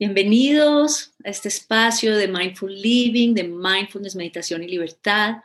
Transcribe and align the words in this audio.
Bienvenidos 0.00 1.12
a 1.26 1.28
este 1.28 1.48
espacio 1.48 2.16
de 2.16 2.26
Mindful 2.26 2.72
Living, 2.72 3.34
de 3.34 3.44
Mindfulness, 3.44 4.16
Meditación 4.16 4.62
y 4.64 4.66
Libertad. 4.66 5.42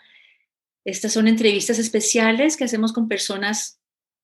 Estas 0.85 1.11
son 1.11 1.27
entrevistas 1.27 1.77
especiales 1.77 2.55
que 2.55 2.63
hacemos 2.63 2.93
con 2.93 3.09
personas 3.09 3.81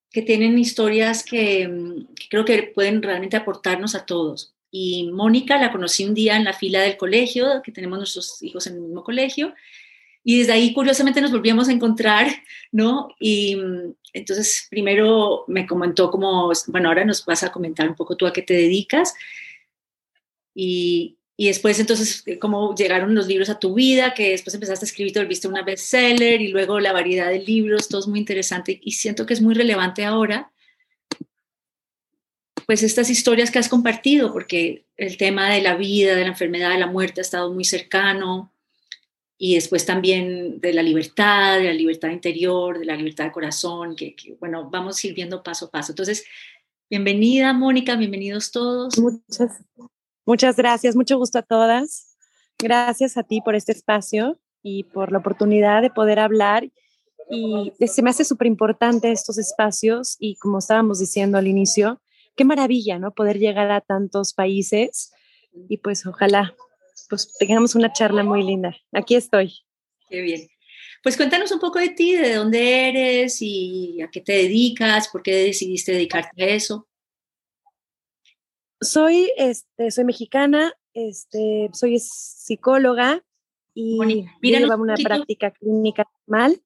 que 0.09 0.21
tienen 0.21 0.57
historias 0.57 1.25
que, 1.25 1.69
que, 2.15 2.29
creo 2.29 2.45
que 2.45 2.63
pueden 2.63 3.03
realmente 3.03 3.35
aportarnos 3.35 3.93
a 3.93 4.05
todos. 4.05 4.53
Y 4.71 5.11
Mónica 5.11 5.57
la 5.57 5.69
conocí 5.69 6.05
un 6.05 6.13
día 6.13 6.37
en 6.37 6.45
la 6.45 6.53
fila 6.53 6.79
del 6.79 6.95
colegio, 6.95 7.61
que 7.61 7.73
tenemos 7.73 7.97
nuestros 7.97 8.41
hijos 8.41 8.67
en 8.67 8.75
el 8.75 8.81
mismo 8.83 9.03
colegio, 9.03 9.53
y 10.23 10.39
desde 10.39 10.53
ahí 10.53 10.73
curiosamente 10.73 11.19
nos 11.19 11.33
volvíamos 11.33 11.67
a 11.67 11.73
encontrar, 11.73 12.29
¿no? 12.71 13.09
Y 13.19 13.57
entonces 14.13 14.65
primero 14.69 15.43
me 15.49 15.67
comentó 15.67 16.09
como, 16.09 16.53
bueno, 16.67 16.87
ahora 16.87 17.03
nos 17.03 17.25
vas 17.25 17.43
a 17.43 17.51
comentar 17.51 17.89
un 17.89 17.95
poco 17.95 18.15
tú 18.15 18.25
a 18.25 18.31
qué 18.31 18.43
te 18.43 18.53
dedicas. 18.53 19.13
Y, 20.53 21.17
y 21.41 21.47
después 21.47 21.79
entonces 21.79 22.23
cómo 22.39 22.75
llegaron 22.75 23.15
los 23.15 23.25
libros 23.25 23.49
a 23.49 23.57
tu 23.57 23.73
vida, 23.73 24.13
que 24.13 24.29
después 24.29 24.53
empezaste 24.53 24.85
a 24.85 24.87
escribir, 24.87 25.11
te 25.11 25.19
volviste 25.19 25.47
una 25.47 25.63
bestseller 25.63 26.39
y 26.39 26.49
luego 26.49 26.79
la 26.79 26.93
variedad 26.93 27.29
de 27.29 27.39
libros, 27.39 27.87
todo 27.87 28.01
es 28.01 28.07
muy 28.07 28.19
interesante 28.19 28.79
y 28.83 28.91
siento 28.91 29.25
que 29.25 29.33
es 29.33 29.41
muy 29.41 29.55
relevante 29.55 30.05
ahora, 30.05 30.51
pues 32.67 32.83
estas 32.83 33.09
historias 33.09 33.49
que 33.49 33.59
has 33.59 33.69
compartido, 33.69 34.31
porque 34.31 34.85
el 34.97 35.17
tema 35.17 35.49
de 35.49 35.61
la 35.61 35.75
vida, 35.75 36.15
de 36.15 36.21
la 36.21 36.27
enfermedad, 36.27 36.69
de 36.69 36.77
la 36.77 36.85
muerte 36.85 37.21
ha 37.21 37.23
estado 37.23 37.51
muy 37.51 37.65
cercano 37.65 38.53
y 39.37 39.55
después 39.55 39.85
también 39.85 40.59
de 40.59 40.73
la 40.73 40.83
libertad, 40.83 41.57
de 41.57 41.65
la 41.65 41.73
libertad 41.73 42.09
interior, 42.09 42.77
de 42.77 42.85
la 42.85 42.95
libertad 42.95 43.25
de 43.25 43.31
corazón, 43.31 43.95
que, 43.95 44.15
que 44.15 44.35
bueno, 44.39 44.69
vamos 44.69 45.03
a 45.03 45.07
ir 45.07 45.15
viendo 45.15 45.41
paso 45.41 45.65
a 45.65 45.71
paso. 45.71 45.91
Entonces, 45.91 46.23
bienvenida 46.87 47.51
Mónica, 47.51 47.95
bienvenidos 47.95 48.51
todos. 48.51 48.99
Muchas 48.99 49.59
Muchas 50.25 50.55
gracias, 50.55 50.95
mucho 50.95 51.17
gusto 51.17 51.39
a 51.39 51.41
todas. 51.41 52.15
Gracias 52.59 53.17
a 53.17 53.23
ti 53.23 53.41
por 53.41 53.55
este 53.55 53.71
espacio 53.71 54.39
y 54.61 54.83
por 54.83 55.11
la 55.11 55.17
oportunidad 55.17 55.81
de 55.81 55.89
poder 55.89 56.19
hablar. 56.19 56.69
Y 57.29 57.71
se 57.87 58.01
me 58.01 58.09
hace 58.09 58.25
súper 58.25 58.47
importante 58.47 59.11
estos 59.11 59.37
espacios 59.37 60.17
y 60.19 60.35
como 60.35 60.59
estábamos 60.59 60.99
diciendo 60.99 61.37
al 61.37 61.47
inicio, 61.47 62.01
qué 62.35 62.45
maravilla, 62.45 62.99
¿no? 62.99 63.13
Poder 63.13 63.39
llegar 63.39 63.71
a 63.71 63.81
tantos 63.81 64.33
países 64.33 65.11
y 65.69 65.77
pues 65.77 66.05
ojalá 66.05 66.55
pues 67.09 67.33
tengamos 67.37 67.75
una 67.75 67.91
charla 67.91 68.23
muy 68.23 68.43
linda. 68.43 68.75
Aquí 68.93 69.15
estoy. 69.15 69.53
Qué 70.09 70.21
bien. 70.21 70.47
Pues 71.03 71.17
cuéntanos 71.17 71.51
un 71.51 71.59
poco 71.59 71.79
de 71.79 71.89
ti, 71.89 72.15
de 72.15 72.35
dónde 72.35 72.89
eres 72.89 73.41
y 73.41 74.01
a 74.01 74.09
qué 74.09 74.21
te 74.21 74.33
dedicas, 74.33 75.07
por 75.09 75.23
qué 75.23 75.33
decidiste 75.33 75.93
dedicarte 75.93 76.43
a 76.43 76.47
eso. 76.47 76.87
Soy, 78.81 79.31
este, 79.37 79.91
soy 79.91 80.05
mexicana, 80.05 80.73
este, 80.95 81.69
soy 81.71 81.99
psicóloga 81.99 83.23
y 83.75 84.25
llevaba 84.41 84.81
una 84.81 84.95
práctica 84.95 85.51
clínica 85.51 86.05
normal. 86.25 86.59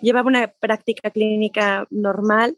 Llevaba 0.00 0.28
una 0.28 0.46
práctica 0.60 1.10
clínica 1.10 1.88
normal, 1.90 2.56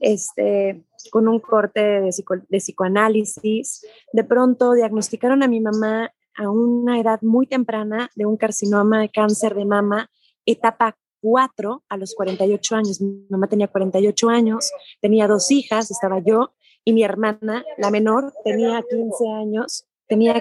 este, 0.00 0.84
con 1.10 1.28
un 1.28 1.40
corte 1.40 1.80
de, 1.80 2.10
de 2.48 2.58
psicoanálisis. 2.58 3.84
De 4.12 4.24
pronto 4.24 4.72
diagnosticaron 4.72 5.42
a 5.42 5.48
mi 5.48 5.60
mamá 5.60 6.10
a 6.36 6.48
una 6.48 6.98
edad 6.98 7.20
muy 7.20 7.46
temprana 7.46 8.10
de 8.14 8.24
un 8.24 8.38
carcinoma 8.38 9.00
de 9.00 9.10
cáncer 9.10 9.54
de 9.54 9.66
mama, 9.66 10.10
etapa 10.46 10.96
4 11.20 11.84
a 11.86 11.96
los 11.98 12.14
48 12.14 12.76
años. 12.76 13.00
Mi 13.02 13.26
mamá 13.28 13.46
tenía 13.46 13.68
48 13.68 14.28
años, 14.30 14.70
tenía 15.02 15.26
dos 15.26 15.50
hijas, 15.50 15.90
estaba 15.90 16.20
yo 16.20 16.54
y 16.86 16.92
mi 16.92 17.02
hermana, 17.02 17.64
la 17.78 17.90
menor, 17.90 18.32
tenía 18.44 18.80
15 18.88 19.28
años, 19.28 19.88
tenía 20.06 20.40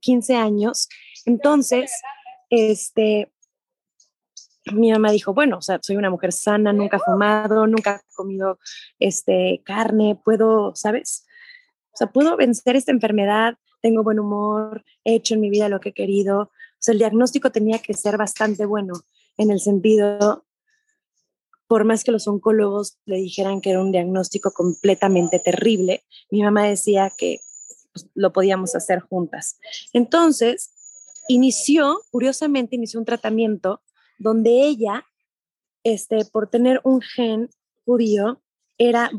15 0.00 0.36
años. 0.36 0.86
Entonces, 1.24 1.90
este, 2.50 3.32
mi 4.70 4.92
mamá 4.92 5.10
dijo, 5.12 5.32
bueno, 5.32 5.56
o 5.56 5.62
sea, 5.62 5.78
soy 5.80 5.96
una 5.96 6.10
mujer 6.10 6.32
sana, 6.32 6.74
nunca 6.74 6.98
he 6.98 7.00
fumado, 7.00 7.66
nunca 7.66 8.02
he 8.04 8.14
comido 8.14 8.58
este, 8.98 9.62
carne, 9.64 10.20
puedo, 10.22 10.74
¿sabes? 10.74 11.24
O 11.94 11.96
sea, 11.96 12.08
puedo 12.08 12.36
vencer 12.36 12.76
esta 12.76 12.92
enfermedad, 12.92 13.54
tengo 13.80 14.02
buen 14.02 14.20
humor, 14.20 14.84
he 15.04 15.14
hecho 15.14 15.36
en 15.36 15.40
mi 15.40 15.48
vida 15.48 15.70
lo 15.70 15.80
que 15.80 15.88
he 15.88 15.94
querido. 15.94 16.40
O 16.40 16.80
sea, 16.80 16.92
el 16.92 16.98
diagnóstico 16.98 17.50
tenía 17.50 17.78
que 17.78 17.94
ser 17.94 18.18
bastante 18.18 18.66
bueno 18.66 18.92
en 19.38 19.50
el 19.50 19.60
sentido 19.60 20.44
por 21.68 21.84
más 21.84 22.02
que 22.02 22.10
los 22.10 22.26
oncólogos 22.26 22.98
le 23.04 23.16
dijeran 23.16 23.60
que 23.60 23.70
era 23.70 23.80
un 23.80 23.92
diagnóstico 23.92 24.50
completamente 24.50 25.38
terrible, 25.38 26.02
mi 26.30 26.42
mamá 26.42 26.64
decía 26.64 27.12
que 27.16 27.40
pues, 27.92 28.08
lo 28.14 28.32
podíamos 28.32 28.74
hacer 28.74 29.00
juntas. 29.00 29.58
Entonces, 29.92 30.72
inició, 31.28 32.00
curiosamente, 32.10 32.76
inició 32.76 32.98
un 32.98 33.06
tratamiento 33.06 33.82
donde 34.18 34.66
ella, 34.66 35.04
este, 35.84 36.24
por 36.24 36.48
tener 36.48 36.80
un 36.84 37.02
gen 37.02 37.50
judío, 37.84 38.40
era 38.78 39.10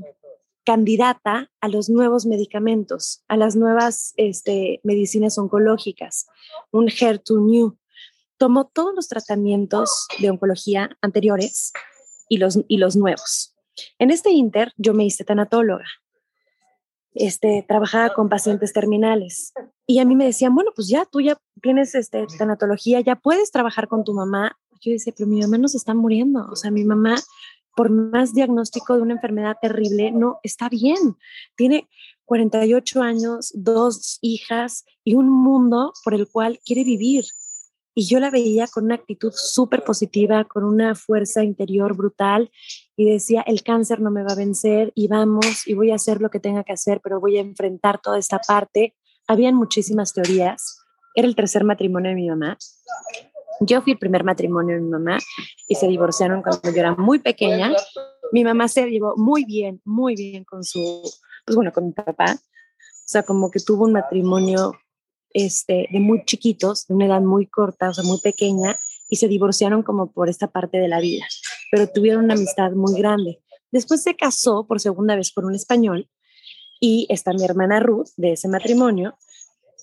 candidata 0.65 1.51
a 1.61 1.67
los 1.67 1.89
nuevos 1.89 2.25
medicamentos, 2.25 3.23
a 3.27 3.37
las 3.37 3.55
nuevas 3.55 4.13
este, 4.17 4.81
medicinas 4.83 5.37
oncológicas, 5.37 6.27
un 6.71 6.87
HER2 6.87 7.45
New. 7.45 7.77
Tomó 8.37 8.67
todos 8.67 8.95
los 8.95 9.07
tratamientos 9.07 10.07
de 10.19 10.29
oncología 10.29 10.97
anteriores 11.01 11.73
y 12.29 12.37
los, 12.37 12.59
y 12.67 12.77
los 12.77 12.95
nuevos. 12.95 13.55
En 13.97 14.11
este 14.11 14.31
inter 14.31 14.71
yo 14.77 14.93
me 14.93 15.05
hice 15.05 15.25
tanatóloga. 15.25 15.85
Este, 17.13 17.65
trabajaba 17.67 18.13
con 18.13 18.29
pacientes 18.29 18.71
terminales 18.71 19.51
y 19.87 19.99
a 19.99 20.05
mí 20.05 20.15
me 20.15 20.25
decían, 20.25 20.53
bueno, 20.53 20.71
pues 20.75 20.87
ya 20.87 21.05
tú 21.05 21.19
ya 21.19 21.37
tienes 21.61 21.95
este, 21.95 22.25
tanatología, 22.37 23.01
ya 23.01 23.15
puedes 23.15 23.51
trabajar 23.51 23.87
con 23.87 24.03
tu 24.03 24.13
mamá. 24.13 24.57
Yo 24.79 24.91
decía, 24.91 25.13
pero 25.17 25.27
mi 25.27 25.41
mamá 25.41 25.57
no 25.57 25.67
se 25.67 25.77
está 25.77 25.93
muriendo. 25.93 26.47
O 26.49 26.55
sea, 26.55 26.71
mi 26.71 26.85
mamá, 26.85 27.15
por 27.75 27.89
más 27.89 28.33
diagnóstico 28.33 28.95
de 28.95 29.01
una 29.01 29.15
enfermedad 29.15 29.57
terrible, 29.59 30.11
no 30.11 30.39
está 30.43 30.69
bien. 30.69 31.17
Tiene 31.55 31.89
48 32.25 33.01
años, 33.01 33.51
dos 33.55 34.19
hijas 34.21 34.85
y 35.03 35.15
un 35.15 35.29
mundo 35.29 35.93
por 36.03 36.13
el 36.13 36.29
cual 36.29 36.59
quiere 36.63 36.83
vivir 36.83 37.25
y 37.99 38.07
yo 38.07 38.21
la 38.21 38.31
veía 38.31 38.65
con 38.67 38.85
una 38.85 38.95
actitud 38.95 39.33
súper 39.35 39.83
positiva, 39.83 40.45
con 40.45 40.63
una 40.63 40.95
fuerza 40.95 41.43
interior 41.43 41.97
brutal 41.97 42.49
y 42.95 43.11
decía, 43.11 43.41
el 43.41 43.61
cáncer 43.61 43.99
no 43.99 44.09
me 44.09 44.23
va 44.23 44.31
a 44.31 44.37
vencer 44.37 44.93
y 44.95 45.09
vamos 45.09 45.67
y 45.67 45.73
voy 45.73 45.91
a 45.91 45.95
hacer 45.95 46.21
lo 46.21 46.29
que 46.29 46.39
tenga 46.39 46.63
que 46.63 46.71
hacer, 46.71 47.01
pero 47.03 47.19
voy 47.19 47.37
a 47.37 47.41
enfrentar 47.41 47.99
toda 47.99 48.17
esta 48.17 48.39
parte. 48.39 48.95
Habían 49.27 49.55
muchísimas 49.55 50.13
teorías. 50.13 50.79
Era 51.13 51.27
el 51.27 51.35
tercer 51.35 51.65
matrimonio 51.65 52.11
de 52.11 52.15
mi 52.15 52.29
mamá. 52.29 52.57
Yo 53.59 53.81
fui 53.81 53.91
el 53.91 53.99
primer 53.99 54.23
matrimonio 54.23 54.75
de 54.75 54.81
mi 54.81 54.91
mamá 54.91 55.17
y 55.67 55.75
se 55.75 55.89
divorciaron 55.89 56.41
cuando 56.41 56.71
yo 56.71 56.79
era 56.79 56.95
muy 56.95 57.19
pequeña. 57.19 57.73
Mi 58.31 58.45
mamá 58.45 58.69
se 58.69 58.89
llevó 58.89 59.17
muy 59.17 59.43
bien, 59.43 59.81
muy 59.83 60.15
bien 60.15 60.45
con 60.45 60.63
su, 60.63 61.01
pues 61.45 61.53
bueno, 61.53 61.73
con 61.73 61.87
mi 61.87 61.91
papá. 61.91 62.37
O 62.37 63.11
sea, 63.11 63.23
como 63.23 63.51
que 63.51 63.59
tuvo 63.59 63.83
un 63.83 63.91
matrimonio 63.91 64.71
este, 65.33 65.87
de 65.91 65.99
muy 65.99 66.23
chiquitos, 66.25 66.87
de 66.87 66.95
una 66.95 67.05
edad 67.05 67.21
muy 67.21 67.47
corta, 67.47 67.89
o 67.89 67.93
sea, 67.93 68.03
muy 68.03 68.19
pequeña, 68.19 68.77
y 69.09 69.17
se 69.17 69.27
divorciaron 69.27 69.83
como 69.83 70.11
por 70.11 70.29
esta 70.29 70.47
parte 70.47 70.77
de 70.77 70.87
la 70.87 70.99
vida, 70.99 71.25
pero 71.71 71.87
tuvieron 71.87 72.25
una 72.25 72.35
amistad 72.35 72.71
muy 72.71 72.97
grande. 72.99 73.41
Después 73.71 74.03
se 74.03 74.15
casó 74.15 74.65
por 74.67 74.79
segunda 74.79 75.15
vez 75.15 75.31
con 75.31 75.45
un 75.45 75.55
español 75.55 76.09
y 76.79 77.07
está 77.09 77.33
mi 77.33 77.43
hermana 77.43 77.79
Ruth 77.79 78.09
de 78.17 78.33
ese 78.33 78.47
matrimonio. 78.47 79.17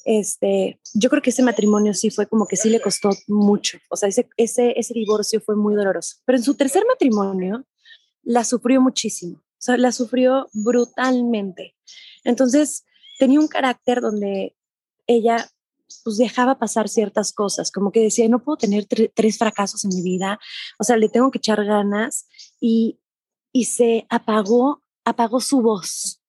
Este, 0.05 0.81
yo 0.95 1.11
creo 1.11 1.21
que 1.21 1.31
ese 1.31 1.43
matrimonio 1.43 1.93
sí 1.93 2.11
fue 2.11 2.27
como 2.29 2.47
que 2.47 2.57
sí 2.57 2.71
le 2.71 2.81
costó 2.81 3.11
mucho, 3.27 3.79
o 3.91 3.97
sea, 3.97 4.09
ese, 4.09 4.29
ese, 4.37 4.79
ese 4.79 4.95
divorcio 4.95 5.41
fue 5.41 5.57
muy 5.57 5.75
doloroso. 5.75 6.19
Pero 6.25 6.39
en 6.39 6.45
su 6.45 6.55
tercer 6.55 6.85
matrimonio 6.87 7.67
la 8.23 8.45
sufrió 8.45 8.81
muchísimo, 8.81 9.39
o 9.39 9.59
sea, 9.59 9.77
la 9.77 9.91
sufrió 9.91 10.49
brutalmente. 10.53 11.75
Entonces, 12.23 12.85
tenía 13.19 13.41
un 13.41 13.49
carácter 13.49 14.01
donde 14.01 14.56
ella 15.07 15.49
pues 16.05 16.19
dejaba 16.19 16.59
pasar 16.59 16.89
ciertas 16.89 17.33
cosas, 17.33 17.71
como 17.71 17.93
que 17.93 18.01
decía, 18.01 18.29
no 18.29 18.43
puedo 18.43 18.57
tener 18.57 18.87
tres 18.87 19.39
fracasos 19.39 19.85
en 19.85 19.91
mi 19.95 20.03
vida, 20.03 20.39
o 20.79 20.85
sea, 20.85 20.97
le 20.97 21.09
tengo 21.09 21.31
que 21.31 21.39
echar 21.39 21.65
ganas 21.65 22.27
y, 22.61 22.99
y 23.53 23.65
se 23.65 24.07
apagó, 24.11 24.83
apagó 25.05 25.41
su 25.41 25.63
voz. 25.63 26.21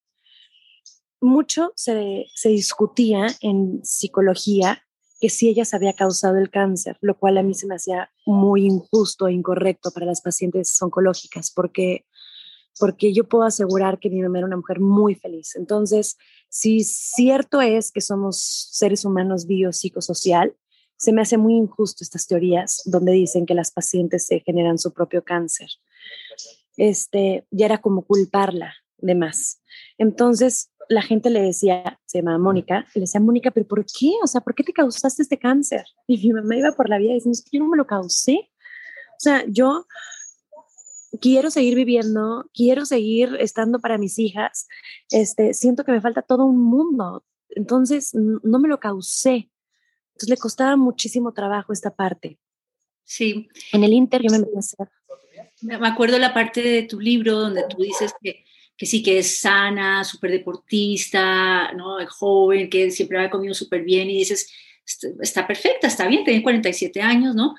Mucho 1.19 1.71
se, 1.75 2.27
se 2.35 2.49
discutía 2.49 3.27
en 3.41 3.81
psicología 3.83 4.83
que 5.19 5.29
si 5.29 5.49
ella 5.49 5.65
se 5.65 5.75
había 5.75 5.93
causado 5.93 6.37
el 6.37 6.49
cáncer, 6.49 6.97
lo 7.01 7.17
cual 7.17 7.37
a 7.37 7.43
mí 7.43 7.53
se 7.53 7.65
me 7.67 7.75
hacía 7.75 8.11
muy 8.25 8.65
injusto 8.65 9.27
e 9.27 9.33
incorrecto 9.33 9.91
para 9.91 10.05
las 10.05 10.21
pacientes 10.21 10.79
oncológicas, 10.81 11.51
porque, 11.51 12.05
porque 12.79 13.13
yo 13.13 13.27
puedo 13.27 13.43
asegurar 13.43 13.99
que 13.99 14.09
mi 14.09 14.21
mamá 14.21 14.39
era 14.39 14.47
una 14.47 14.57
mujer 14.57 14.79
muy 14.79 15.15
feliz. 15.15 15.55
Entonces, 15.55 16.17
si 16.49 16.83
cierto 16.83 17.61
es 17.61 17.91
que 17.91 18.01
somos 18.01 18.69
seres 18.71 19.05
humanos 19.05 19.47
biopsicosocial, 19.47 20.55
se 20.97 21.13
me 21.13 21.21
hace 21.21 21.37
muy 21.37 21.53
injusto 21.55 22.03
estas 22.03 22.25
teorías 22.25 22.81
donde 22.85 23.11
dicen 23.11 23.45
que 23.45 23.53
las 23.53 23.71
pacientes 23.71 24.25
se 24.25 24.39
generan 24.39 24.79
su 24.79 24.93
propio 24.93 25.23
cáncer. 25.23 25.69
Este, 26.75 27.45
ya 27.51 27.65
era 27.65 27.79
como 27.79 28.03
culparla 28.03 28.73
de 28.97 29.15
más. 29.15 29.61
Entonces, 29.97 30.71
la 30.89 31.01
gente 31.01 31.29
le 31.29 31.41
decía, 31.41 31.99
se 32.05 32.19
llama 32.19 32.37
Mónica, 32.37 32.87
le 32.95 33.01
decía, 33.01 33.21
Mónica, 33.21 33.51
pero 33.51 33.67
¿por 33.67 33.85
qué? 33.85 34.11
O 34.23 34.27
sea, 34.27 34.41
¿por 34.41 34.55
qué 34.55 34.63
te 34.63 34.73
causaste 34.73 35.21
este 35.21 35.37
cáncer? 35.37 35.85
Y 36.07 36.17
mi 36.17 36.33
mamá 36.33 36.55
iba 36.55 36.71
por 36.71 36.89
la 36.89 36.97
vida 36.97 37.13
diciendo, 37.13 37.33
es 37.33 37.43
que 37.43 37.57
yo 37.57 37.63
no 37.63 37.69
me 37.69 37.77
lo 37.77 37.85
causé. 37.85 38.49
O 39.11 39.19
sea, 39.19 39.43
yo 39.47 39.85
quiero 41.21 41.51
seguir 41.51 41.75
viviendo, 41.75 42.49
quiero 42.53 42.85
seguir 42.85 43.37
estando 43.39 43.79
para 43.79 43.97
mis 43.97 44.19
hijas, 44.19 44.67
este, 45.11 45.53
siento 45.53 45.83
que 45.83 45.91
me 45.91 46.01
falta 46.01 46.21
todo 46.21 46.45
un 46.45 46.61
mundo, 46.61 47.25
entonces 47.49 48.13
no 48.13 48.59
me 48.59 48.67
lo 48.67 48.79
causé. 48.79 49.49
Entonces 50.09 50.29
le 50.29 50.37
costaba 50.37 50.75
muchísimo 50.75 51.31
trabajo 51.31 51.73
esta 51.73 51.95
parte. 51.95 52.39
Sí. 53.03 53.47
En 53.71 53.83
el 53.83 53.93
Inter 53.93 54.21
yo 54.23 54.31
me 54.31 54.39
metí 54.39 54.55
a 54.55 54.59
hacer. 54.59 54.87
Me 55.61 55.87
acuerdo 55.87 56.17
la 56.17 56.33
parte 56.33 56.61
de 56.61 56.83
tu 56.83 56.99
libro 56.99 57.39
donde 57.39 57.63
tú 57.69 57.77
dices 57.81 58.13
que, 58.21 58.43
que 58.75 58.85
sí 58.85 59.01
que 59.01 59.19
es 59.19 59.39
sana, 59.39 60.03
súper 60.03 60.31
deportista, 60.31 61.71
¿no? 61.73 61.97
joven, 62.07 62.69
que 62.69 62.91
siempre 62.91 63.17
había 63.17 63.29
comido 63.29 63.53
súper 63.53 63.83
bien 63.83 64.09
y 64.09 64.17
dices, 64.17 64.51
está 65.21 65.45
perfecta, 65.47 65.87
está 65.87 66.07
bien, 66.07 66.23
tiene 66.23 66.43
47 66.43 67.01
años, 67.01 67.35
¿no? 67.35 67.55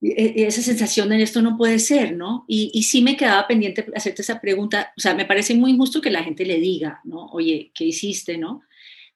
E, 0.00 0.46
esa 0.46 0.62
sensación 0.62 1.08
de 1.08 1.22
esto 1.22 1.42
no 1.42 1.56
puede 1.56 1.78
ser, 1.78 2.16
¿no? 2.16 2.44
Y, 2.46 2.70
y 2.72 2.84
sí 2.84 3.02
me 3.02 3.16
quedaba 3.16 3.46
pendiente 3.46 3.86
hacerte 3.94 4.22
esa 4.22 4.40
pregunta, 4.40 4.92
o 4.96 5.00
sea, 5.00 5.14
me 5.14 5.24
parece 5.24 5.54
muy 5.54 5.72
injusto 5.72 6.00
que 6.00 6.10
la 6.10 6.22
gente 6.22 6.44
le 6.44 6.58
diga, 6.58 7.00
¿no? 7.04 7.26
Oye, 7.26 7.72
¿qué 7.74 7.84
hiciste, 7.84 8.38
no? 8.38 8.62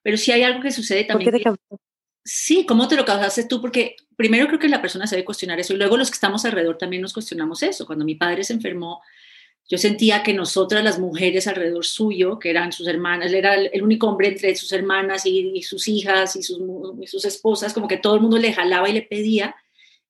Pero 0.02 0.16
sí 0.16 0.32
hay 0.32 0.42
algo 0.42 0.60
que 0.60 0.72
sucede 0.72 1.04
también. 1.04 1.30
¿Por 1.30 1.40
qué 1.40 1.50
te 1.50 1.76
sí, 2.24 2.66
¿cómo 2.66 2.88
te 2.88 2.96
lo 2.96 3.04
causaste 3.04 3.44
tú? 3.44 3.60
Porque 3.60 3.96
primero 4.16 4.46
creo 4.46 4.58
que 4.58 4.68
la 4.68 4.82
persona 4.82 5.06
se 5.06 5.16
debe 5.16 5.24
cuestionar 5.24 5.58
eso 5.58 5.72
y 5.72 5.76
luego 5.76 5.96
los 5.96 6.10
que 6.10 6.14
estamos 6.14 6.44
alrededor 6.44 6.78
también 6.78 7.02
nos 7.02 7.12
cuestionamos 7.12 7.62
eso. 7.62 7.86
Cuando 7.86 8.04
mi 8.04 8.14
padre 8.14 8.44
se 8.44 8.52
enfermó, 8.52 9.00
yo 9.68 9.78
sentía 9.78 10.22
que 10.22 10.34
nosotras, 10.34 10.84
las 10.84 10.98
mujeres 10.98 11.46
alrededor 11.46 11.84
suyo, 11.84 12.38
que 12.38 12.50
eran 12.50 12.72
sus 12.72 12.86
hermanas, 12.88 13.28
él 13.28 13.36
era 13.36 13.54
el 13.54 13.82
único 13.82 14.08
hombre 14.08 14.28
entre 14.28 14.54
sus 14.54 14.72
hermanas 14.72 15.24
y, 15.26 15.62
sus 15.62 15.88
hijas 15.88 16.36
y 16.36 16.42
sus, 16.42 16.60
y 17.00 17.06
sus 17.06 17.24
esposas, 17.24 17.72
como 17.72 17.88
que 17.88 17.96
todo 17.96 18.16
el 18.16 18.20
mundo 18.20 18.38
le 18.38 18.52
jalaba 18.52 18.88
y 18.88 18.92
le 18.92 19.02
pedía 19.02 19.54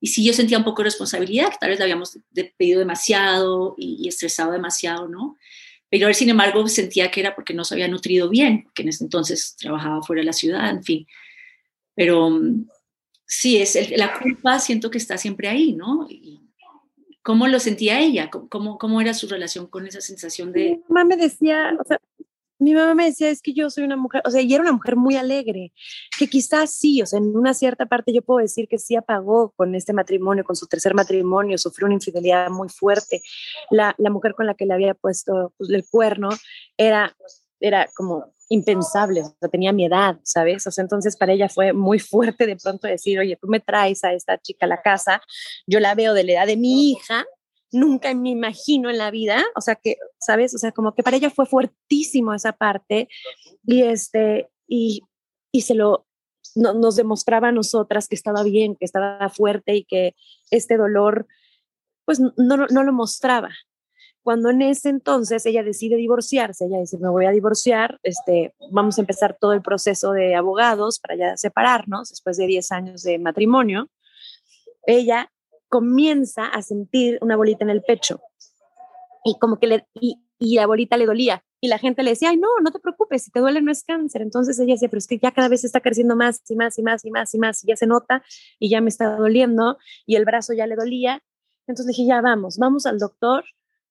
y 0.03 0.09
sí 0.09 0.25
yo 0.25 0.33
sentía 0.33 0.59
un 0.59 0.65
poco 0.65 0.83
de 0.83 0.87
responsabilidad, 0.87 1.51
que 1.51 1.59
tal 1.61 1.71
vez 1.71 1.79
le 1.79 1.85
habíamos 1.85 2.19
pedido 2.59 2.81
demasiado 2.81 3.77
y, 3.79 4.09
estresado 4.09 4.51
demasiado, 4.51 5.07
¿no? 5.07 5.39
Pero 5.89 6.13
sin 6.13 6.29
embargo, 6.29 6.67
sentía 6.67 7.09
que 7.09 7.21
era 7.21 7.37
porque 7.37 7.55
no 7.55 7.63
se 7.65 7.75
había 7.75 7.87
nutrido 7.87 8.29
bien, 8.29 8.67
que 8.75 8.83
en 8.83 8.89
ese 8.89 9.05
entonces 9.05 9.55
trabajaba 9.57 10.03
fuera 10.03 10.21
de 10.21 10.27
la 10.27 10.33
ciudad, 10.33 10.69
en 10.71 10.83
fin. 10.83 11.07
Pero 11.95 12.31
mm, 12.31 12.67
sí, 13.25 13.59
es 13.59 13.97
la 13.97 14.19
culpa 14.19 14.59
siento 14.59 14.91
que 14.91 14.99
está 14.99 15.17
siempre 15.19 15.47
ahí, 15.47 15.73
¿no? 15.73 16.09
¿Cómo 17.23 17.47
lo 17.47 17.61
sentía 17.61 18.01
ella? 18.01 18.29
¿Cómo, 18.29 18.79
¿Cómo 18.79 19.01
era 19.01 19.15
su 19.15 19.29
relación 19.29 19.69
con 19.69 19.87
esa 19.87 20.01
sensación 20.01 20.51
de...? 20.51 20.71
Mi 20.71 20.83
mamá 20.89 21.05
me 21.05 21.17
decía, 21.17 21.79
mi 22.63 22.75
mamá 22.75 22.95
me 22.95 23.07
decía, 23.07 23.29
es 23.29 23.43
que 23.43 23.53
yo 23.53 23.71
soy 23.71 23.85
una 23.85 23.97
mujer, 23.97 24.23
o 24.25 24.31
sea, 24.31 24.41
y 24.41 24.55
era 24.55 24.63
una 24.63 24.73
mujer 24.73 24.97
muy 24.97 25.17
alegre, 25.17 25.73
que 26.19 26.29
quizás 26.29 26.73
sí, 26.73 27.03
o 27.03 27.07
sea, 27.07 27.19
en 27.19 27.37
una 27.37 27.55
cierta 27.55 27.87
parte 27.87 28.13
yo 28.13 28.23
puedo 28.23 28.39
decir 28.39 28.69
que 28.69 28.79
sí 28.79 28.95
apagó 28.97 29.53
con 29.57 29.75
este 29.75 29.93
matrimonio, 29.93 30.45
con 30.45 30.57
su 30.57 30.67
tercer 30.67 30.95
matrimonio, 30.95 31.59
sufrió 31.59 31.87
una 31.87 31.95
infidelidad 31.95 32.51
muy 32.51 32.69
fuerte. 32.69 33.23
La, 33.71 33.95
la 33.99 34.11
mujer 34.11 34.35
con 34.35 34.47
la 34.47 34.55
que 34.55 34.67
le 34.67 34.75
había 34.75 34.95
puesto 34.95 35.53
pues, 35.59 35.71
el 35.71 35.85
cuerno 35.89 36.31
era, 36.77 37.17
era 37.61 37.89
como 37.95 38.33
impensable, 38.49 39.23
o 39.23 39.35
sea, 39.41 39.49
tenía 39.49 39.73
mi 39.73 39.87
edad, 39.87 40.19
¿sabes? 40.23 40.67
O 40.67 40.71
sea, 40.71 40.83
entonces 40.83 41.17
para 41.17 41.33
ella 41.33 41.49
fue 41.49 41.73
muy 41.73 41.99
fuerte 41.99 42.47
de 42.47 42.57
pronto 42.57 42.87
decir, 42.87 43.19
oye, 43.19 43.37
tú 43.41 43.49
me 43.49 43.61
traes 43.61 44.05
a 44.05 44.13
esta 44.13 44.39
chica 44.39 44.67
a 44.67 44.69
la 44.69 44.83
casa, 44.83 45.23
yo 45.67 45.81
la 45.81 45.95
veo 45.95 46.13
de 46.13 46.25
la 46.25 46.33
edad 46.33 46.47
de 46.47 46.57
mi 46.57 46.91
hija, 46.91 47.25
nunca 47.73 48.15
me 48.15 48.31
imagino 48.31 48.91
en 48.91 48.99
la 48.99 49.11
vida, 49.11 49.45
o 49.57 49.61
sea 49.61 49.77
que, 49.77 49.97
¿sabes? 50.19 50.55
O 50.55 50.59
sea, 50.59 50.73
como 50.73 50.95
que 50.95 51.03
para 51.03 51.17
ella 51.17 51.31
fue 51.31 51.47
fuertísimo 51.47 52.35
esa 52.35 52.53
parte 52.53 53.09
y 53.67 53.83
este, 53.83 54.51
y, 54.69 55.03
y 55.51 55.63
se 55.63 55.75
lo, 55.75 56.07
nos 56.55 56.97
demostraba 56.97 57.49
a 57.49 57.53
nosotras 57.53 58.09
que 58.09 58.15
estaba 58.15 58.43
bien, 58.43 58.77
que 58.77 58.85
estaba 58.85 59.29
fuerte 59.31 59.75
y 59.75 59.85
que 59.85 60.15
este 60.51 60.77
dolor, 60.77 61.27
pues 62.05 62.21
no, 62.21 62.33
no 62.37 62.83
lo 62.85 62.93
mostraba. 62.93 63.51
Cuando 64.23 64.51
en 64.51 64.63
ese 64.63 64.89
entonces 64.89 65.45
ella 65.47 65.65
decide 65.65 65.97
divorciarse, 65.97 66.67
ella 66.67 66.79
dice, 66.79 66.97
me 66.99 67.09
voy 67.09 67.27
a 67.27 67.33
divorciar, 67.33 67.99
este, 68.05 68.55
vamos 68.71 68.97
a 68.97 69.01
empezar 69.01 69.37
todo 69.41 69.53
el 69.53 69.63
proceso 69.63 70.13
de 70.13 70.37
abogados 70.37 71.01
para 71.01 71.17
ya 71.17 71.37
separarnos 71.37 72.11
después 72.11 72.37
de 72.37 72.47
10 72.47 72.71
años 72.71 73.03
de 73.03 73.19
matrimonio, 73.19 73.91
ella 74.87 75.32
comienza 75.73 76.45
a 76.45 76.61
sentir 76.61 77.19
una 77.23 77.35
bolita 77.35 77.65
en 77.65 77.71
el 77.71 77.83
pecho 77.83 78.21
y 79.25 79.39
como 79.39 79.59
que 79.59 79.67
le, 79.67 79.87
y, 79.95 80.19
la 80.39 80.67
bolita 80.67 80.99
le 80.99 81.07
dolía. 81.07 81.43
Y 81.63 81.69
la 81.69 81.79
gente 81.79 82.03
le 82.03 82.11
decía, 82.11 82.29
ay, 82.29 82.37
no, 82.37 82.49
no 82.63 82.71
te 82.73 82.79
preocupes, 82.79 83.23
si 83.23 83.31
te 83.31 83.41
duele 83.41 83.63
no 83.63 83.73
es 83.73 83.83
cáncer. 83.83 84.21
Entonces 84.21 84.59
ella 84.59 84.75
decía, 84.75 84.91
pero 84.91 84.99
es 84.99 85.07
que 85.07 85.19
ya 85.19 85.31
cada 85.31 85.49
vez 85.49 85.65
está 85.65 85.81
creciendo 85.81 86.15
más 86.15 86.43
y 86.47 86.57
más 86.57 86.77
y 86.77 86.83
más 86.83 87.07
y 87.07 87.11
más 87.11 87.33
y 87.33 87.39
más, 87.39 87.65
y 87.65 87.69
ya 87.69 87.77
se 87.77 87.87
nota 87.87 88.23
y 88.59 88.69
ya 88.69 88.83
me 88.83 88.91
está 88.91 89.17
doliendo 89.17 89.79
y 90.05 90.17
el 90.17 90.27
brazo 90.27 90.53
ya 90.53 90.67
le 90.67 90.77
dolía. 90.77 91.23
Entonces 91.67 91.87
dije, 91.87 92.05
ya 92.05 92.21
vamos, 92.21 92.59
vamos 92.59 92.85
al 92.85 92.99
doctor. 92.99 93.45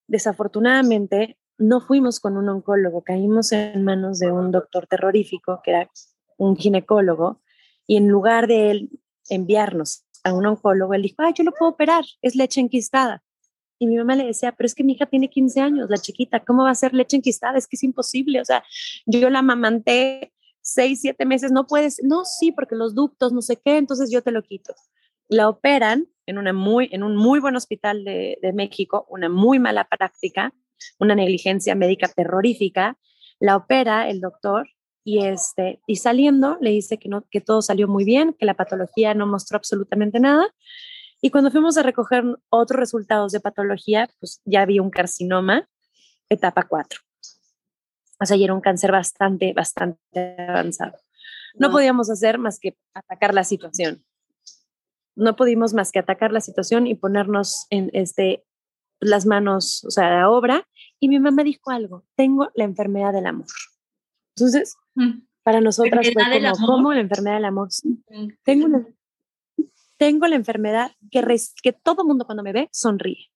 Desafortunadamente 0.06 1.36
no 1.58 1.80
fuimos 1.80 2.20
con 2.20 2.36
un 2.36 2.48
oncólogo, 2.48 3.02
caímos 3.02 3.50
en 3.50 3.82
manos 3.82 4.20
de 4.20 4.30
un 4.30 4.52
doctor 4.52 4.86
terrorífico 4.86 5.60
que 5.64 5.72
era 5.72 5.90
un 6.36 6.56
ginecólogo 6.56 7.40
y 7.88 7.96
en 7.96 8.06
lugar 8.06 8.46
de 8.46 8.70
él 8.70 8.90
enviarnos 9.28 10.04
a 10.24 10.32
un 10.32 10.46
oncólogo, 10.46 10.94
él 10.94 11.02
dijo, 11.02 11.16
ay, 11.18 11.32
yo 11.34 11.44
lo 11.44 11.52
puedo 11.52 11.72
operar, 11.72 12.04
es 12.22 12.36
leche 12.36 12.60
enquistada. 12.60 13.22
Y 13.78 13.86
mi 13.86 13.96
mamá 13.96 14.14
le 14.14 14.24
decía, 14.24 14.52
pero 14.52 14.66
es 14.66 14.74
que 14.74 14.84
mi 14.84 14.92
hija 14.92 15.06
tiene 15.06 15.28
15 15.28 15.60
años, 15.60 15.90
la 15.90 15.98
chiquita, 15.98 16.40
¿cómo 16.40 16.64
va 16.64 16.70
a 16.70 16.74
ser 16.74 16.94
leche 16.94 17.16
enquistada? 17.16 17.58
Es 17.58 17.66
que 17.66 17.76
es 17.76 17.82
imposible, 17.82 18.40
o 18.40 18.44
sea, 18.44 18.64
yo 19.06 19.28
la 19.28 19.42
mamanté 19.42 20.32
seis, 20.60 21.00
siete 21.00 21.26
meses, 21.26 21.50
no 21.50 21.66
puedes, 21.66 22.00
no, 22.04 22.24
sí, 22.24 22.52
porque 22.52 22.76
los 22.76 22.94
ductos, 22.94 23.32
no 23.32 23.42
sé 23.42 23.60
qué, 23.62 23.76
entonces 23.78 24.10
yo 24.12 24.22
te 24.22 24.30
lo 24.30 24.42
quito. 24.42 24.74
La 25.28 25.48
operan 25.48 26.06
en, 26.26 26.38
una 26.38 26.52
muy, 26.52 26.88
en 26.92 27.02
un 27.02 27.16
muy 27.16 27.40
buen 27.40 27.56
hospital 27.56 28.04
de, 28.04 28.38
de 28.40 28.52
México, 28.52 29.06
una 29.08 29.28
muy 29.28 29.58
mala 29.58 29.88
práctica, 29.88 30.54
una 31.00 31.14
negligencia 31.14 31.74
médica 31.74 32.08
terrorífica, 32.08 32.96
la 33.40 33.56
opera 33.56 34.08
el 34.08 34.20
doctor 34.20 34.68
y, 35.04 35.24
este, 35.24 35.80
y 35.86 35.96
saliendo 35.96 36.58
le 36.60 36.70
dice 36.70 36.98
que, 36.98 37.08
no, 37.08 37.26
que 37.30 37.40
todo 37.40 37.62
salió 37.62 37.88
muy 37.88 38.04
bien, 38.04 38.34
que 38.38 38.46
la 38.46 38.54
patología 38.54 39.14
no 39.14 39.26
mostró 39.26 39.56
absolutamente 39.56 40.20
nada. 40.20 40.46
Y 41.20 41.30
cuando 41.30 41.50
fuimos 41.50 41.76
a 41.76 41.82
recoger 41.82 42.24
otros 42.48 42.78
resultados 42.78 43.32
de 43.32 43.40
patología, 43.40 44.08
pues 44.18 44.40
ya 44.44 44.62
había 44.62 44.82
un 44.82 44.90
carcinoma, 44.90 45.68
etapa 46.28 46.64
4. 46.64 47.00
O 48.20 48.26
sea, 48.26 48.36
ya 48.36 48.44
era 48.44 48.54
un 48.54 48.60
cáncer 48.60 48.92
bastante, 48.92 49.52
bastante 49.52 50.36
avanzado. 50.48 50.98
No 51.54 51.70
podíamos 51.70 52.08
hacer 52.10 52.38
más 52.38 52.58
que 52.58 52.76
atacar 52.94 53.34
la 53.34 53.44
situación. 53.44 54.04
No 55.14 55.36
pudimos 55.36 55.74
más 55.74 55.92
que 55.92 55.98
atacar 55.98 56.32
la 56.32 56.40
situación 56.40 56.86
y 56.86 56.94
ponernos 56.94 57.66
en 57.70 57.90
este, 57.92 58.44
las 59.00 59.26
manos, 59.26 59.84
o 59.84 59.90
sea, 59.90 60.06
a 60.06 60.20
la 60.20 60.30
obra. 60.30 60.66
Y 60.98 61.08
mi 61.08 61.18
mamá 61.20 61.44
dijo 61.44 61.70
algo, 61.70 62.04
tengo 62.16 62.50
la 62.54 62.64
enfermedad 62.64 63.12
del 63.12 63.26
amor. 63.26 63.46
Entonces. 64.36 64.76
Para 65.42 65.60
nosotras 65.60 66.08
fue 66.12 66.22
como, 66.24 66.66
¿cómo 66.66 66.92
la 66.92 67.00
enfermedad 67.00 67.36
del 67.36 67.44
amor? 67.44 67.68
Tengo, 68.44 68.86
tengo 69.98 70.26
la 70.26 70.36
enfermedad 70.36 70.92
que, 71.10 71.24
que 71.62 71.72
todo 71.72 72.04
mundo 72.04 72.24
cuando 72.24 72.42
me 72.42 72.52
ve 72.52 72.68
sonríe. 72.72 73.30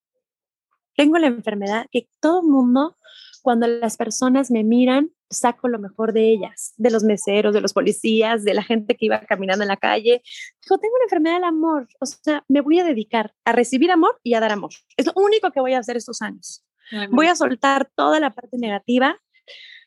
Tengo 0.94 1.18
la 1.18 1.26
enfermedad 1.26 1.86
que 1.90 2.08
todo 2.20 2.42
mundo, 2.42 2.96
cuando 3.42 3.66
las 3.66 3.96
personas 3.96 4.50
me 4.50 4.64
miran, 4.64 5.10
saco 5.28 5.68
lo 5.68 5.78
mejor 5.78 6.12
de 6.12 6.30
ellas, 6.30 6.72
de 6.76 6.90
los 6.90 7.02
meseros, 7.02 7.52
de 7.52 7.60
los 7.60 7.72
policías, 7.72 8.44
de 8.44 8.54
la 8.54 8.62
gente 8.62 8.96
que 8.96 9.06
iba 9.06 9.20
caminando 9.20 9.62
en 9.64 9.68
la 9.68 9.76
calle. 9.76 10.22
Tengo 10.66 10.94
una 10.94 11.04
enfermedad 11.04 11.34
del 11.36 11.44
amor, 11.44 11.88
o 12.00 12.06
sea, 12.06 12.44
me 12.48 12.60
voy 12.60 12.78
a 12.78 12.84
dedicar 12.84 13.34
a 13.44 13.52
recibir 13.52 13.90
amor 13.90 14.18
y 14.22 14.34
a 14.34 14.40
dar 14.40 14.52
amor. 14.52 14.70
Es 14.96 15.06
lo 15.06 15.12
único 15.16 15.50
que 15.50 15.60
voy 15.60 15.75
a 15.75 15.80
hacer 15.80 15.96
estos 15.96 16.22
años. 16.22 16.64
Voy 17.10 17.26
a 17.26 17.34
soltar 17.34 17.90
toda 17.96 18.20
la 18.20 18.30
parte 18.30 18.58
negativa 18.58 19.20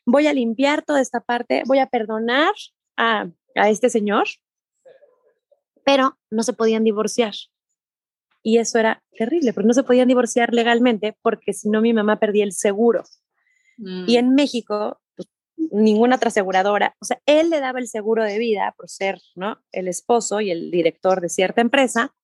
voy 0.06 0.26
a 0.26 0.32
limpiar 0.32 0.82
toda 0.82 1.00
esta 1.00 1.20
parte, 1.20 1.62
voy 1.66 1.78
a 1.78 1.86
perdonar 1.86 2.52
a, 2.96 3.28
este 3.54 3.90
señor, 3.90 4.26
pero 5.84 6.18
no 6.30 6.42
se 6.42 6.52
podían 6.52 6.84
divorciar. 6.84 7.34
Y 8.42 8.58
eso 8.58 8.78
era 8.78 9.02
terrible, 9.18 9.52
porque 9.52 9.66
no 9.66 9.74
se 9.74 9.82
podían 9.82 10.08
divorciar 10.08 10.54
legalmente 10.54 11.16
porque 11.20 11.52
si 11.52 11.68
no 11.68 11.80
mi 11.80 11.92
mamá 11.92 12.18
perdía 12.18 12.44
el 12.44 12.52
seguro. 12.52 13.04
Y 14.06 14.16
en 14.16 14.30
mm. 14.30 14.34
México, 14.34 15.00
pues, 15.16 15.28
ninguna 15.56 16.16
otra 16.16 16.28
aseguradora, 16.28 16.96
o 17.00 17.04
sea, 17.04 17.20
él 17.26 17.50
le 17.50 17.60
daba 17.60 17.78
el 17.78 17.88
seguro 17.88 18.24
de 18.24 18.38
vida 18.38 18.74
por 18.76 18.88
ser, 18.88 19.20
¿no? 19.34 19.58
El 19.72 19.88
esposo 19.88 20.40
y 20.40 20.50
el 20.50 20.70
director 20.70 21.20
de 21.20 21.28
cierta 21.28 21.60
empresa. 21.60 22.14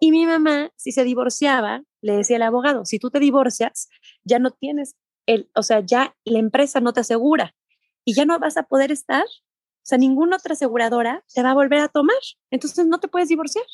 Y 0.00 0.10
mi 0.10 0.26
mamá, 0.26 0.70
si 0.76 0.92
se 0.92 1.04
divorciaba, 1.04 1.82
le 2.00 2.16
decía 2.16 2.36
al 2.36 2.42
abogado, 2.42 2.84
si 2.84 2.98
tú 2.98 3.10
te 3.10 3.20
divorcias, 3.20 3.88
ya 4.24 4.38
no 4.38 4.50
tienes 4.50 4.96
el, 5.26 5.50
o 5.54 5.62
sea, 5.62 5.80
ya 5.80 6.16
la 6.24 6.38
empresa 6.38 6.80
no 6.80 6.92
te 6.92 7.00
asegura 7.00 7.54
y 8.04 8.14
ya 8.14 8.24
no 8.24 8.38
vas 8.38 8.56
a 8.56 8.64
poder 8.64 8.92
estar, 8.92 9.24
o 9.24 9.86
sea, 9.86 9.98
ninguna 9.98 10.36
otra 10.36 10.54
aseguradora 10.54 11.24
te 11.34 11.42
va 11.42 11.50
a 11.50 11.54
volver 11.54 11.80
a 11.80 11.88
tomar, 11.88 12.16
entonces 12.50 12.86
no 12.86 13.00
te 13.00 13.08
puedes 13.08 13.28
divorciar. 13.28 13.66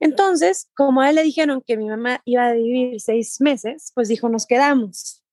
Entonces, 0.00 0.70
como 0.76 1.00
a 1.00 1.10
él 1.10 1.16
le 1.16 1.24
dijeron 1.24 1.62
que 1.66 1.76
mi 1.76 1.88
mamá 1.88 2.22
iba 2.24 2.46
a 2.46 2.52
vivir 2.52 3.00
seis 3.00 3.40
meses, 3.40 3.90
pues 3.94 4.08
dijo, 4.08 4.28
nos 4.28 4.46
quedamos. 4.46 5.24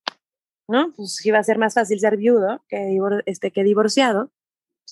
¿no? 0.68 0.92
Pues 0.96 1.26
iba 1.26 1.40
a 1.40 1.44
ser 1.44 1.58
más 1.58 1.74
fácil 1.74 2.00
ser 2.00 2.18
viudo 2.18 2.64
que, 2.68 2.98
este, 3.26 3.52
que 3.52 3.64
divorciado. 3.64 4.32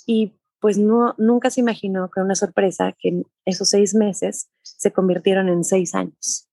Y 0.05 0.33
pues 0.59 0.77
no, 0.77 1.15
nunca 1.17 1.49
se 1.49 1.61
imaginó 1.61 2.09
con 2.09 2.23
una 2.23 2.35
sorpresa 2.35 2.95
que 2.97 3.23
esos 3.45 3.69
seis 3.69 3.93
meses 3.95 4.49
se 4.61 4.91
convirtieron 4.91 5.49
en 5.49 5.63
seis 5.63 5.93
años. 5.93 6.47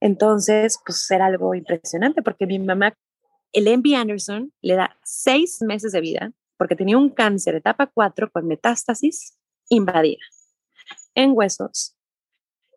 Entonces, 0.00 0.78
pues 0.84 1.10
era 1.10 1.26
algo 1.26 1.54
impresionante 1.54 2.22
porque 2.22 2.46
mi 2.46 2.58
mamá, 2.58 2.94
el 3.52 3.68
M.B. 3.68 3.94
Anderson, 3.94 4.52
le 4.62 4.74
da 4.74 4.96
seis 5.04 5.60
meses 5.60 5.92
de 5.92 6.00
vida 6.00 6.32
porque 6.56 6.76
tenía 6.76 6.98
un 6.98 7.10
cáncer 7.10 7.54
etapa 7.54 7.86
4 7.86 8.30
con 8.30 8.46
metástasis 8.46 9.38
invadida 9.68 10.22
en 11.14 11.32
huesos, 11.34 11.96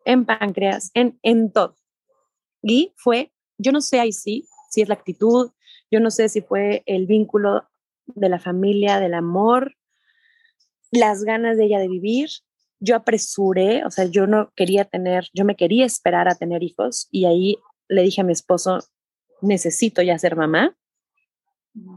en 0.04 0.24
páncreas, 0.24 0.90
en, 0.94 1.18
en 1.22 1.52
todo. 1.52 1.76
Y 2.62 2.92
fue, 2.96 3.32
yo 3.58 3.72
no 3.72 3.80
sé 3.80 4.00
ahí 4.00 4.12
sí, 4.12 4.48
si 4.70 4.82
es 4.82 4.88
la 4.88 4.94
actitud, 4.94 5.50
yo 5.90 6.00
no 6.00 6.10
sé 6.10 6.28
si 6.28 6.40
fue 6.40 6.82
el 6.86 7.06
vínculo 7.06 7.68
de 8.06 8.28
la 8.28 8.38
familia, 8.38 9.00
del 9.00 9.14
amor, 9.14 9.76
las 10.90 11.24
ganas 11.24 11.56
de 11.56 11.64
ella 11.64 11.78
de 11.78 11.88
vivir. 11.88 12.30
Yo 12.80 12.96
apresuré, 12.96 13.84
o 13.84 13.90
sea, 13.90 14.04
yo 14.06 14.26
no 14.26 14.52
quería 14.56 14.84
tener, 14.84 15.28
yo 15.32 15.44
me 15.44 15.56
quería 15.56 15.86
esperar 15.86 16.28
a 16.28 16.34
tener 16.34 16.62
hijos 16.62 17.08
y 17.10 17.24
ahí 17.24 17.56
le 17.88 18.02
dije 18.02 18.20
a 18.20 18.24
mi 18.24 18.32
esposo, 18.32 18.80
necesito 19.40 20.02
ya 20.02 20.18
ser 20.18 20.36
mamá. 20.36 20.76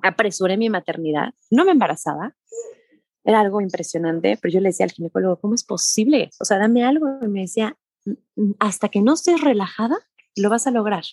Apresuré 0.01 0.57
mi 0.57 0.69
maternidad, 0.69 1.33
no 1.51 1.65
me 1.65 1.71
embarazaba, 1.71 2.35
era 3.27 3.41
algo 3.41 3.59
impresionante, 3.59 4.39
pero 4.41 4.53
yo 4.53 4.61
le 4.61 4.69
decía 4.69 4.85
al 4.85 4.93
ginecólogo, 4.93 5.41
¿cómo 5.41 5.53
es 5.53 5.65
posible? 5.65 6.29
O 6.39 6.45
sea, 6.45 6.59
dame 6.59 6.85
algo. 6.85 7.19
Y 7.21 7.27
me 7.27 7.41
decía, 7.41 7.75
hasta 8.57 8.87
que 8.87 9.01
no 9.01 9.15
estés 9.15 9.41
relajada, 9.41 9.97
lo 10.37 10.49
vas 10.49 10.65
a 10.65 10.71
lograr. 10.71 11.03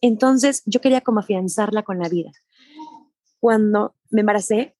Entonces 0.00 0.64
yo 0.66 0.80
quería 0.80 1.02
como 1.02 1.20
afianzarla 1.20 1.84
con 1.84 2.00
la 2.00 2.08
vida. 2.08 2.32
Cuando 3.38 3.94
me 4.10 4.22
embaracé, 4.22 4.76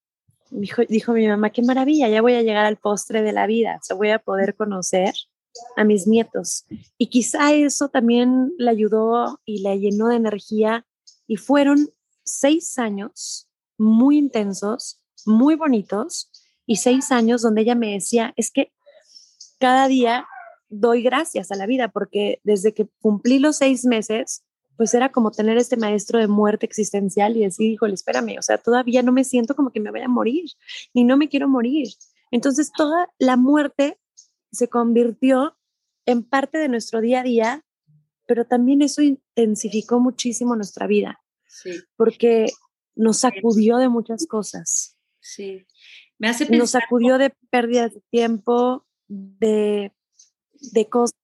dijo, 0.55 0.83
dijo 0.89 1.13
mi 1.13 1.27
mamá, 1.27 1.51
qué 1.51 1.63
maravilla, 1.63 2.09
ya 2.09 2.23
voy 2.23 2.35
a 2.35 2.43
llegar 2.43 2.65
al 2.65 2.77
postre 2.77 3.23
de 3.23 3.33
la 3.33 3.47
vida, 3.47 3.79
o 3.81 3.85
sea, 3.85 3.97
voy 3.97 4.11
a 4.11 4.19
poder 4.19 4.55
conocer 4.55 5.15
a 5.77 5.85
mis 5.85 6.07
nietos. 6.07 6.65
Y 6.99 7.09
quizá 7.09 7.53
eso 7.53 7.89
también 7.89 8.53
le 8.59 8.71
ayudó 8.71 9.41
y 9.45 9.63
le 9.63 9.79
llenó 9.79 10.09
de 10.09 10.17
energía. 10.17 10.87
Y 11.27 11.37
fueron 11.37 11.91
seis 12.25 12.79
años 12.79 13.49
muy 13.79 14.19
intensos, 14.19 15.01
muy 15.27 15.55
bonitos, 15.55 16.31
y 16.67 16.77
seis 16.77 17.13
años 17.13 17.43
donde 17.43 17.63
ella 17.63 17.75
me 17.75 17.93
decía, 17.93 18.33
es 18.37 18.51
que 18.51 18.73
cada 19.59 19.87
día 19.87 20.27
doy 20.69 21.03
gracias 21.03 21.51
a 21.53 21.57
la 21.57 21.67
vida, 21.67 21.89
porque 21.89 22.41
desde 22.43 22.73
que 22.73 22.89
cumplí 23.01 23.39
los 23.39 23.57
seis 23.57 23.85
meses, 23.85 24.45
pues 24.77 24.95
era 24.95 25.11
como 25.11 25.31
tener 25.31 25.57
este 25.57 25.77
maestro 25.77 26.19
de 26.19 26.29
muerte 26.29 26.67
existencial 26.67 27.37
y 27.37 27.41
decir, 27.41 27.71
híjole, 27.71 27.95
espérame, 27.95 28.37
o 28.39 28.43
sea, 28.43 28.59
todavía 28.59 29.03
no 29.03 29.13
me 29.13 29.25
siento 29.25 29.55
como 29.55 29.71
que 29.71 29.81
me 29.81 29.91
vaya 29.91 30.07
a 30.07 30.09
morir 30.09 30.51
y 30.93 31.05
no 31.05 31.17
me 31.17 31.29
quiero 31.29 31.49
morir. 31.49 31.89
Entonces, 32.31 32.73
toda 32.77 33.09
la 33.19 33.37
muerte 33.37 33.99
se 34.51 34.69
convirtió 34.69 35.57
en 36.07 36.23
parte 36.23 36.59
de 36.59 36.69
nuestro 36.69 37.01
día 37.01 37.21
a 37.21 37.23
día, 37.23 37.65
pero 38.27 38.47
también 38.47 38.83
eso 38.83 39.03
intensificó 39.03 40.01
muchísimo 40.01 40.57
nuestra 40.57 40.87
vida, 40.87 41.21
porque 41.97 42.47
nos 42.95 43.19
sacudió 43.19 43.77
de 43.77 43.89
muchas 43.89 44.27
cosas. 44.27 44.97
Sí. 45.21 45.67
Me 46.19 46.29
hace 46.29 46.47
pensar 46.47 46.59
nos 46.59 46.71
sacudió 46.71 47.19
de 47.19 47.35
pérdida 47.51 47.89
de 47.89 48.03
tiempo, 48.11 48.87
de, 49.09 49.93
de 50.73 50.89
cosas 50.89 51.19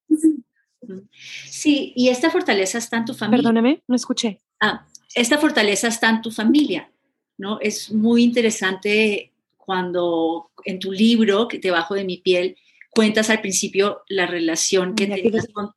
Sí, 1.12 1.92
y 1.96 2.08
esta 2.08 2.30
fortaleza 2.30 2.78
está 2.78 2.98
en 2.98 3.04
tu 3.04 3.14
familia. 3.14 3.42
Perdóname, 3.42 3.82
no 3.86 3.96
escuché. 3.96 4.40
Ah, 4.60 4.86
esta 5.14 5.38
fortaleza 5.38 5.88
está 5.88 6.08
en 6.08 6.22
tu 6.22 6.30
familia, 6.30 6.90
¿no? 7.38 7.58
Es 7.60 7.90
muy 7.92 8.22
interesante 8.22 9.32
cuando 9.56 10.50
en 10.64 10.78
tu 10.78 10.92
libro, 10.92 11.48
que 11.48 11.58
debajo 11.58 11.94
de 11.94 12.04
mi 12.04 12.18
piel, 12.18 12.56
cuentas 12.90 13.30
al 13.30 13.40
principio 13.40 14.02
la 14.08 14.26
relación 14.26 14.94
que 14.94 15.06
tenías 15.06 15.46
con, 15.52 15.72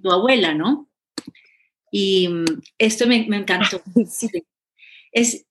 tu 0.00 0.10
abuela, 0.10 0.54
¿no? 0.54 0.88
Y 1.90 2.28
mm, 2.28 2.44
esto 2.78 3.06
me, 3.06 3.26
me 3.28 3.38
encantó. 3.38 3.82
Es, 5.14 5.44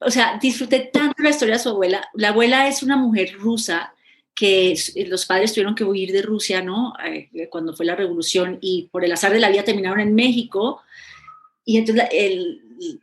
o 0.00 0.10
sea, 0.10 0.40
disfruté 0.42 0.90
tanto 0.92 1.22
la 1.22 1.30
historia 1.30 1.54
de 1.54 1.60
su 1.60 1.68
abuela. 1.68 2.08
La 2.14 2.30
abuela 2.30 2.66
es 2.66 2.82
una 2.82 2.96
mujer 2.96 3.34
rusa 3.38 3.93
que 4.34 4.72
eh, 4.72 5.06
los 5.06 5.26
padres 5.26 5.52
tuvieron 5.52 5.74
que 5.74 5.84
huir 5.84 6.12
de 6.12 6.22
Rusia, 6.22 6.62
¿no? 6.62 6.94
Eh, 7.06 7.48
cuando 7.50 7.74
fue 7.74 7.86
la 7.86 7.94
revolución 7.94 8.58
y 8.60 8.88
por 8.90 9.04
el 9.04 9.12
azar 9.12 9.32
de 9.32 9.40
la 9.40 9.50
vida 9.50 9.64
terminaron 9.64 10.00
en 10.00 10.14
México. 10.14 10.82
Y 11.64 11.78
entonces 11.78 12.08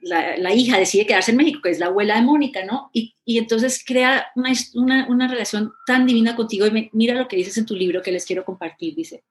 la, 0.01 0.38
la, 0.38 0.53
hija 0.53 0.77
decide 0.77 1.05
quedarse 1.05 1.31
en 1.31 1.38
México, 1.38 1.61
que 1.63 1.69
es 1.69 1.79
la 1.79 1.88
abuela 1.88 2.15
de 2.15 2.21
Mónica, 2.21 2.63
¿no? 2.65 2.89
Y, 2.93 3.15
y 3.25 3.38
entonces 3.38 3.83
crea 3.85 4.27
una, 4.35 4.51
una, 4.75 5.07
una, 5.07 5.27
relación 5.27 5.71
tan 5.88 6.05
divina 6.05 6.35
contigo. 6.35 6.67
Y 6.67 6.89
mira 6.93 7.15
lo 7.15 7.27
que 7.27 7.38
dices 7.38 7.57
en 7.57 7.65
tu 7.65 7.75
libro 7.75 8.01
que 8.01 8.11
les 8.11 8.25
quiero 8.25 8.45
compartir. 8.45 8.93
Dice, 8.93 9.23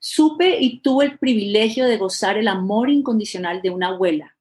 supe 0.00 0.58
y 0.60 0.80
tuve 0.80 1.06
el 1.06 1.18
privilegio 1.18 1.86
de 1.86 1.96
gozar 1.96 2.36
el 2.36 2.48
amor 2.48 2.90
incondicional 2.90 3.62
de 3.62 3.70
una 3.70 3.88
abuela. 3.88 4.36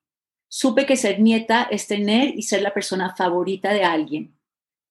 Supe 0.49 0.85
que 0.85 0.97
ser 0.97 1.19
nieta 1.19 1.67
es 1.69 1.87
tener 1.87 2.37
y 2.37 2.41
ser 2.41 2.61
la 2.61 2.73
persona 2.73 3.15
favorita 3.15 3.73
de 3.73 3.83
alguien 3.83 4.36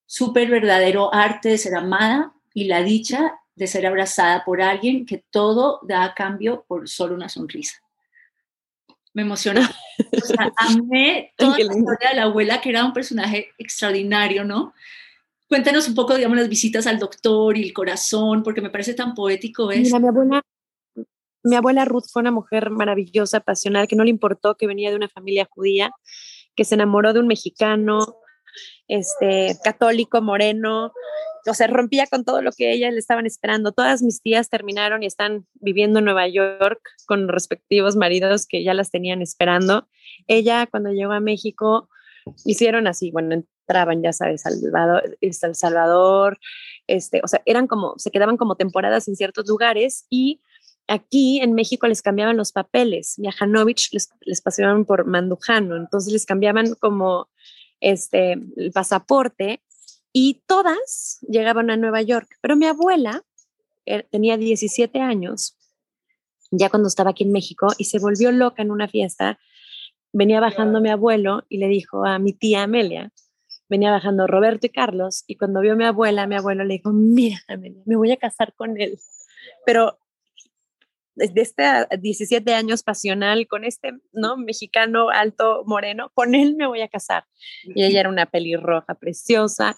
súper 0.06 0.48
verdadero 0.50 1.12
arte 1.12 1.50
de 1.50 1.58
ser 1.58 1.74
amada 1.74 2.32
y 2.54 2.64
la 2.64 2.82
dicha 2.82 3.40
de 3.54 3.66
ser 3.66 3.86
abrazada 3.86 4.44
por 4.44 4.62
alguien 4.62 5.06
que 5.06 5.24
todo 5.30 5.80
da 5.82 6.04
a 6.04 6.14
cambio 6.14 6.64
por 6.68 6.88
solo 6.88 7.14
una 7.14 7.28
sonrisa. 7.28 7.76
Me 9.14 9.22
emociona. 9.22 9.70
O 10.12 10.20
sea, 10.20 10.52
amé 10.56 11.32
toda 11.36 11.58
la 11.58 11.76
historia 11.76 12.10
de 12.10 12.16
la 12.16 12.22
abuela, 12.24 12.60
que 12.60 12.68
era 12.68 12.84
un 12.84 12.92
personaje 12.92 13.48
extraordinario, 13.58 14.44
¿no? 14.44 14.74
Cuéntanos 15.48 15.88
un 15.88 15.94
poco, 15.94 16.14
digamos, 16.14 16.36
las 16.36 16.48
visitas 16.48 16.86
al 16.86 16.98
doctor 16.98 17.56
y 17.56 17.62
el 17.62 17.72
corazón, 17.72 18.42
porque 18.42 18.60
me 18.60 18.70
parece 18.70 18.94
tan 18.94 19.14
poético 19.14 19.70
eso. 19.70 19.98
mi 19.98 20.08
abuela, 20.08 20.42
mi 21.44 21.56
abuela 21.56 21.84
Ruth 21.84 22.06
fue 22.12 22.20
una 22.20 22.32
mujer 22.32 22.70
maravillosa, 22.70 23.40
pasional, 23.40 23.86
que 23.86 23.96
no 23.96 24.04
le 24.04 24.10
importó 24.10 24.56
que 24.56 24.66
venía 24.66 24.90
de 24.90 24.96
una 24.96 25.08
familia 25.08 25.48
judía, 25.48 25.92
que 26.54 26.64
se 26.64 26.74
enamoró 26.74 27.12
de 27.12 27.20
un 27.20 27.28
mexicano, 27.28 28.16
este, 28.88 29.56
católico, 29.62 30.22
moreno, 30.22 30.92
o 31.48 31.54
sea, 31.54 31.66
rompía 31.68 32.06
con 32.06 32.24
todo 32.24 32.42
lo 32.42 32.50
que 32.52 32.72
ellas 32.72 32.92
le 32.92 32.98
estaban 32.98 33.26
esperando. 33.26 33.72
Todas 33.72 34.02
mis 34.02 34.20
tías 34.20 34.50
terminaron 34.50 35.02
y 35.02 35.06
están 35.06 35.46
viviendo 35.54 36.00
en 36.00 36.04
Nueva 36.04 36.28
York 36.28 36.80
con 37.06 37.28
respectivos 37.28 37.96
maridos 37.96 38.46
que 38.46 38.64
ya 38.64 38.74
las 38.74 38.90
tenían 38.90 39.22
esperando. 39.22 39.88
Ella, 40.26 40.66
cuando 40.66 40.90
llegó 40.90 41.12
a 41.12 41.20
México, 41.20 41.88
hicieron 42.44 42.86
así, 42.86 43.10
bueno, 43.10 43.34
entraban, 43.34 44.02
ya 44.02 44.12
sabes, 44.12 44.42
Salvador, 44.42 45.16
El 45.20 45.34
Salvador, 45.34 46.38
este, 46.86 47.20
o 47.22 47.28
sea, 47.28 47.42
eran 47.46 47.66
como, 47.66 47.94
se 47.98 48.10
quedaban 48.10 48.36
como 48.36 48.56
temporadas 48.56 49.08
en 49.08 49.16
ciertos 49.16 49.48
lugares 49.48 50.06
y 50.10 50.40
aquí 50.88 51.40
en 51.40 51.52
México 51.52 51.88
les 51.88 52.00
cambiaban 52.00 52.36
los 52.36 52.52
papeles 52.52 53.16
Hanovich 53.40 53.92
les, 53.92 54.08
les 54.20 54.40
pasaban 54.40 54.84
por 54.84 55.04
Mandujano, 55.04 55.76
entonces 55.76 56.12
les 56.12 56.26
cambiaban 56.26 56.74
como 56.76 57.28
este, 57.80 58.32
el 58.32 58.72
pasaporte 58.72 59.62
y 60.12 60.42
todas 60.46 61.18
llegaban 61.28 61.70
a 61.70 61.76
Nueva 61.76 62.02
York. 62.02 62.38
Pero 62.40 62.56
mi 62.56 62.66
abuela 62.66 63.22
er, 63.84 64.06
tenía 64.10 64.36
17 64.36 65.00
años, 65.00 65.56
ya 66.50 66.70
cuando 66.70 66.88
estaba 66.88 67.10
aquí 67.10 67.24
en 67.24 67.32
México, 67.32 67.68
y 67.78 67.84
se 67.84 67.98
volvió 67.98 68.32
loca 68.32 68.62
en 68.62 68.70
una 68.70 68.88
fiesta. 68.88 69.38
Venía 70.12 70.40
bajando 70.40 70.80
mi 70.80 70.90
abuelo 70.90 71.44
y 71.48 71.58
le 71.58 71.68
dijo 71.68 72.06
a 72.06 72.18
mi 72.18 72.32
tía 72.32 72.62
Amelia, 72.62 73.12
venía 73.68 73.90
bajando 73.90 74.26
Roberto 74.26 74.66
y 74.66 74.70
Carlos, 74.70 75.24
y 75.26 75.36
cuando 75.36 75.60
vio 75.60 75.74
a 75.74 75.76
mi 75.76 75.84
abuela, 75.84 76.26
mi 76.26 76.36
abuelo 76.36 76.64
le 76.64 76.74
dijo, 76.74 76.92
mira, 76.92 77.38
Amelia, 77.48 77.82
me 77.84 77.96
voy 77.96 78.12
a 78.12 78.16
casar 78.16 78.54
con 78.54 78.80
él. 78.80 78.98
Pero 79.64 79.98
desde 81.16 81.40
este 81.40 81.64
17 82.00 82.54
años 82.54 82.82
pasional 82.82 83.48
con 83.48 83.64
este, 83.64 83.92
¿no? 84.12 84.36
Mexicano 84.36 85.10
alto, 85.10 85.64
moreno, 85.66 86.10
con 86.14 86.34
él 86.34 86.54
me 86.56 86.66
voy 86.66 86.82
a 86.82 86.88
casar. 86.88 87.24
Y 87.64 87.82
ella 87.82 88.00
era 88.00 88.08
una 88.08 88.26
pelirroja 88.26 88.94
preciosa. 88.94 89.74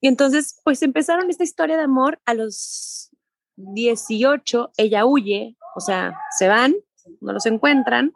Y 0.00 0.08
entonces, 0.08 0.60
pues 0.64 0.82
empezaron 0.82 1.30
esta 1.30 1.44
historia 1.44 1.76
de 1.76 1.84
amor 1.84 2.20
a 2.26 2.34
los 2.34 3.10
18, 3.56 4.72
ella 4.76 5.06
huye, 5.06 5.56
o 5.76 5.80
sea, 5.80 6.18
se 6.36 6.48
van, 6.48 6.74
no 7.20 7.32
los 7.32 7.46
encuentran, 7.46 8.12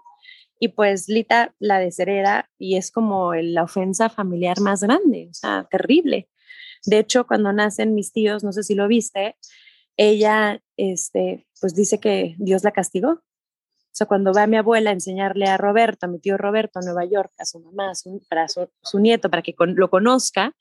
y 0.61 0.69
pues 0.69 1.09
Lita 1.09 1.55
la 1.59 1.79
deshereda 1.79 2.51
y 2.59 2.77
es 2.77 2.91
como 2.91 3.35
la 3.35 3.63
ofensa 3.63 4.09
familiar 4.09 4.61
más 4.61 4.83
grande, 4.83 5.29
o 5.31 5.35
sea, 5.35 5.67
terrible. 5.71 6.29
De 6.85 6.99
hecho, 6.99 7.27
cuando 7.27 7.53
nacen 7.53 7.95
mis 7.95 8.13
tíos, 8.13 8.45
no 8.45 8.53
sé 8.53 8.63
si 8.65 8.75
lo 8.75 8.89
viste, 8.89 9.37
ella, 9.97 10.61
este, 10.79 11.47
pues 11.61 11.75
dice 11.75 12.01
que 12.01 12.37
Dios 12.39 12.65
la 12.65 12.71
castigó. 12.71 13.11
O 13.11 13.99
sea, 13.99 14.07
cuando 14.07 14.33
va 14.33 14.47
mi 14.47 14.57
abuela 14.57 14.91
a 14.91 14.93
enseñarle 14.93 15.47
a 15.47 15.57
Roberto, 15.57 16.07
a 16.07 16.09
mi 16.09 16.21
tío 16.21 16.39
Roberto 16.39 16.79
a 16.79 16.83
Nueva 16.83 17.05
York, 17.05 17.33
a 17.39 17.45
su 17.45 17.59
mamá, 17.59 17.91
a 17.91 17.95
su, 17.95 18.99
nieto, 19.01 19.29
para 19.29 19.43
que 19.43 19.57
lo 19.59 19.91
conozca, 19.91 20.55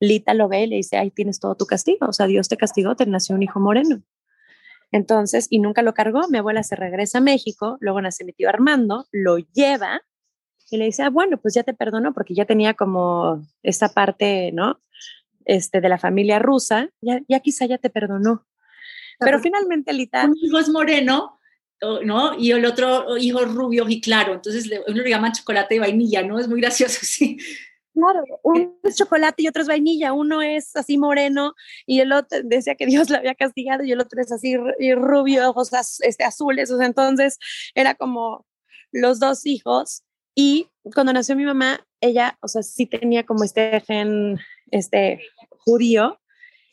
Lita 0.00 0.32
lo 0.32 0.48
ve 0.48 0.62
y 0.62 0.66
le 0.68 0.76
dice, 0.76 0.96
ahí 0.96 1.10
tienes 1.10 1.38
todo 1.38 1.54
tu 1.54 1.66
castigo. 1.66 2.06
O 2.08 2.12
sea, 2.14 2.26
Dios 2.26 2.48
te 2.48 2.56
castigó, 2.56 2.96
te 2.96 3.04
nació 3.04 3.34
un 3.34 3.42
hijo 3.42 3.60
moreno. 3.60 4.02
Entonces, 4.90 5.48
y 5.50 5.58
nunca 5.58 5.82
lo 5.82 5.92
cargó, 5.92 6.28
mi 6.28 6.38
abuela 6.38 6.62
se 6.62 6.76
regresa 6.76 7.18
a 7.18 7.20
México, 7.20 7.76
luego 7.80 8.00
nace 8.00 8.24
mi 8.24 8.32
tío 8.32 8.48
Armando, 8.48 9.06
lo 9.12 9.36
lleva 9.36 10.00
Y 10.70 10.78
le 10.78 10.86
dice, 10.86 11.02
ah, 11.02 11.10
bueno, 11.10 11.36
pues 11.36 11.52
ya 11.54 11.62
te 11.62 11.74
perdono 11.74 12.14
porque 12.14 12.34
ya 12.34 12.46
tenía 12.46 12.72
como 12.72 13.46
esta 13.62 13.90
parte, 13.90 14.50
¿no? 14.52 14.80
Este, 15.44 15.82
de 15.82 15.88
la 15.90 15.98
familia 15.98 16.38
rusa, 16.38 16.88
ya, 17.02 17.20
ya 17.28 17.40
quizá 17.40 17.66
ya 17.66 17.76
te 17.76 17.90
perdonó. 17.90 18.46
Pero 19.18 19.40
finalmente, 19.40 19.92
Lita. 19.92 20.24
Un 20.24 20.36
hijo 20.36 20.58
es 20.58 20.68
moreno, 20.68 21.38
¿no? 22.04 22.38
Y 22.38 22.52
el 22.52 22.64
otro 22.64 23.16
hijo 23.18 23.44
rubio 23.44 23.88
y 23.88 24.00
claro. 24.00 24.34
Entonces 24.34 24.70
uno 24.86 25.02
le 25.02 25.10
llama 25.10 25.32
chocolate 25.32 25.74
de 25.74 25.80
vainilla, 25.80 26.22
¿no? 26.22 26.38
Es 26.38 26.48
muy 26.48 26.60
gracioso, 26.60 26.98
sí. 27.02 27.38
Claro, 27.94 28.22
uno 28.44 28.78
es 28.84 28.96
chocolate 28.96 29.42
y 29.42 29.48
otro 29.48 29.62
es 29.62 29.68
vainilla, 29.68 30.12
uno 30.12 30.40
es 30.40 30.76
así 30.76 30.98
moreno 30.98 31.54
y 31.84 31.98
el 31.98 32.12
otro 32.12 32.38
decía 32.44 32.76
que 32.76 32.86
Dios 32.86 33.10
la 33.10 33.18
había 33.18 33.34
castigado 33.34 33.82
y 33.82 33.90
el 33.90 34.00
otro 34.00 34.20
es 34.20 34.30
así 34.30 34.56
rubio, 34.94 35.50
ojos 35.50 35.72
este, 36.02 36.22
azules, 36.22 36.70
o 36.70 36.76
sea, 36.76 36.86
entonces 36.86 37.38
era 37.74 37.96
como 37.96 38.46
los 38.92 39.18
dos 39.18 39.46
hijos 39.46 40.04
y 40.32 40.68
cuando 40.94 41.12
nació 41.12 41.34
mi 41.34 41.44
mamá, 41.44 41.84
ella, 42.00 42.38
o 42.40 42.46
sea, 42.46 42.62
sí 42.62 42.86
tenía 42.86 43.26
como 43.26 43.42
este 43.42 43.80
gen, 43.80 44.38
este 44.70 45.20
judío 45.50 46.20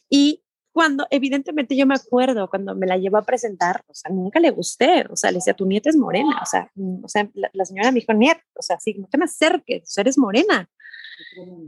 y 0.07 0.43
cuando 0.75 1.07
evidentemente 1.09 1.73
yo 1.77 1.85
me 1.85 1.95
acuerdo 1.95 2.49
cuando 2.49 2.75
me 2.75 2.85
la 2.85 2.97
llevó 2.97 3.15
a 3.15 3.23
presentar, 3.23 3.85
o 3.87 3.93
sea, 3.93 4.11
nunca 4.11 4.41
le 4.41 4.49
gusté, 4.49 5.05
o 5.09 5.15
sea, 5.15 5.31
le 5.31 5.37
decía, 5.37 5.53
tu 5.53 5.65
nieta 5.65 5.89
es 5.89 5.95
morena, 5.95 6.37
o 6.41 6.45
sea, 6.45 6.69
o 7.01 7.07
sea 7.07 7.29
la, 7.33 7.63
señora 7.63 7.93
me 7.93 8.01
dijo, 8.01 8.11
nieta, 8.11 8.43
o 8.53 8.61
sea, 8.61 8.77
sí, 8.77 8.93
no 8.95 9.07
te 9.07 9.17
me 9.17 9.23
acerques, 9.23 9.97
eres 9.97 10.17
morena. 10.17 10.69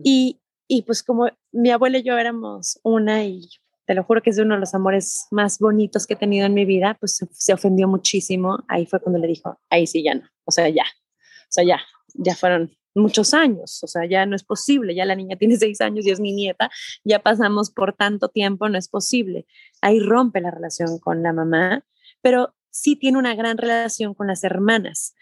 Y, 0.03 0.41
y 0.67 0.81
pues 0.81 1.03
como 1.03 1.29
mi 1.53 1.71
abuela 1.71 1.99
y 1.99 2.03
yo 2.03 2.17
éramos 2.17 2.81
una 2.83 3.23
y 3.23 3.47
te 3.85 3.93
lo 3.93 4.03
juro 4.03 4.21
que 4.21 4.31
es 4.31 4.39
uno 4.39 4.55
de 4.55 4.59
los 4.59 4.75
amores 4.75 5.27
más 5.31 5.57
bonitos 5.57 6.05
que 6.05 6.15
he 6.15 6.17
tenido 6.17 6.45
en 6.45 6.53
mi 6.53 6.65
vida, 6.65 6.97
pues 6.99 7.25
se, 7.31 7.53
ofendió 7.53 7.87
muchísimo. 7.87 8.65
Ahí 8.67 8.87
fue 8.87 8.99
cuando 8.99 9.19
le 9.19 9.27
dijo, 9.27 9.57
ahí 9.69 9.87
sí 9.87 10.03
ya 10.03 10.15
no, 10.15 10.27
o 10.43 10.51
sea, 10.51 10.67
ya, 10.67 10.83
o 10.83 11.51
sea, 11.51 11.63
ya, 11.63 11.79
ya 12.13 12.35
fueron 12.35 12.75
muchos 12.97 13.33
años, 13.33 13.83
o 13.83 13.87
sea, 13.87 14.05
ya 14.05 14.25
no 14.25 14.35
es 14.35 14.43
posible, 14.43 14.95
ya 14.95 15.05
la 15.05 15.15
niña 15.15 15.37
tiene 15.37 15.55
seis 15.57 15.81
años 15.81 16.05
y 16.05 16.11
es 16.11 16.19
mi 16.19 16.33
nieta, 16.33 16.69
ya 17.03 17.19
pasamos 17.19 17.71
por 17.71 17.93
tanto 17.93 18.29
tiempo, 18.29 18.69
no 18.69 18.77
es 18.77 18.89
posible. 18.89 19.45
Ahí 19.81 19.99
rompe 19.99 20.41
la 20.41 20.51
relación 20.51 20.99
con 20.99 21.23
la 21.23 21.33
mamá, 21.33 21.83
pero 22.21 22.55
sí 22.69 22.95
tiene 22.95 23.17
una 23.17 23.35
gran 23.35 23.57
relación 23.57 24.13
con 24.13 24.27
las 24.27 24.43
hermanas 24.43 25.15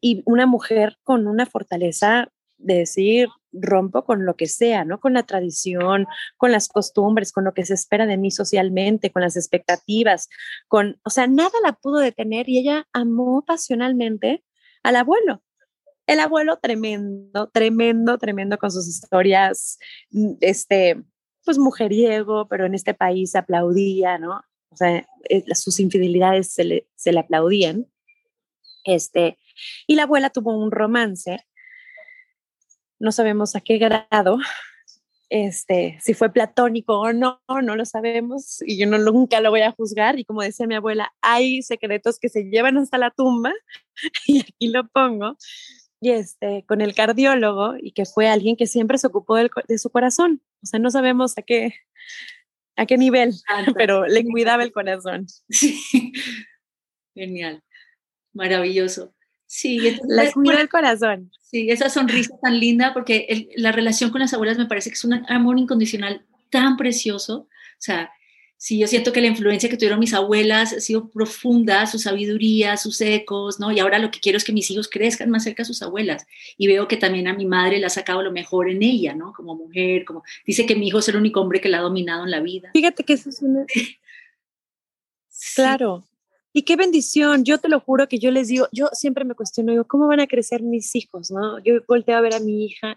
y 0.00 0.22
una 0.24 0.46
mujer 0.46 0.98
con 1.02 1.26
una 1.26 1.46
fortaleza 1.46 2.32
de 2.58 2.74
decir, 2.74 3.28
rompo 3.52 4.04
con 4.04 4.24
lo 4.24 4.36
que 4.36 4.46
sea, 4.46 4.84
¿no? 4.84 5.00
Con 5.00 5.12
la 5.12 5.24
tradición, 5.24 6.06
con 6.36 6.52
las 6.52 6.68
costumbres, 6.68 7.32
con 7.32 7.44
lo 7.44 7.54
que 7.54 7.64
se 7.64 7.74
espera 7.74 8.06
de 8.06 8.16
mí 8.16 8.30
socialmente, 8.30 9.10
con 9.10 9.22
las 9.22 9.36
expectativas, 9.36 10.28
con, 10.68 11.00
o 11.04 11.10
sea, 11.10 11.26
nada 11.26 11.52
la 11.62 11.72
pudo 11.72 11.98
detener 11.98 12.48
y 12.48 12.58
ella 12.58 12.86
amó 12.92 13.44
pasionalmente 13.46 14.44
al 14.82 14.96
abuelo. 14.96 15.42
El 16.06 16.20
abuelo 16.20 16.58
tremendo, 16.58 17.48
tremendo, 17.50 18.18
tremendo 18.18 18.58
con 18.58 18.70
sus 18.70 18.88
historias, 18.88 19.78
mm, 20.10 20.32
este, 20.40 21.02
pues 21.44 21.58
mujeriego, 21.58 22.48
pero 22.48 22.66
en 22.66 22.74
este 22.74 22.94
país 22.94 23.34
aplaudía, 23.34 24.18
¿no? 24.18 24.42
O 24.70 24.76
sea, 24.76 25.06
eh, 25.28 25.44
sus 25.54 25.80
infidelidades 25.80 26.52
se 26.52 26.64
le, 26.64 26.88
se 26.96 27.12
le 27.12 27.20
aplaudían. 27.20 27.86
Este, 28.84 29.38
y 29.86 29.94
la 29.94 30.04
abuela 30.04 30.30
tuvo 30.30 30.56
un 30.56 30.70
romance 30.72 31.46
no 33.02 33.10
sabemos 33.10 33.56
a 33.56 33.60
qué 33.60 33.78
grado, 33.78 34.38
este, 35.28 35.98
si 36.00 36.14
fue 36.14 36.32
platónico 36.32 37.00
o 37.00 37.12
no, 37.12 37.40
no 37.48 37.74
lo 37.74 37.84
sabemos 37.84 38.62
y 38.64 38.78
yo 38.78 38.86
nunca 38.86 39.40
lo 39.40 39.50
voy 39.50 39.62
a 39.62 39.72
juzgar. 39.72 40.20
Y 40.20 40.24
como 40.24 40.40
decía 40.40 40.68
mi 40.68 40.76
abuela, 40.76 41.12
hay 41.20 41.62
secretos 41.62 42.20
que 42.20 42.28
se 42.28 42.44
llevan 42.44 42.78
hasta 42.78 42.98
la 42.98 43.10
tumba 43.10 43.52
y 44.26 44.42
aquí 44.42 44.68
lo 44.68 44.86
pongo. 44.86 45.36
Y 46.02 46.10
este, 46.10 46.64
con 46.66 46.80
el 46.80 46.96
cardiólogo 46.96 47.76
y 47.80 47.92
que 47.92 48.06
fue 48.06 48.26
alguien 48.28 48.56
que 48.56 48.66
siempre 48.66 48.98
se 48.98 49.06
ocupó 49.06 49.36
de 49.36 49.78
su 49.78 49.88
corazón. 49.88 50.42
O 50.60 50.66
sea, 50.66 50.80
no 50.80 50.90
sabemos 50.90 51.38
a 51.38 51.42
qué, 51.42 51.74
a 52.74 52.86
qué 52.86 52.98
nivel, 52.98 53.32
pero 53.76 54.04
le 54.08 54.24
cuidaba 54.24 54.64
el 54.64 54.72
corazón. 54.72 55.26
Sí. 55.48 55.80
Genial, 57.14 57.62
maravilloso. 58.32 59.14
Sí, 59.46 59.78
la 60.08 60.32
cuida 60.32 60.60
el 60.60 60.68
corazón. 60.68 61.30
Sí, 61.42 61.70
esa 61.70 61.88
sonrisa 61.88 62.34
tan 62.42 62.58
linda, 62.58 62.94
porque 62.94 63.50
la 63.54 63.70
relación 63.70 64.10
con 64.10 64.22
las 64.22 64.32
abuelas 64.34 64.58
me 64.58 64.66
parece 64.66 64.90
que 64.90 64.94
es 64.94 65.04
un 65.04 65.24
amor 65.30 65.58
incondicional 65.58 66.26
tan 66.50 66.76
precioso. 66.76 67.40
O 67.42 67.48
sea, 67.78 68.10
sí, 68.62 68.78
yo 68.78 68.86
siento 68.86 69.12
que 69.12 69.20
la 69.20 69.26
influencia 69.26 69.68
que 69.68 69.76
tuvieron 69.76 69.98
mis 69.98 70.14
abuelas 70.14 70.72
ha 70.72 70.78
sido 70.78 71.08
profunda, 71.08 71.84
su 71.88 71.98
sabiduría, 71.98 72.76
sus 72.76 73.00
ecos, 73.00 73.58
¿no? 73.58 73.72
Y 73.72 73.80
ahora 73.80 73.98
lo 73.98 74.12
que 74.12 74.20
quiero 74.20 74.38
es 74.38 74.44
que 74.44 74.52
mis 74.52 74.70
hijos 74.70 74.88
crezcan 74.88 75.30
más 75.30 75.42
cerca 75.42 75.64
de 75.64 75.66
sus 75.66 75.82
abuelas. 75.82 76.28
Y 76.56 76.68
veo 76.68 76.86
que 76.86 76.96
también 76.96 77.26
a 77.26 77.34
mi 77.34 77.44
madre 77.44 77.80
le 77.80 77.86
ha 77.86 77.90
sacado 77.90 78.22
lo 78.22 78.30
mejor 78.30 78.70
en 78.70 78.84
ella, 78.84 79.16
¿no? 79.16 79.32
Como 79.32 79.56
mujer, 79.56 80.04
como 80.04 80.22
dice 80.46 80.64
que 80.64 80.76
mi 80.76 80.86
hijo 80.86 81.00
es 81.00 81.08
el 81.08 81.16
único 81.16 81.40
hombre 81.40 81.60
que 81.60 81.68
la 81.68 81.78
ha 81.78 81.82
dominado 81.82 82.22
en 82.22 82.30
la 82.30 82.38
vida. 82.38 82.70
Fíjate 82.72 83.02
que 83.02 83.14
eso 83.14 83.30
es 83.30 83.42
una... 83.42 83.66
Claro, 85.56 86.04
y 86.52 86.62
qué 86.62 86.76
bendición, 86.76 87.42
yo 87.44 87.58
te 87.58 87.68
lo 87.68 87.80
juro 87.80 88.06
que 88.06 88.20
yo 88.20 88.30
les 88.30 88.46
digo, 88.46 88.68
yo 88.70 88.90
siempre 88.92 89.24
me 89.24 89.34
cuestiono, 89.34 89.72
digo, 89.72 89.88
¿cómo 89.88 90.06
van 90.06 90.20
a 90.20 90.28
crecer 90.28 90.62
mis 90.62 90.94
hijos? 90.94 91.32
¿no? 91.32 91.58
Yo 91.64 91.80
volteo 91.88 92.16
a 92.16 92.20
ver 92.20 92.34
a 92.34 92.38
mi 92.38 92.66
hija 92.66 92.94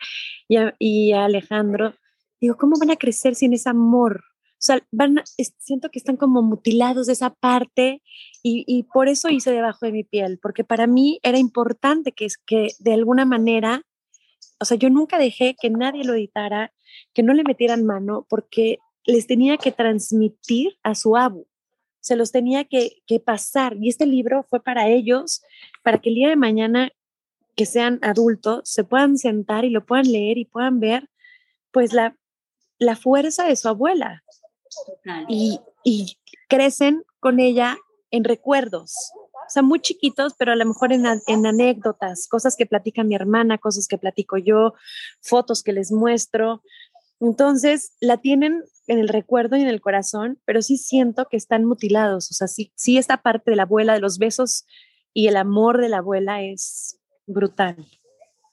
y 0.47 0.57
a, 0.57 0.75
y 0.77 1.13
Alejandro, 1.13 1.95
digo, 2.39 2.55
¿cómo 2.55 2.77
van 2.77 2.91
a 2.91 2.97
crecer 2.97 3.33
sin 3.33 3.53
ese 3.53 3.69
amor? 3.69 4.23
Sea, 4.57 4.81
van, 4.91 5.21
siento 5.59 5.89
que 5.89 5.99
están 5.99 6.17
como 6.17 6.41
mutilados 6.41 7.07
de 7.07 7.13
esa 7.13 7.29
parte 7.29 8.01
y, 8.41 8.63
y, 8.67 8.83
por 8.83 9.09
eso 9.09 9.29
hice 9.29 9.51
debajo 9.51 9.85
de 9.85 9.91
mi 9.91 10.03
piel, 10.03 10.39
porque 10.41 10.63
para 10.63 10.87
mí 10.87 11.19
era 11.23 11.37
importante 11.37 12.13
que, 12.13 12.27
que 12.45 12.69
de 12.79 12.93
alguna 12.93 13.25
manera, 13.25 13.83
o 14.59 14.65
sea, 14.65 14.77
yo 14.77 14.89
nunca 14.89 15.17
dejé 15.17 15.55
que 15.61 15.69
nadie 15.69 16.03
lo 16.03 16.13
editara, 16.13 16.73
que 17.13 17.21
no 17.21 17.33
le 17.33 17.43
metieran 17.43 17.85
mano, 17.85 18.25
porque 18.29 18.79
les 19.03 19.27
tenía 19.27 19.57
que 19.57 19.71
transmitir 19.71 20.77
a 20.83 20.95
su 20.95 21.15
abu 21.15 21.47
se 22.05 22.15
los 22.15 22.31
tenía 22.31 22.65
que, 22.65 23.01
pasar. 23.25 23.77
Y 23.81 23.89
este 23.89 24.05
libro 24.05 24.43
fue 24.43 24.61
para 24.61 24.87
ellos, 24.87 25.41
para 25.81 25.97
que 25.97 26.09
el 26.09 26.15
día 26.15 26.29
de 26.29 26.35
mañana 26.35 26.91
que 27.55 27.65
sean 27.65 27.97
adultos 28.03 28.61
se 28.69 28.83
puedan 28.83 29.17
sentar 29.17 29.65
y 29.65 29.71
lo 29.71 29.87
puedan 29.87 30.11
leer 30.11 30.37
y 30.37 30.45
puedan 30.45 30.79
ver 30.79 31.09
pues 31.71 31.93
la, 31.93 32.15
la 32.77 32.95
fuerza 32.95 33.47
de 33.47 33.55
su 33.55 33.69
abuela. 33.69 34.23
Y, 35.27 35.59
y, 35.83 36.17
crecen 36.47 37.03
con 37.19 37.39
ella 37.39 37.77
en 38.11 38.23
recuerdos. 38.23 38.93
O 39.13 39.49
sea, 39.49 39.61
muy 39.61 39.79
chiquitos, 39.79 40.33
pero 40.37 40.53
a 40.53 40.55
lo 40.55 40.65
mejor 40.65 40.93
en, 40.93 41.05
en 41.27 41.45
anécdotas, 41.45 42.27
cosas 42.27 42.55
que 42.55 42.65
platica 42.65 43.03
mi 43.03 43.15
hermana, 43.15 43.57
cosas 43.57 43.87
que 43.87 43.97
platico 43.97 44.37
yo, 44.37 44.73
fotos 45.21 45.63
que 45.63 45.73
les 45.73 45.91
muestro. 45.91 46.61
Entonces, 47.19 47.93
la 47.99 48.17
tienen 48.17 48.63
en 48.87 48.99
el 48.99 49.07
recuerdo 49.07 49.57
y 49.57 49.61
en 49.61 49.67
el 49.67 49.81
corazón, 49.81 50.39
pero 50.45 50.61
sí 50.61 50.77
siento 50.77 51.27
que 51.29 51.37
están 51.37 51.65
mutilados. 51.65 52.29
O 52.31 52.33
sea, 52.33 52.47
sí, 52.47 52.71
sí 52.75 52.97
esta 52.97 53.21
parte 53.21 53.51
de 53.51 53.57
la 53.57 53.63
abuela, 53.63 53.93
de 53.93 53.99
los 53.99 54.17
besos 54.17 54.65
y 55.13 55.27
el 55.27 55.37
amor 55.37 55.81
de 55.81 55.89
la 55.89 55.97
abuela 55.97 56.43
es 56.43 56.99
brutal. 57.25 57.77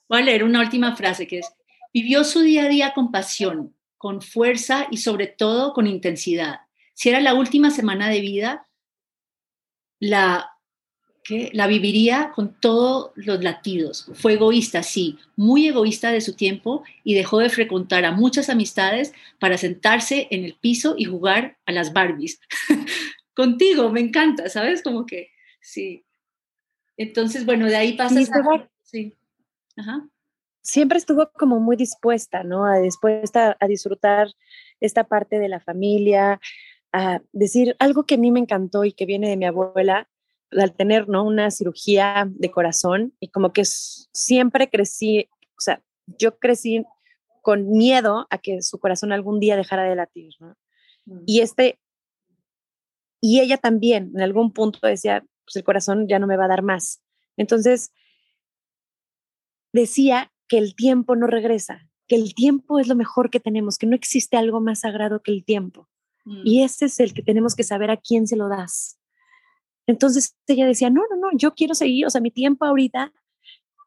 Voy 0.09 0.21
a 0.21 0.23
leer 0.23 0.43
una 0.43 0.61
última 0.61 0.95
frase 0.95 1.27
que 1.27 1.39
es, 1.39 1.47
vivió 1.93 2.23
su 2.23 2.41
día 2.41 2.65
a 2.65 2.69
día 2.69 2.93
con 2.93 3.11
pasión, 3.11 3.75
con 4.03 4.21
fuerza 4.21 4.87
y 4.91 4.97
sobre 4.97 5.27
todo 5.27 5.71
con 5.71 5.87
intensidad. 5.87 6.59
Si 6.93 7.07
era 7.07 7.21
la 7.21 7.35
última 7.35 7.71
semana 7.71 8.09
de 8.09 8.19
vida, 8.19 8.67
la 9.97 10.57
que 11.23 11.49
la 11.53 11.67
viviría 11.67 12.33
con 12.35 12.53
todos 12.59 13.11
los 13.15 13.41
latidos. 13.41 14.11
Fue 14.15 14.33
egoísta, 14.33 14.83
sí, 14.83 15.19
muy 15.37 15.69
egoísta 15.69 16.11
de 16.11 16.19
su 16.19 16.33
tiempo 16.33 16.83
y 17.05 17.13
dejó 17.13 17.39
de 17.39 17.49
frecuentar 17.49 18.03
a 18.03 18.11
muchas 18.11 18.49
amistades 18.49 19.13
para 19.39 19.57
sentarse 19.57 20.27
en 20.31 20.43
el 20.43 20.55
piso 20.55 20.95
y 20.97 21.05
jugar 21.05 21.57
a 21.65 21.71
las 21.71 21.93
Barbies. 21.93 22.41
Contigo, 23.33 23.89
me 23.89 24.01
encanta, 24.01 24.49
¿sabes? 24.49 24.83
Como 24.83 25.05
que, 25.05 25.29
sí. 25.61 26.03
Entonces, 26.97 27.45
bueno, 27.45 27.67
de 27.67 27.77
ahí 27.77 27.93
pasa 27.93 28.19
Sí. 28.83 29.13
Ajá. 29.77 30.09
Siempre 30.63 30.97
estuvo 30.97 31.29
como 31.33 31.59
muy 31.59 31.75
dispuesta, 31.75 32.43
¿no? 32.43 32.65
A, 32.65 32.79
dispuesta 32.79 33.55
a 33.59 33.67
disfrutar 33.67 34.29
esta 34.79 35.03
parte 35.03 35.37
de 35.37 35.49
la 35.49 35.59
familia, 35.59 36.39
a 36.91 37.21
decir 37.31 37.75
algo 37.79 38.05
que 38.05 38.15
a 38.15 38.17
mí 38.17 38.31
me 38.31 38.39
encantó 38.39 38.83
y 38.85 38.93
que 38.93 39.05
viene 39.05 39.29
de 39.29 39.37
mi 39.37 39.45
abuela, 39.45 40.09
al 40.51 40.73
tener 40.73 41.09
¿no? 41.09 41.23
una 41.23 41.51
cirugía 41.51 42.27
de 42.29 42.51
corazón 42.51 43.13
y 43.19 43.29
como 43.29 43.53
que 43.53 43.63
siempre 43.65 44.69
crecí, 44.69 45.29
o 45.57 45.61
sea, 45.61 45.81
yo 46.05 46.37
crecí 46.37 46.85
con 47.41 47.69
miedo 47.71 48.27
a 48.29 48.37
que 48.37 48.61
su 48.61 48.79
corazón 48.79 49.11
algún 49.11 49.39
día 49.39 49.57
dejara 49.57 49.83
de 49.83 49.95
latir, 49.95 50.33
¿no? 50.39 50.55
Mm. 51.05 51.23
Y 51.25 51.41
este, 51.41 51.79
y 53.19 53.41
ella 53.41 53.57
también 53.57 54.11
en 54.15 54.21
algún 54.21 54.53
punto 54.53 54.79
decía, 54.85 55.25
pues 55.45 55.55
el 55.55 55.63
corazón 55.63 56.07
ya 56.07 56.19
no 56.19 56.27
me 56.27 56.37
va 56.37 56.45
a 56.45 56.49
dar 56.49 56.61
más. 56.61 57.01
Entonces, 57.35 57.91
decía 59.73 60.31
que 60.47 60.57
el 60.57 60.75
tiempo 60.75 61.15
no 61.15 61.27
regresa, 61.27 61.89
que 62.07 62.15
el 62.15 62.33
tiempo 62.35 62.79
es 62.79 62.87
lo 62.87 62.95
mejor 62.95 63.29
que 63.29 63.39
tenemos, 63.39 63.77
que 63.77 63.87
no 63.87 63.95
existe 63.95 64.37
algo 64.37 64.61
más 64.61 64.81
sagrado 64.81 65.21
que 65.21 65.31
el 65.31 65.43
tiempo. 65.43 65.89
Mm. 66.25 66.41
Y 66.45 66.63
ese 66.63 66.85
es 66.85 66.99
el 66.99 67.13
que 67.13 67.23
tenemos 67.23 67.55
que 67.55 67.63
saber 67.63 67.91
a 67.91 67.97
quién 67.97 68.27
se 68.27 68.35
lo 68.35 68.49
das. 68.49 68.99
Entonces 69.87 70.35
ella 70.47 70.65
decía, 70.65 70.89
no, 70.89 71.01
no, 71.09 71.17
no, 71.17 71.37
yo 71.37 71.53
quiero 71.53 71.75
seguir, 71.75 72.05
o 72.05 72.09
sea, 72.09 72.21
mi 72.21 72.31
tiempo 72.31 72.65
ahorita 72.65 73.11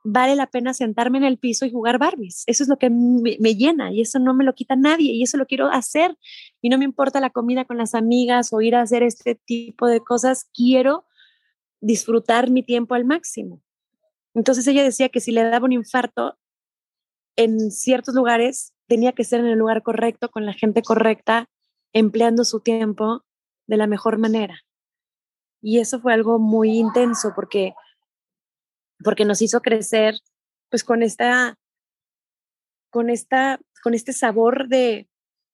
vale 0.09 0.37
la 0.37 0.47
pena 0.47 0.73
sentarme 0.73 1.19
en 1.19 1.25
el 1.25 1.39
piso 1.39 1.67
y 1.67 1.73
jugar 1.73 1.99
Barbies. 1.99 2.45
Eso 2.47 2.63
es 2.63 2.69
lo 2.69 2.79
que 2.79 2.91
me, 2.91 3.37
me, 3.41 3.57
llena 3.57 3.93
y 3.93 4.03
eso 4.03 4.21
no 4.21 4.35
me 4.35 4.45
lo 4.45 4.55
quita 4.55 4.77
nadie 4.77 5.13
y 5.13 5.23
eso 5.23 5.37
lo 5.37 5.47
quiero 5.47 5.67
hacer. 5.69 6.17
Y 6.63 6.69
no 6.69 6.79
me 6.79 6.85
importa 6.85 7.19
la 7.19 7.31
comida 7.31 7.65
con 7.65 7.77
las 7.77 7.95
amigas 7.95 8.53
o 8.53 8.61
ir 8.61 8.77
a 8.77 8.83
hacer 8.83 9.03
este 9.03 9.35
tipo 9.35 9.89
de 9.89 10.01
cosas. 10.01 10.49
Quiero 10.55 11.07
disfrutar 11.81 12.51
mi 12.51 12.63
tiempo 12.63 12.95
al 12.95 13.05
máximo. 13.05 13.63
Entonces 14.33 14.67
ella 14.69 14.85
decía 14.85 15.09
que 15.09 15.21
si 15.21 15.33
le 15.33 15.43
daba 15.43 15.65
un 15.65 15.73
infarto 15.73 16.39
en 17.37 17.71
ciertos 17.71 18.15
lugares, 18.15 18.73
tenía 18.89 19.13
que 19.13 19.25
ser 19.25 19.41
en 19.41 19.47
el 19.47 19.59
lugar 19.59 19.83
correcto, 19.83 20.31
con 20.31 20.47
la 20.47 20.53
gente 20.53 20.83
correcta, 20.83 21.49
empleando 21.93 22.45
su 22.45 22.61
tiempo 22.61 23.25
de 23.67 23.77
la 23.77 23.87
mejor 23.87 24.19
manera. 24.19 24.63
Y 25.61 25.79
eso 25.81 26.01
fue 26.01 26.13
algo 26.13 26.39
muy 26.39 26.79
intenso 26.79 27.33
porque, 27.35 27.75
porque 29.03 29.25
nos 29.25 29.43
hizo 29.43 29.61
crecer 29.61 30.17
pues 30.71 30.85
con 30.85 31.03
esta, 31.03 31.57
con 32.91 33.11
esta, 33.11 33.59
con 33.83 33.95
este 33.95 34.13
sabor 34.13 34.69
de 34.69 35.09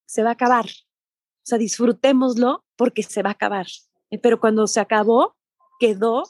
se 0.06 0.22
va 0.22 0.30
a 0.30 0.34
acabar. 0.34 0.66
O 0.66 1.44
sea, 1.44 1.58
disfrutémoslo 1.58 2.64
porque 2.76 3.02
se 3.02 3.22
va 3.22 3.30
a 3.30 3.32
acabar. 3.32 3.66
Pero 4.22 4.40
cuando 4.40 4.66
se 4.66 4.80
acabó, 4.80 5.36
quedó 5.80 6.24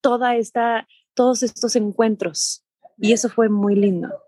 toda 0.00 0.36
esta, 0.36 0.86
todos 1.14 1.42
estos 1.42 1.74
encuentros. 1.76 2.64
Y 2.98 3.12
eso 3.12 3.28
fue 3.28 3.48
muy 3.48 3.74
lindo. 3.74 4.25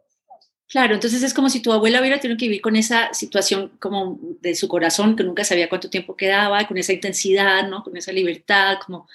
Claro, 0.69 0.95
entonces 0.95 1.23
es 1.23 1.33
como 1.33 1.49
si 1.49 1.61
tu 1.61 1.73
abuela 1.73 1.99
hubiera 2.01 2.21
tenido 2.21 2.37
que 2.37 2.45
vivir 2.45 2.61
con 2.61 2.77
esa 2.77 3.13
situación 3.15 3.73
como 3.81 4.19
de 4.43 4.55
su 4.55 4.69
corazón, 4.69 5.17
que 5.17 5.25
nunca 5.25 5.43
sabía 5.43 5.69
cuánto 5.71 5.89
tiempo 5.89 6.15
quedaba, 6.15 6.67
con 6.69 6.77
esa 6.77 6.93
intensidad, 6.93 7.67
¿no? 7.69 7.83
Con 7.83 7.97
esa 7.97 8.13
libertad, 8.13 8.77
como 8.85 9.09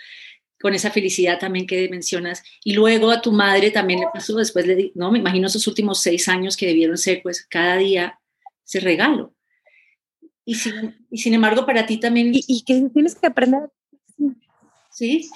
con 0.59 0.73
esa 0.73 0.89
felicidad 0.89 1.37
también 1.39 1.67
que 1.67 1.87
mencionas. 1.89 2.41
Y 2.63 2.73
luego 2.73 3.11
a 3.11 3.21
tu 3.21 3.31
madre 3.31 3.69
también 3.69 3.99
le 3.99 4.07
pasó, 4.11 4.35
después 4.37 4.65
le 4.65 4.91
¿no? 4.95 5.11
Me 5.11 5.19
imagino 5.19 5.45
esos 5.45 5.67
últimos 5.67 6.01
seis 6.01 6.27
años 6.27 6.57
que 6.57 6.65
debieron 6.65 6.97
ser, 6.97 7.21
pues, 7.21 7.45
cada 7.45 7.77
día 7.77 8.19
ese 8.65 8.79
regalo. 8.79 9.35
Y 10.45 10.55
sin, 10.55 11.05
y 11.11 11.19
sin 11.19 11.35
embargo, 11.35 11.67
para 11.67 11.85
ti 11.85 11.99
también... 11.99 12.31
Y, 12.33 12.63
que 12.63 12.89
tienes 12.91 13.13
que 13.13 13.27
aprender... 13.27 13.69
¿Sí? 14.89 15.29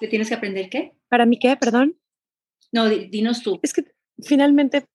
¿Que 0.00 0.08
tienes 0.08 0.28
que 0.28 0.34
aprender 0.34 0.70
qué? 0.70 0.94
¿Para 1.08 1.26
mí 1.26 1.38
qué? 1.38 1.54
Perdón. 1.56 1.98
No, 2.72 2.88
dinos 2.88 3.42
tú. 3.42 3.58
Es 3.62 3.72
que 3.72 3.95
finalmente 4.22 4.86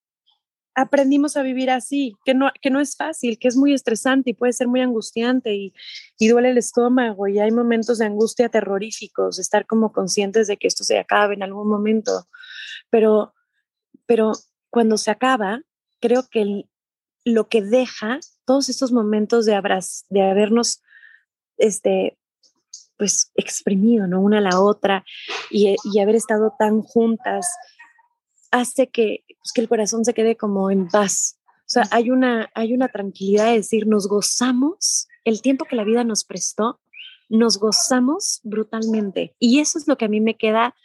aprendimos 0.74 1.36
a 1.36 1.44
vivir 1.44 1.70
así, 1.70 2.16
que 2.24 2.34
no, 2.34 2.50
que 2.62 2.70
no 2.70 2.80
es 2.80 2.96
fácil, 2.96 3.38
que 3.38 3.48
es 3.48 3.58
muy 3.58 3.74
estresante 3.74 4.30
y 4.30 4.34
puede 4.34 4.54
ser 4.54 4.68
muy 4.68 4.82
angustiante 4.82 5.54
y, 5.54 5.74
y, 6.18 6.30
duele 6.30 6.52
el 6.52 6.58
estómago 6.58 7.28
y 7.28 7.40
hay 7.40 7.52
momentos 7.52 7.98
de 7.98 8.06
angustia 8.06 8.50
terroríficos, 8.50 9.40
estar 9.40 9.66
como 9.66 9.92
conscientes 9.92 10.48
de 10.48 10.58
que 10.58 10.68
esto 10.68 10.84
se 10.84 10.98
acabe 10.98 11.34
en 11.34 11.44
algún 11.44 11.68
momento, 11.68 12.28
pero, 12.90 13.34
pero 14.06 14.32
cuando 14.70 14.98
se 14.98 15.12
acaba, 15.12 15.62
creo 16.00 16.28
que 16.30 16.66
lo 17.26 17.48
que 17.48 17.62
deja 17.62 18.20
todos 18.46 18.70
estos 18.70 18.92
momentos 18.92 19.46
de, 19.46 19.56
abraz, 19.56 20.06
de 20.10 20.22
habernos 20.22 20.82
este, 21.58 22.18
pues 22.98 23.32
exprimido, 23.36 24.08
¿no? 24.08 24.22
Una 24.22 24.40
a 24.40 24.42
la 24.42 24.60
otra 24.60 25.04
y, 25.50 25.76
y 25.84 26.00
haber 26.00 26.16
estado 26.16 26.56
tan 26.58 26.82
juntas 26.82 27.48
hace 28.52 28.90
que, 28.90 29.24
pues, 29.28 29.52
que 29.54 29.62
el 29.62 29.70
corazón 29.70 30.06
se 30.06 30.14
quede 30.14 30.36
como 30.36 30.70
en 30.70 30.88
paz. 30.88 31.40
O 31.62 31.74
sea, 31.74 31.84
hay 31.92 32.12
una, 32.12 32.50
hay 32.54 32.74
una 32.74 32.90
tranquilidad 32.90 33.46
de 33.46 33.58
decir, 33.58 33.88
nos 33.88 34.08
gozamos 34.08 35.08
el 35.24 35.42
tiempo 35.42 35.66
que 35.66 35.76
la 35.76 35.84
vida 35.84 36.04
nos 36.04 36.26
prestó, 36.26 36.80
nos 37.30 37.58
gozamos 37.58 38.42
brutalmente. 38.44 39.36
Y 39.40 39.60
eso 39.60 39.78
es 39.78 39.88
lo 39.88 39.98
que 39.98 40.06
a 40.06 40.10
mí 40.10 40.20
me 40.20 40.36
queda. 40.36 40.76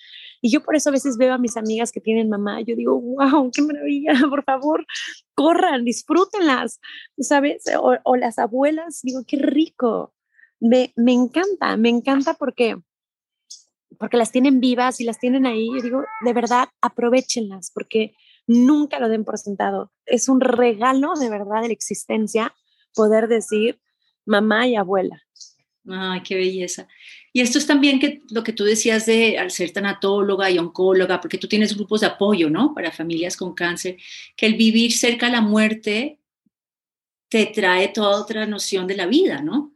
Y 0.40 0.50
yo 0.50 0.62
por 0.62 0.76
eso 0.76 0.90
a 0.90 0.92
veces 0.92 1.16
veo 1.16 1.35
a 1.35 1.38
mis 1.38 1.57
amigas 1.57 1.90
que 1.90 2.00
tienen 2.00 2.29
mamá, 2.29 2.61
yo 2.61 2.76
digo, 2.76 3.00
wow, 3.00 3.50
qué 3.52 3.62
maravilla, 3.62 4.12
por 4.31 4.44
favor, 4.44 4.87
corran, 5.35 5.85
disfrútenlas, 5.85 6.79
¿sabes? 7.18 7.64
O, 7.81 7.96
o 8.05 8.16
las 8.16 8.38
abuelas, 8.38 9.00
digo, 9.02 9.22
qué 9.26 9.38
rico. 9.38 10.14
Me, 10.61 10.92
me 10.94 11.12
encanta, 11.12 11.76
me 11.76 11.88
encanta 11.88 12.35
porque 12.35 12.76
porque 13.98 14.16
las 14.16 14.32
tienen 14.32 14.61
vivas 14.61 15.00
y 15.00 15.04
las 15.04 15.18
tienen 15.18 15.46
ahí, 15.46 15.68
yo 15.74 15.82
digo, 15.82 16.04
de 16.24 16.32
verdad, 16.32 16.68
aprovechenlas, 16.80 17.70
porque 17.72 18.14
nunca 18.46 18.98
lo 19.00 19.09
den 19.09 19.24
por 19.24 19.38
sentado. 19.38 19.92
Es 20.04 20.28
un 20.28 20.40
regalo 20.40 21.14
de 21.14 21.30
verdad 21.30 21.62
de 21.62 21.68
la 21.68 21.74
existencia 21.74 22.54
poder 22.94 23.28
decir 23.28 23.80
mamá 24.24 24.66
y 24.66 24.76
abuela. 24.76 25.22
Ay, 25.88 26.22
qué 26.22 26.35
belleza. 26.35 26.88
Y 27.32 27.40
esto 27.40 27.59
es 27.59 27.66
también 27.66 28.00
que 28.00 28.22
lo 28.30 28.42
que 28.42 28.52
tú 28.52 28.64
decías 28.64 29.06
de 29.06 29.38
al 29.38 29.50
ser 29.50 29.70
tanatóloga 29.70 30.50
y 30.50 30.59
oncóloga, 30.59 31.20
porque 31.20 31.38
tú 31.38 31.46
tienes 31.46 31.76
grupos 31.76 32.00
de 32.00 32.09
apoyo, 32.09 32.50
¿no? 32.50 32.74
Para 32.74 32.90
familias 32.90 33.37
con 33.37 33.54
cáncer, 33.54 33.96
que 34.37 34.46
el 34.46 34.54
vivir 34.54 34.92
cerca 34.92 35.26
a 35.26 35.30
la 35.30 35.40
muerte 35.40 36.18
te 37.28 37.46
trae 37.46 37.88
toda 37.88 38.20
otra 38.20 38.46
noción 38.46 38.87
de 38.87 38.96
la 38.96 39.06
vida, 39.06 39.42
¿no? 39.42 39.75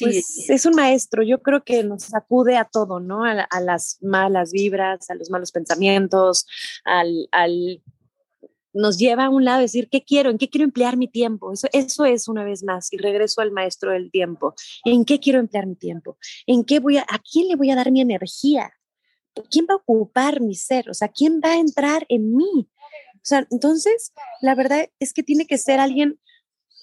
Pues 0.00 0.50
es 0.50 0.66
un 0.66 0.74
maestro, 0.74 1.22
yo 1.22 1.40
creo 1.40 1.64
que 1.64 1.82
nos 1.82 2.14
acude 2.14 2.56
a 2.56 2.64
todo, 2.64 3.00
¿no? 3.00 3.24
A, 3.24 3.60
las 3.60 3.98
malas 4.02 4.52
vibras, 4.52 5.08
a 5.10 5.14
los 5.14 5.30
malos 5.30 5.50
pensamientos, 5.50 6.46
al, 6.84 7.28
al, 7.32 7.82
nos 8.72 8.98
lleva 8.98 9.26
a 9.26 9.30
un 9.30 9.44
lado 9.44 9.58
a 9.58 9.62
decir, 9.62 9.88
¿qué 9.90 10.04
quiero? 10.04 10.30
¿En 10.30 10.38
qué 10.38 10.50
quiero 10.50 10.64
emplear 10.64 10.96
mi 10.96 11.08
tiempo? 11.08 11.52
Eso, 11.52 11.68
eso 11.72 12.04
es 12.04 12.28
una 12.28 12.44
vez 12.44 12.62
más, 12.64 12.92
y 12.92 12.98
regreso 12.98 13.40
al 13.40 13.50
maestro 13.50 13.92
del 13.92 14.10
tiempo. 14.10 14.54
¿En 14.84 15.04
qué 15.04 15.20
quiero 15.20 15.38
emplear 15.38 15.66
mi 15.66 15.76
tiempo? 15.76 16.18
¿En 16.46 16.64
qué 16.64 16.80
voy 16.80 16.98
a, 16.98 17.02
a 17.08 17.18
quién 17.18 17.48
le 17.48 17.56
voy 17.56 17.70
a 17.70 17.76
dar 17.76 17.90
mi 17.90 18.00
energía? 18.00 18.70
¿Quién 19.50 19.66
va 19.68 19.74
a 19.74 19.78
ocupar 19.78 20.40
mi 20.40 20.54
ser? 20.54 20.90
O 20.90 20.94
sea, 20.94 21.08
¿quién 21.08 21.40
va 21.42 21.52
a 21.52 21.58
entrar 21.58 22.04
en 22.08 22.36
mí? 22.36 22.68
O 23.14 23.28
sea, 23.28 23.46
entonces, 23.50 24.12
la 24.40 24.54
verdad 24.54 24.88
es 24.98 25.12
que 25.12 25.22
tiene 25.22 25.46
que 25.46 25.58
ser 25.58 25.80
alguien 25.80 26.18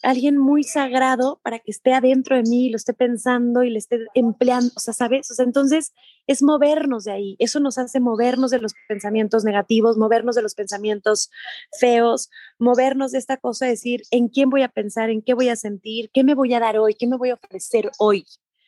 alguien 0.06 0.38
muy 0.38 0.63
sagrado 0.63 1.39
para 1.44 1.60
que 1.60 1.72
esté 1.72 1.94
adentro 1.94 2.36
de 2.36 2.44
mí, 2.44 2.70
lo 2.70 2.78
esté 2.78 2.94
pensando 2.94 3.63
y 3.63 3.72
le 3.72 3.80
esté 3.80 4.06
empleando, 4.13 4.72
o 4.76 4.80
sea, 4.80 4.94
¿sabes? 4.94 5.30
O 5.32 5.34
sea, 5.34 5.46
entonces 5.46 5.94
es 6.28 6.44
movernos 6.44 7.04
de 7.06 7.12
ahí, 7.12 7.36
eso 7.39 7.60
nos 7.60 7.78
hace 7.78 8.00
movernos 8.00 8.52
de 8.52 8.60
los 8.60 8.74
pensamientos 8.88 9.44
negativos, 9.44 9.98
movernos 9.98 10.36
de 10.36 10.44
los 10.44 10.54
pensamientos 10.56 11.32
feos, 11.80 12.30
movernos 12.60 13.12
de 13.12 13.18
esta 13.18 13.38
cosa, 13.38 13.65
de 13.65 13.72
decir, 13.72 14.04
¿en 14.12 14.30
quién 14.30 14.50
voy 14.50 14.62
a 14.62 14.70
pensar? 14.70 15.10
¿En 15.10 15.22
qué 15.22 15.34
voy 15.34 15.50
a 15.50 15.56
sentir? 15.56 16.10
¿Qué 16.13 16.24
me 16.24 16.36
voy 16.36 16.54
a 16.54 16.60
dar 16.60 16.78
hoy? 16.78 16.94
¿Qué 16.94 17.08
me 17.08 17.18
voy 17.18 17.32
a 17.32 17.36
ofrecer 17.36 17.91
hoy? 17.98 18.26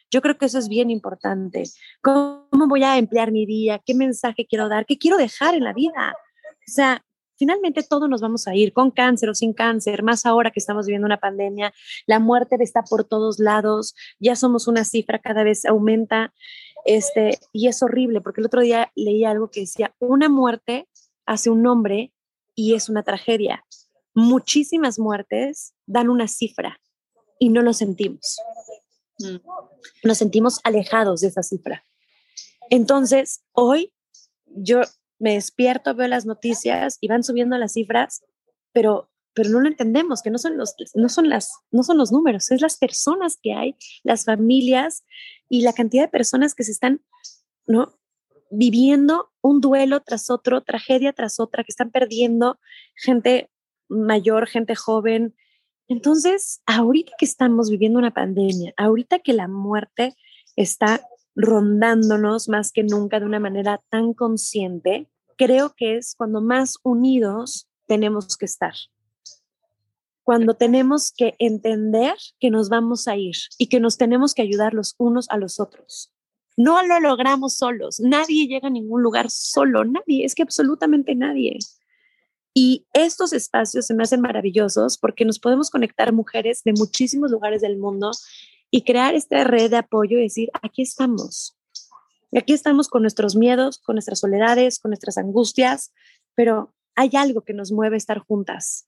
Yo 0.10 0.21
creo 0.21 0.38
que 0.38 0.45
eso 0.45 0.58
es 0.58 0.69
bien 0.69 0.89
importante. 0.89 1.63
¿Cómo 2.02 2.67
voy 2.67 2.84
a 2.84 2.97
emplear 2.97 3.32
mi 3.32 3.45
día? 3.45 3.80
¿Qué 3.86 3.93
mensaje 3.93 4.47
quiero 4.47 4.69
dar? 4.69 4.86
¿Qué 4.86 4.97
quiero 4.97 5.17
dejar 5.17 5.54
en 5.54 5.65
la 5.65 5.73
vida? 5.73 6.13
O 6.67 6.71
sea, 6.71 7.04
finalmente 7.38 7.84
todos 7.84 8.10
nos 8.10 8.21
vamos 8.21 8.47
a 8.47 8.56
ir, 8.56 8.73
con 8.73 8.91
cáncer 8.91 9.30
o 9.30 9.36
sin 9.36 9.54
cáncer, 9.54 10.04
más 10.04 10.26
ahora 10.26 10.52
que 10.52 10.60
estamos 10.60 10.86
viviendo 10.86 11.06
una 11.06 11.19
pandemia, 11.19 11.73
la 12.06 12.19
muerte 12.19 12.58
está 12.60 12.84
por 12.84 13.04
todos 13.04 13.39
lados, 13.39 13.95
ya 14.19 14.36
somos 14.36 14.67
una 14.67 14.84
cifra, 14.84 15.19
cada 15.19 15.43
vez 15.43 15.65
aumenta, 15.65 16.34
este, 16.86 17.39
y 17.52 17.67
es 17.67 17.82
horrible, 17.84 18.21
porque 18.21 18.41
el 18.41 18.47
otro 18.47 18.62
día 18.62 18.91
leí 18.95 19.26
algo 19.26 19.50
que 19.50 19.62
decía, 19.62 19.93
una 20.00 20.30
muerte 20.30 20.88
hace 21.26 21.50
un 21.50 21.62
nombre 21.62 22.13
y 22.56 22.73
es 22.73 22.89
una 22.89 23.04
tragedia. 23.04 23.63
Muchísimas 24.13 24.97
muertes 24.97 25.73
dan 25.86 26.10
una 26.10 26.28
cifra 26.28 26.80
y 27.39 27.50
no 27.50 27.62
lo 27.62 27.73
sentimos. 27.73 28.38
Mm. 29.19 29.38
Nos 30.04 30.17
sentimos 30.17 30.60
alejados 30.63 31.21
de 31.21 31.28
esa 31.28 31.43
cifra. 31.43 31.86
Entonces, 32.69 33.43
hoy 33.52 33.93
yo 34.45 34.82
me 35.19 35.34
despierto, 35.34 35.95
veo 35.95 36.08
las 36.08 36.25
noticias 36.25 36.97
y 37.01 37.08
van 37.08 37.23
subiendo 37.23 37.58
las 37.58 37.73
cifras, 37.73 38.23
pero, 38.71 39.10
pero 39.34 39.49
no 39.49 39.60
lo 39.60 39.67
entendemos, 39.67 40.21
que 40.21 40.30
no 40.30 40.38
son, 40.38 40.58
los, 40.58 40.75
no, 40.93 41.10
son 41.10 41.30
las, 41.30 41.51
no 41.71 41.84
son 41.84 41.97
los 41.97 42.12
números, 42.12 42.51
es 42.51 42.62
las 42.62 42.77
personas 42.77 43.38
que 43.41 43.53
hay, 43.53 43.75
las 44.03 44.25
familias 44.25 45.03
y 45.49 45.62
la 45.62 45.73
cantidad 45.73 46.03
de 46.03 46.10
personas 46.10 46.53
que 46.53 46.63
se 46.63 46.71
están 46.71 47.01
¿no? 47.65 47.97
viviendo 48.51 49.32
un 49.41 49.62
duelo 49.62 50.01
tras 50.01 50.30
otro, 50.30 50.62
tragedia 50.62 51.13
tras 51.13 51.39
otra, 51.39 51.63
que 51.63 51.71
están 51.71 51.91
perdiendo 51.91 52.60
gente 52.95 53.49
mayor, 53.89 54.47
gente 54.47 54.75
joven. 54.75 55.36
Entonces, 55.88 56.62
ahorita 56.65 57.13
que 57.17 57.25
estamos 57.25 57.69
viviendo 57.69 57.99
una 57.99 58.13
pandemia, 58.13 58.73
ahorita 58.77 59.19
que 59.19 59.34
la 59.34 59.47
muerte 59.47 60.15
está 60.56 61.01
rondándonos 61.38 62.50
más 62.50 62.71
que 62.71 62.84
nunca 62.84 63.19
de 63.19 63.26
una 63.28 63.39
manera 63.39 63.80
tan 63.89 64.13
consciente, 64.13 65.08
creo 65.38 65.73
que 65.78 65.95
es 65.95 66.15
cuando 66.17 66.41
más 66.41 66.78
unidos 66.84 67.69
tenemos 67.86 68.36
que 68.36 68.45
estar. 68.45 68.73
Cuando 70.23 70.56
tenemos 70.56 71.13
que 71.15 71.36
entender 71.38 72.15
que 72.39 72.50
nos 72.50 72.69
vamos 72.69 73.08
a 73.08 73.15
ir 73.15 73.36
y 73.58 73.67
que 73.67 73.80
nos 73.80 73.97
tenemos 73.97 74.34
que 74.34 74.41
ayudar 74.41 74.73
los 74.73 74.95
unos 74.97 75.30
a 75.30 75.38
los 75.38 75.60
otros. 75.60 76.12
No 76.58 76.86
lo 76.86 77.00
logramos 77.00 77.56
solos. 77.56 78.00
Nadie 78.00 78.47
llega 78.47 78.67
a 78.67 78.71
ningún 78.71 79.04
lugar 79.04 79.30
solo. 79.30 79.86
Nadie, 79.86 80.26
es 80.26 80.34
que 80.34 80.41
absolutamente 80.41 81.13
nadie. 81.15 81.60
Y 82.54 82.88
estos 82.93 83.32
espacios 83.32 83.86
se 83.86 83.93
me 83.93 84.02
hacen 84.02 84.19
maravillosos 84.21 84.97
porque 84.97 85.23
nos 85.23 85.38
podemos 85.38 85.69
conectar 85.69 86.12
mujeres 86.12 86.63
de 86.65 86.73
muchísimos 86.73 87.30
lugares 87.30 87.62
del 87.62 87.78
mundo 87.78 88.12
y 88.71 88.84
crear 88.84 89.15
esta 89.15 89.43
red 89.43 89.69
de 89.69 89.77
apoyo 89.77 90.17
y 90.17 90.23
decir, 90.23 90.49
aquí 90.62 90.82
estamos. 90.82 91.58
Aquí 92.36 92.53
estamos 92.53 92.89
con 92.89 93.01
nuestros 93.01 93.36
miedos, 93.36 93.80
con 93.80 93.95
nuestras 93.95 94.19
soledades, 94.19 94.80
con 94.80 94.89
nuestras 94.89 95.17
angustias, 95.17 95.93
pero 96.36 96.73
hay 96.95 97.12
algo 97.13 97.41
que 97.41 97.53
nos 97.53 97.71
mueve 97.71 97.95
a 97.95 97.97
estar 97.97 98.19
juntas. 98.19 98.88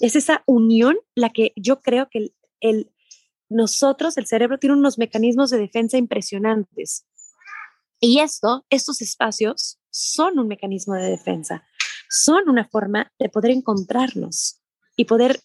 Es 0.00 0.16
esa 0.16 0.42
unión 0.46 0.96
la 1.14 1.30
que 1.30 1.52
yo 1.56 1.80
creo 1.80 2.08
que 2.10 2.32
el, 2.60 2.90
nosotros, 3.48 4.16
el 4.16 4.26
cerebro, 4.26 4.58
tiene 4.58 4.76
unos 4.76 4.98
mecanismos 4.98 5.50
de 5.50 5.58
defensa 5.58 5.98
impresionantes. 5.98 7.06
Y 8.00 8.18
esto, 8.18 8.66
estos 8.70 9.00
espacios 9.00 9.78
son 9.90 10.38
un 10.38 10.48
mecanismo 10.48 10.94
de 10.94 11.08
defensa, 11.08 11.64
son 12.08 12.48
una 12.48 12.66
forma 12.66 13.12
de 13.18 13.28
poder 13.28 13.52
encontrarnos 13.52 14.60
y 14.96 15.04
poder 15.04 15.40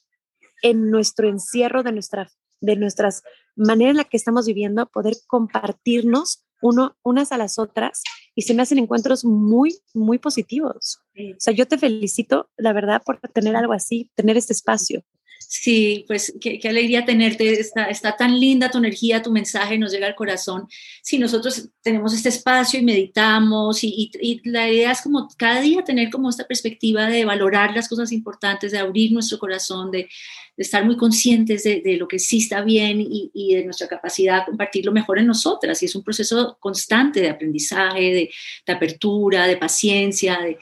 en 0.64 0.90
nuestro 0.90 1.30
encierro 1.30 1.84
de, 1.84 1.92
nuestra, 1.92 2.32
de 2.62 2.76
nuestras 2.76 3.24
maneras 3.56 3.92
en 3.92 3.98
la 3.98 4.04
que 4.04 4.18
estamos 4.18 4.46
viviendo, 4.46 4.88
poder 4.88 5.16
compartirnos 5.28 6.44
uno, 6.62 6.96
unas 7.04 7.32
a 7.32 7.38
las 7.38 7.60
otras 7.60 8.04
y 8.36 8.44
se 8.44 8.54
me 8.54 8.62
hacen 8.62 8.80
encuentros 8.80 9.26
muy, 9.26 9.76
muy 9.94 10.20
positivos. 10.20 11.00
O 11.16 11.40
sea, 11.40 11.54
yo 11.54 11.68
te 11.68 11.78
felicito, 11.78 12.50
la 12.58 12.74
verdad, 12.74 13.02
por 13.06 13.20
tener 13.20 13.56
algo 13.56 13.74
así, 13.74 14.12
tener 14.16 14.38
este 14.38 14.54
espacio. 14.54 15.04
Sí, 15.50 16.04
pues 16.08 16.34
qué, 16.42 16.60
alegría 16.68 17.06
tenerte. 17.06 17.60
Está, 17.60 17.86
está, 17.86 18.18
tan 18.18 18.38
linda 18.38 18.70
tu 18.70 18.80
energía, 18.80 19.22
tu 19.22 19.32
mensaje 19.32 19.78
nos 19.78 19.94
llega 19.94 20.06
al 20.08 20.16
corazón. 20.16 20.68
Si 21.02 21.18
nosotros 21.18 21.70
tenemos 21.82 22.14
este 22.14 22.30
espacio 22.30 22.80
y 22.80 22.84
meditamos 22.84 23.82
y, 23.82 24.12
la 24.44 24.70
idea 24.70 24.92
es 24.92 25.02
como 25.02 25.28
cada 25.38 25.62
día 25.62 25.84
tener 25.84 26.10
como 26.10 26.30
esta 26.30 26.46
perspectiva 26.46 27.08
de 27.08 27.24
valorar 27.24 27.74
las 27.74 27.88
cosas 27.88 28.12
importantes, 28.12 28.74
de 28.74 28.80
abrir 28.80 29.14
nuestro 29.14 29.40
corazón, 29.40 29.90
de, 29.90 30.10
estar 30.58 30.84
muy 30.84 30.98
conscientes 30.98 31.64
de, 31.64 31.98
lo 32.00 32.08
que 32.08 32.18
sí 32.18 32.40
está 32.40 32.62
bien 32.62 33.00
y, 33.00 33.54
de 33.54 33.64
nuestra 33.64 33.88
capacidad 33.88 34.40
de 34.40 34.46
compartir 34.48 34.86
lo 34.86 34.92
mejor 34.92 35.20
en 35.20 35.28
nosotras. 35.28 35.82
Y 35.82 35.86
es 35.86 35.96
un 35.96 36.04
proceso 36.04 36.58
constante 36.60 37.22
de 37.22 37.30
aprendizaje, 37.30 38.30
de 38.66 38.74
apertura, 38.74 39.48
de 39.48 39.56
paciencia, 39.56 40.40
de 40.42 40.58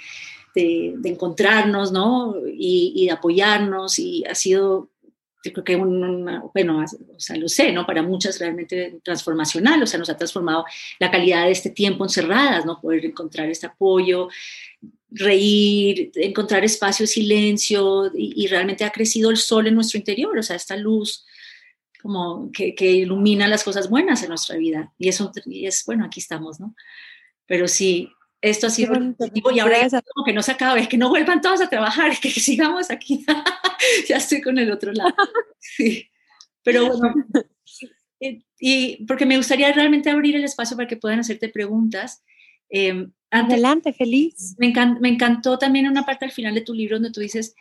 de, 0.55 0.95
encontrarnos, 1.03 1.91
¿no? 1.91 2.35
Y, 2.47 3.05
de 3.05 3.11
apoyarnos 3.11 3.99
y 3.99 4.23
ha 4.25 4.33
sido, 4.33 4.89
yo 5.43 5.53
creo 5.53 5.63
que 5.63 5.75
una, 5.75 6.43
bueno, 6.53 6.83
o 6.83 7.19
sea, 7.19 7.35
lo 7.35 7.49
sé, 7.49 7.71
¿no? 7.71 7.85
Para 7.85 8.01
muchas 8.01 8.39
realmente 8.39 8.99
transformacional, 9.03 9.83
o 9.83 9.87
sea, 9.87 9.99
nos 9.99 10.09
ha 10.09 10.17
transformado 10.17 10.65
la 10.99 11.11
calidad 11.11 11.45
de 11.45 11.51
este 11.51 11.69
tiempo 11.69 12.05
encerradas, 12.05 12.65
¿no? 12.65 12.79
Poder 12.79 13.05
encontrar 13.05 13.49
este 13.49 13.67
apoyo, 13.67 14.29
reír, 15.11 16.11
encontrar 16.15 16.63
espacio 16.63 17.03
de 17.03 17.07
silencio 17.07 18.11
y, 18.15 18.47
realmente 18.47 18.85
ha 18.85 18.91
crecido 18.91 19.29
el 19.29 19.37
sol 19.37 19.67
en 19.67 19.75
nuestro 19.75 19.97
interior, 19.97 20.37
o 20.37 20.43
sea, 20.43 20.55
esta 20.55 20.77
luz 20.77 21.25
como 22.01 22.51
que, 22.51 22.75
que 22.75 22.91
ilumina 22.91 23.47
las 23.47 23.63
cosas 23.63 23.89
buenas 23.89 24.21
en 24.21 24.29
nuestra 24.29 24.57
vida. 24.57 24.93
Y 24.99 25.09
eso 25.09 25.31
y 25.47 25.65
es, 25.65 25.83
bueno, 25.85 26.05
aquí 26.05 26.19
estamos, 26.19 26.59
¿no? 26.59 26.75
Pero 27.47 27.67
sí, 27.67 28.11
esto 28.49 28.67
ha 28.67 28.69
sido 28.69 28.93
positivo 29.17 29.51
y 29.51 29.59
ahora 29.59 29.81
es 29.81 29.93
como 30.13 30.23
que 30.23 30.33
no 30.33 30.43
se 30.43 30.51
acabe, 30.51 30.87
que 30.87 30.97
no 30.97 31.09
vuelvan 31.09 31.41
todos 31.41 31.61
a 31.61 31.69
trabajar, 31.69 32.19
que 32.19 32.29
sigamos 32.29 32.91
aquí. 32.91 33.25
ya 34.07 34.17
estoy 34.17 34.41
con 34.41 34.57
el 34.57 34.71
otro 34.71 34.93
lado. 34.93 35.15
Sí. 35.59 36.07
Pero 36.63 36.85
bueno, 36.85 37.13
eh, 38.19 38.43
y 38.59 39.03
porque 39.05 39.25
me 39.25 39.35
gustaría 39.35 39.73
realmente 39.73 40.11
abrir 40.11 40.35
el 40.35 40.43
espacio 40.43 40.77
para 40.77 40.87
que 40.87 40.95
puedan 40.95 41.19
hacerte 41.19 41.49
preguntas. 41.49 42.23
Em, 42.69 43.11
Adelante, 43.31 43.91
feliz. 43.91 44.55
Me, 44.57 44.71
me, 45.01 45.09
encantó 45.09 45.57
también 45.57 45.87
una 45.87 46.05
parte 46.05 46.25
al 46.25 46.31
final 46.31 46.53
de 46.53 46.61
tu 46.61 46.73
libro 46.73 46.97
donde 46.97 47.11
tú 47.11 47.19
dices 47.19 47.55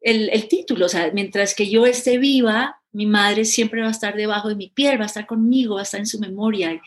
el, 0.00 0.28
el, 0.30 0.48
título, 0.48 0.86
o 0.86 0.88
sea, 0.88 1.10
mientras 1.12 1.54
que 1.54 1.70
yo 1.70 1.86
esté 1.86 2.18
viva, 2.18 2.82
mi 2.92 3.06
madre 3.06 3.44
siempre 3.44 3.80
va 3.80 3.88
a 3.88 3.92
estar 3.92 4.16
debajo 4.16 4.48
de 4.48 4.56
mi 4.56 4.68
piel, 4.70 4.98
va 4.98 5.04
a 5.04 5.06
estar 5.06 5.26
conmigo, 5.26 5.76
va 5.76 5.80
a 5.80 5.84
estar 5.84 6.00
en 6.00 6.06
su 6.06 6.18
memoria. 6.18 6.82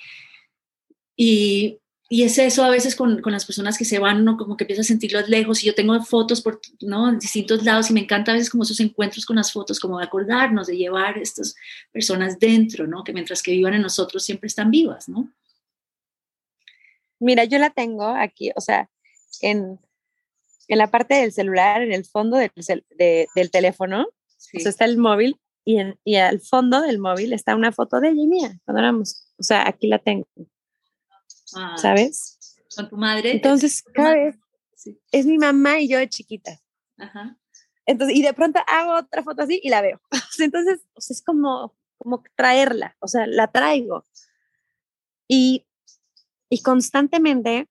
Y, 1.16 1.80
y 2.14 2.22
es 2.22 2.38
eso 2.38 2.64
a 2.64 2.70
veces 2.70 2.96
con, 2.96 3.24
con, 3.24 3.34
las 3.34 3.44
personas 3.44 3.76
que 3.76 3.86
se 3.86 3.98
van, 3.98 4.22
uno 4.22 4.38
como 4.38 4.56
que 4.56 4.66
empieza 4.66 4.84
a 4.84 4.86
sentirlos 4.86 5.28
lejos 5.30 5.64
y 5.64 5.66
yo 5.66 5.74
tengo 5.74 6.00
fotos 6.04 6.42
por 6.44 6.62
¿no? 6.82 7.10
en 7.10 7.18
distintos 7.18 7.64
lados 7.64 7.90
y 7.90 7.94
me 7.94 8.02
encanta 8.02 8.30
a 8.30 8.36
veces 8.36 8.52
como 8.52 8.62
esos 8.62 8.80
encuentros 8.82 9.26
con 9.26 9.36
las 9.36 9.52
fotos, 9.52 9.80
como 9.80 9.98
de 9.98 10.06
acordarnos, 10.06 10.68
de 10.68 10.78
llevar 10.78 11.18
estas 11.18 11.56
personas 11.92 12.38
dentro, 12.38 12.86
¿no? 12.86 13.04
que 13.04 13.14
mientras 13.14 13.42
que 13.42 13.54
vivan 13.54 13.74
en 13.74 13.82
nosotros 13.82 14.24
siempre 14.24 14.46
están 14.46 14.70
vivas. 14.70 15.10
¿no? 15.10 15.34
Mira, 17.18 17.46
yo 17.46 17.58
la 17.58 17.72
tengo 17.72 18.06
aquí, 18.06 18.52
o 18.56 18.62
sea, 18.62 18.92
en, 19.42 19.80
en 20.68 20.78
la 20.78 20.92
parte 20.92 21.16
del 21.16 21.32
celular, 21.32 21.82
en 21.82 21.94
el 21.94 22.06
fondo 22.06 22.38
del, 22.38 22.52
del 22.96 23.50
teléfono, 23.50 24.04
o 24.04 24.60
sea, 24.60 24.70
está 24.70 24.86
el 24.86 25.00
móvil 25.00 25.40
y, 25.66 25.80
en, 25.80 25.98
y 26.04 26.18
al 26.18 26.42
fondo 26.42 26.82
del 26.82 27.00
móvil 27.00 27.34
está 27.34 27.56
una 27.56 27.72
foto 27.72 28.00
de 28.00 28.10
ella 28.10 28.22
y 28.22 28.28
mía, 28.28 28.60
cuando 28.66 28.82
éramos, 28.82 29.34
o 29.40 29.44
sea, 29.44 29.68
aquí 29.68 29.88
la 29.88 29.98
tengo. 29.98 30.28
Ah, 31.56 31.76
¿sabes? 31.78 32.58
Con 32.76 32.90
tu 32.90 32.98
madre. 32.98 33.32
Entonces, 33.32 33.84
cada 33.94 34.16
vez 34.16 34.36
es 35.12 35.26
mi 35.26 35.38
mamá 35.38 35.80
y 35.80 35.88
yo 35.88 35.98
de 35.98 36.10
chiquita. 36.10 36.60
Ajá. 36.98 37.38
Entonces, 37.86 38.18
y 38.18 38.22
de 38.22 38.34
pronto 38.34 38.60
hago 38.68 38.96
otra 38.96 39.24
foto 39.24 39.44
así 39.44 39.60
y 39.64 39.70
la 39.70 39.82
veo. 39.82 40.02
Entonces, 40.40 40.82
es 40.98 41.22
como, 41.22 41.76
como 41.98 42.24
traerla, 42.36 42.96
o 43.00 43.08
sea, 43.08 43.28
la 43.28 43.48
traigo. 43.48 44.06
Y, 45.28 45.66
y 46.50 46.62
constantemente 46.62 47.68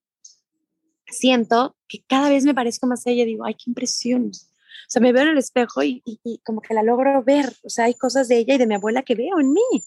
siento 1.07 1.77
que 1.89 2.03
cada 2.07 2.29
vez 2.29 2.45
me 2.45 2.55
parezco 2.55 2.87
más 2.87 3.07
a 3.07 3.11
ella, 3.11 3.25
digo, 3.25 3.45
ay, 3.45 3.55
qué 3.55 3.65
impresión. 3.67 4.31
O 4.31 4.91
sea, 4.93 5.01
me 5.01 5.13
veo 5.13 5.23
en 5.23 5.31
el 5.31 5.39
espejo 5.39 5.83
y, 5.83 6.03
y, 6.05 6.39
como 6.45 6.61
que 6.61 6.75
la 6.75 6.83
logro 6.83 7.23
ver. 7.23 7.55
O 7.65 7.71
sea, 7.71 7.87
hay 7.87 7.95
cosas 7.95 8.29
de 8.29 8.39
ella 8.39 8.55
y 8.55 8.59
de 8.59 8.67
mi 8.67 8.75
abuela 8.75 9.03
que 9.03 9.15
veo 9.15 9.39
en 9.41 9.53
mí. 9.53 9.85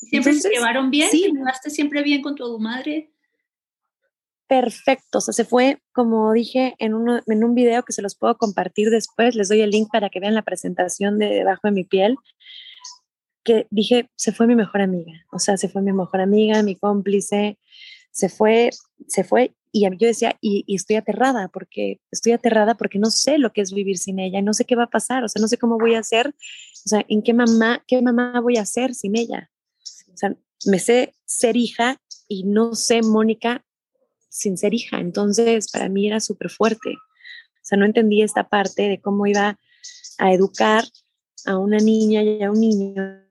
¿Siempre 0.00 0.34
se 0.34 0.48
llevaron 0.50 0.90
bien? 0.90 1.10
Sí. 1.10 1.32
¿Te 1.62 1.70
siempre 1.70 2.02
bien 2.02 2.22
con 2.22 2.34
tu 2.34 2.58
madre? 2.58 3.12
Perfecto. 4.52 5.16
O 5.16 5.20
sea, 5.22 5.32
se 5.32 5.46
fue, 5.46 5.80
como 5.92 6.30
dije 6.34 6.74
en, 6.78 6.92
uno, 6.92 7.20
en 7.26 7.42
un 7.42 7.54
video 7.54 7.84
que 7.84 7.94
se 7.94 8.02
los 8.02 8.14
puedo 8.14 8.36
compartir 8.36 8.90
después, 8.90 9.34
les 9.34 9.48
doy 9.48 9.62
el 9.62 9.70
link 9.70 9.88
para 9.90 10.10
que 10.10 10.20
vean 10.20 10.34
la 10.34 10.42
presentación 10.42 11.18
de 11.18 11.28
Debajo 11.28 11.60
de 11.64 11.70
mi 11.70 11.84
piel, 11.84 12.16
que 13.44 13.66
dije, 13.70 14.10
se 14.14 14.30
fue 14.30 14.46
mi 14.46 14.54
mejor 14.54 14.82
amiga. 14.82 15.24
O 15.32 15.38
sea, 15.38 15.56
se 15.56 15.70
fue 15.70 15.80
mi 15.80 15.94
mejor 15.94 16.20
amiga, 16.20 16.62
mi 16.62 16.76
cómplice, 16.76 17.58
se 18.10 18.28
fue, 18.28 18.68
se 19.08 19.24
fue. 19.24 19.54
Y 19.72 19.84
yo 19.84 20.06
decía, 20.06 20.36
y, 20.42 20.66
estoy 20.68 20.96
aterrada, 20.96 21.48
porque 21.48 22.02
estoy 22.10 22.32
aterrada 22.32 22.74
porque 22.74 22.98
no 22.98 23.10
sé 23.10 23.38
lo 23.38 23.54
que 23.54 23.62
es 23.62 23.72
vivir 23.72 23.96
sin 23.96 24.18
ella, 24.18 24.42
no 24.42 24.52
sé 24.52 24.66
qué 24.66 24.76
va 24.76 24.84
a 24.84 24.90
pasar, 24.90 25.24
o 25.24 25.28
sea, 25.30 25.40
no 25.40 25.48
sé 25.48 25.56
cómo 25.56 25.78
voy 25.78 25.94
a 25.94 26.00
hacer, 26.00 26.28
o 26.28 26.88
sea, 26.90 27.02
en 27.08 27.22
qué 27.22 27.32
mamá, 27.32 27.82
qué 27.86 28.02
mamá 28.02 28.38
voy 28.42 28.58
a 28.58 28.66
ser 28.66 28.94
sin 28.94 29.16
ella. 29.16 29.50
O 30.12 30.16
sea, 30.18 30.36
me 30.66 30.78
sé 30.78 31.14
ser 31.24 31.56
hija 31.56 31.96
y 32.28 32.44
no 32.44 32.74
sé, 32.74 33.00
Mónica, 33.00 33.64
sin 34.32 34.56
ser 34.56 34.72
hija. 34.72 34.98
Entonces, 34.98 35.70
para 35.70 35.88
mí 35.88 36.08
era 36.08 36.18
súper 36.18 36.50
fuerte. 36.50 36.90
O 36.90 37.64
sea, 37.64 37.78
no 37.78 37.84
entendía 37.84 38.24
esta 38.24 38.48
parte 38.48 38.88
de 38.88 39.00
cómo 39.00 39.26
iba 39.26 39.58
a 40.18 40.32
educar 40.32 40.84
a 41.44 41.58
una 41.58 41.76
niña 41.76 42.22
y 42.22 42.42
a 42.42 42.50
un 42.50 42.60
niño 42.60 43.26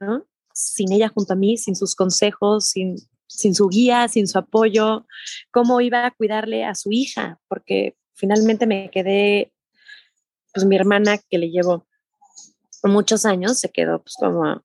sin 0.54 0.92
ella 0.92 1.10
junto 1.10 1.34
a 1.34 1.36
mí, 1.36 1.58
sin 1.58 1.76
sus 1.76 1.96
consejos, 1.96 2.66
sin, 2.66 2.98
sin 3.28 3.56
su 3.56 3.68
guía, 3.68 4.08
sin 4.08 4.28
su 4.28 4.38
apoyo, 4.38 5.08
cómo 5.50 5.82
iba 5.82 6.06
a 6.06 6.12
cuidarle 6.12 6.66
a 6.66 6.76
su 6.76 6.92
hija, 6.92 7.40
porque 7.48 7.98
finalmente 8.14 8.68
me 8.68 8.92
quedé, 8.92 9.54
pues 10.54 10.66
mi 10.66 10.76
hermana 10.76 11.18
que 11.18 11.40
le 11.40 11.50
llevo 11.50 11.88
muchos 12.84 13.26
años, 13.26 13.60
se 13.60 13.70
quedó 13.70 14.04
pues 14.04 14.16
como 14.20 14.64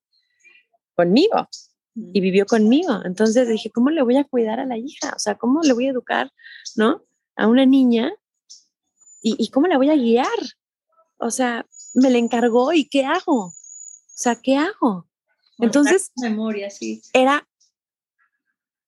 conmigo, 0.94 1.48
y 1.96 2.20
vivió 2.20 2.46
conmigo. 2.46 3.00
Entonces 3.04 3.48
dije, 3.48 3.70
¿cómo 3.70 3.90
le 3.90 4.02
voy 4.02 4.16
a 4.16 4.24
cuidar 4.24 4.60
a 4.60 4.66
la 4.66 4.76
hija? 4.76 5.12
O 5.16 5.18
sea, 5.18 5.36
¿cómo 5.36 5.62
le 5.62 5.72
voy 5.72 5.86
a 5.86 5.90
educar, 5.90 6.30
¿no? 6.76 7.02
A 7.36 7.46
una 7.46 7.64
niña 7.64 8.12
y, 9.22 9.48
cómo 9.50 9.66
la 9.66 9.76
voy 9.76 9.90
a 9.90 9.96
guiar. 9.96 10.26
O 11.18 11.30
sea, 11.30 11.66
me 11.94 12.10
le 12.10 12.18
encargó 12.18 12.72
y 12.72 12.84
¿qué 12.84 13.04
hago? 13.04 13.46
O 13.46 13.54
sea, 14.14 14.36
¿qué 14.36 14.56
hago? 14.56 15.08
Entonces, 15.58 16.12
memoria, 16.16 16.70
sí. 16.70 17.02
Era 17.12 17.48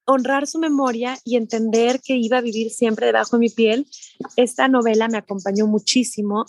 honrar 0.05 0.47
su 0.47 0.59
memoria 0.59 1.19
y 1.25 1.37
entender 1.37 2.01
que 2.01 2.17
iba 2.17 2.39
a 2.39 2.43
vivir 2.43 2.71
siempre 2.71 3.07
debajo 3.07 3.37
de 3.37 3.41
mi 3.41 3.51
piel. 3.51 3.87
Esta 4.37 4.69
novela 4.69 5.09
me 5.09 5.19
acompañó 5.19 5.67
muchísimo, 5.67 6.47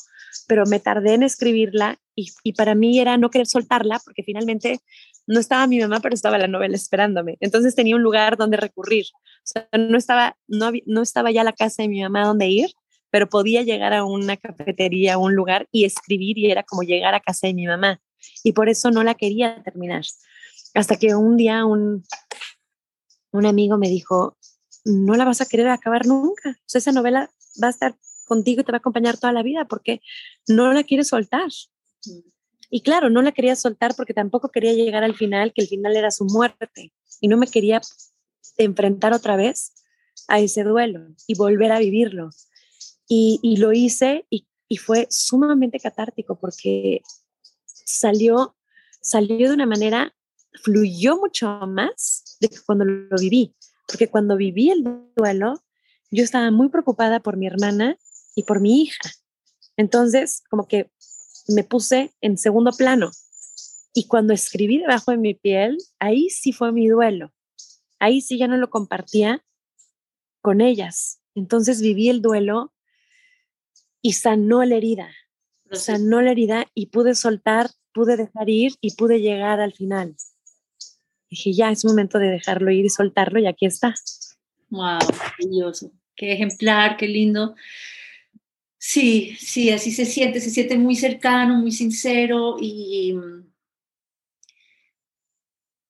pero 0.48 0.66
me 0.66 0.80
tardé 0.80 1.16
en 1.16 1.24
escribirla 1.24 2.00
y, 2.16 2.30
y, 2.44 2.54
para 2.54 2.76
mí 2.76 3.00
era 3.00 3.18
no 3.18 3.30
querer 3.30 3.48
soltarla 3.48 4.00
porque 4.04 4.24
finalmente 4.24 4.82
no 5.30 5.40
estaba 5.40 5.68
mi 5.68 5.80
mamá, 5.80 6.00
pero 6.00 6.16
estaba 6.16 6.40
la 6.40 6.48
novela 6.48 6.76
esperándome. 6.76 7.38
Entonces 7.40 7.76
tenía 7.76 7.96
un 7.96 8.02
lugar 8.02 8.36
donde 8.36 8.58
recurrir. 8.58 9.06
No 9.78 9.96
estaba, 9.96 10.36
no, 10.48 10.72
no 10.88 11.04
estaba 11.04 11.30
ya 11.30 11.44
la 11.44 11.54
casa 11.54 11.84
de 11.84 11.88
mi 11.88 12.02
mamá 12.02 12.26
donde 12.26 12.48
ir, 12.48 12.72
pero 13.12 13.30
podía 13.30 13.62
llegar 13.62 13.94
a 13.94 14.06
una 14.06 14.38
cafetería, 14.38 15.14
a 15.14 15.18
un 15.20 15.36
lugar 15.36 15.68
y 15.72 15.86
escribir 15.86 16.40
y 16.40 16.50
era 16.50 16.64
como 16.64 16.82
llegar 16.82 17.14
a 17.14 17.20
casa 17.20 17.46
de 17.46 17.54
mi 17.54 17.68
mamá. 17.68 18.02
Y 18.44 18.54
por 18.54 18.70
eso 18.70 18.90
no 18.90 19.04
la 19.04 19.14
quería 19.14 19.62
terminar. 19.62 20.02
Hasta 20.74 20.98
que 20.98 21.14
un 21.14 21.38
día 21.38 21.64
un, 21.64 22.04
un 23.32 23.46
amigo 23.46 23.78
me 23.78 23.88
dijo, 23.88 24.36
no 24.84 25.14
la 25.14 25.26
vas 25.26 25.42
a 25.42 25.46
querer 25.46 25.68
acabar 25.68 26.08
nunca. 26.08 26.58
Esa 26.74 26.92
novela 26.92 27.30
va 27.62 27.68
a 27.68 27.72
estar 27.72 27.96
contigo 28.26 28.62
y 28.62 28.64
te 28.64 28.72
va 28.72 28.78
a 28.78 28.80
acompañar 28.80 29.20
toda 29.20 29.32
la 29.32 29.44
vida 29.44 29.66
porque 29.66 30.02
no 30.48 30.74
la 30.74 30.84
quieres 30.84 31.10
soltar. 31.10 31.50
Y 32.70 32.82
claro, 32.82 33.10
no 33.10 33.22
la 33.22 33.32
quería 33.32 33.56
soltar 33.56 33.96
porque 33.96 34.14
tampoco 34.14 34.50
quería 34.50 34.74
llegar 34.74 35.04
al 35.04 35.16
final, 35.16 35.54
que 35.54 35.62
el 35.62 35.68
final 35.68 35.96
era 35.96 36.12
su 36.12 36.26
muerte. 36.26 36.94
Y 37.20 37.28
no 37.28 37.38
me 37.38 37.48
quería 37.48 37.82
enfrentar 38.58 39.14
otra 39.14 39.36
vez 39.36 39.74
a 40.28 40.40
ese 40.40 40.64
duelo 40.64 41.08
y 41.28 41.36
volver 41.36 41.72
a 41.72 41.80
vivirlo. 41.80 42.30
Y, 43.08 43.58
lo 43.58 43.74
hice 43.74 44.26
y, 44.30 44.46
fue 44.78 45.08
sumamente 45.10 45.80
catártico 45.80 46.40
porque 46.40 47.02
salió, 47.66 48.56
salió 49.02 49.48
de 49.48 49.56
una 49.56 49.66
manera, 49.66 50.14
fluyó 50.62 51.18
mucho 51.18 51.48
más 51.68 52.38
de 52.40 52.52
cuando 52.68 52.86
lo 52.86 53.18
viví. 53.18 53.56
Porque 53.88 54.08
cuando 54.08 54.38
viví 54.38 54.70
el 54.70 54.84
duelo, 55.16 55.64
yo 56.12 56.24
estaba 56.24 56.52
muy 56.52 56.70
preocupada 56.70 57.20
por 57.20 57.36
mi 57.36 57.48
hermana 57.48 57.98
y 58.36 58.44
por 58.44 58.60
mi 58.60 58.84
hija. 58.84 59.10
Entonces, 59.76 60.44
como 60.52 60.68
que 60.68 60.92
me 61.50 61.64
puse 61.64 62.14
en 62.22 62.38
segundo 62.38 62.72
plano. 62.72 63.12
Y 63.94 64.08
cuando 64.08 64.34
escribí 64.34 64.78
debajo 64.78 65.12
de 65.12 65.18
mi 65.18 65.34
piel, 65.34 65.78
ahí 66.00 66.30
sí 66.30 66.54
fue 66.54 66.72
mi 66.72 66.88
duelo. 66.88 67.34
Ahí 68.00 68.22
sí 68.22 68.38
ya 68.38 68.48
no 68.48 68.58
lo 68.58 68.70
compartía 68.70 69.44
con 70.42 70.62
ellas. 70.62 71.22
Entonces 71.36 71.82
viví 71.82 72.10
el 72.10 72.22
duelo 72.22 72.74
y 74.02 74.14
sanó 74.14 74.64
la 74.64 74.76
herida. 74.76 75.10
Sanó 75.72 76.22
la 76.22 76.32
herida 76.32 76.66
y 76.74 76.88
pude 76.88 77.14
soltar, 77.16 77.70
pude 77.94 78.18
dejar 78.18 78.50
ir 78.50 78.74
y 78.82 78.96
pude 78.96 79.20
llegar 79.20 79.60
al 79.60 79.74
final. 79.74 80.16
Dije, 81.30 81.54
ya 81.54 81.70
es 81.72 81.86
momento 81.86 82.18
de 82.18 82.30
dejarlo 82.30 82.72
ir 82.72 82.86
y 82.86 82.90
soltarlo 82.90 83.40
y 83.40 83.48
aquí 83.48 83.66
está. 83.66 83.94
Wow, 84.70 85.00
maravilloso. 85.18 85.92
Qué 86.16 86.34
ejemplar, 86.34 86.98
qué 86.98 87.08
lindo. 87.08 87.56
Sí, 88.82 89.36
sí, 89.38 89.72
así 89.72 89.92
se 89.92 90.06
siente, 90.06 90.40
se 90.40 90.50
siente 90.50 90.78
muy 90.78 90.96
cercano, 90.96 91.56
muy 91.56 91.72
sincero 91.74 92.56
y, 92.62 93.14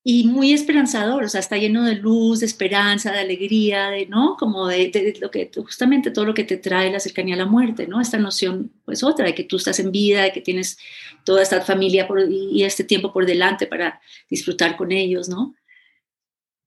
y 0.04 0.28
muy 0.28 0.54
esperanzador, 0.54 1.24
o 1.24 1.30
sea, 1.30 1.40
está 1.40 1.56
lleno 1.56 1.84
de 1.84 1.94
luz, 1.94 2.40
de 2.40 2.48
esperanza, 2.48 3.12
de 3.12 3.20
alegría, 3.20 3.90
de, 3.92 4.08
¿no? 4.08 4.36
Como 4.40 4.66
de, 4.66 5.16
lo 5.22 5.30
que, 5.30 5.52
justamente 5.56 6.10
todo 6.10 6.26
lo 6.26 6.34
que 6.34 6.44
te 6.44 6.58
trae 6.58 6.92
la 6.92 7.00
cercanía 7.00 7.36
a 7.36 7.38
la 7.38 7.46
muerte, 7.46 7.86
¿no? 7.86 8.02
Esta 8.02 8.18
noción, 8.18 8.72
pues 8.86 9.04
otra, 9.04 9.28
de 9.28 9.36
que 9.36 9.44
tú 9.44 9.58
estás 9.58 9.80
en 9.80 9.92
vida, 9.92 10.24
de 10.24 10.32
que 10.32 10.42
tienes 10.42 10.80
toda 11.24 11.44
esta 11.44 11.62
familia 11.62 12.08
y 12.28 12.64
este 12.64 12.84
tiempo 12.84 13.14
por 13.14 13.28
delante 13.28 13.68
para 13.68 14.02
disfrutar 14.32 14.76
con 14.78 14.92
ellos, 14.92 15.30
¿no? 15.30 15.54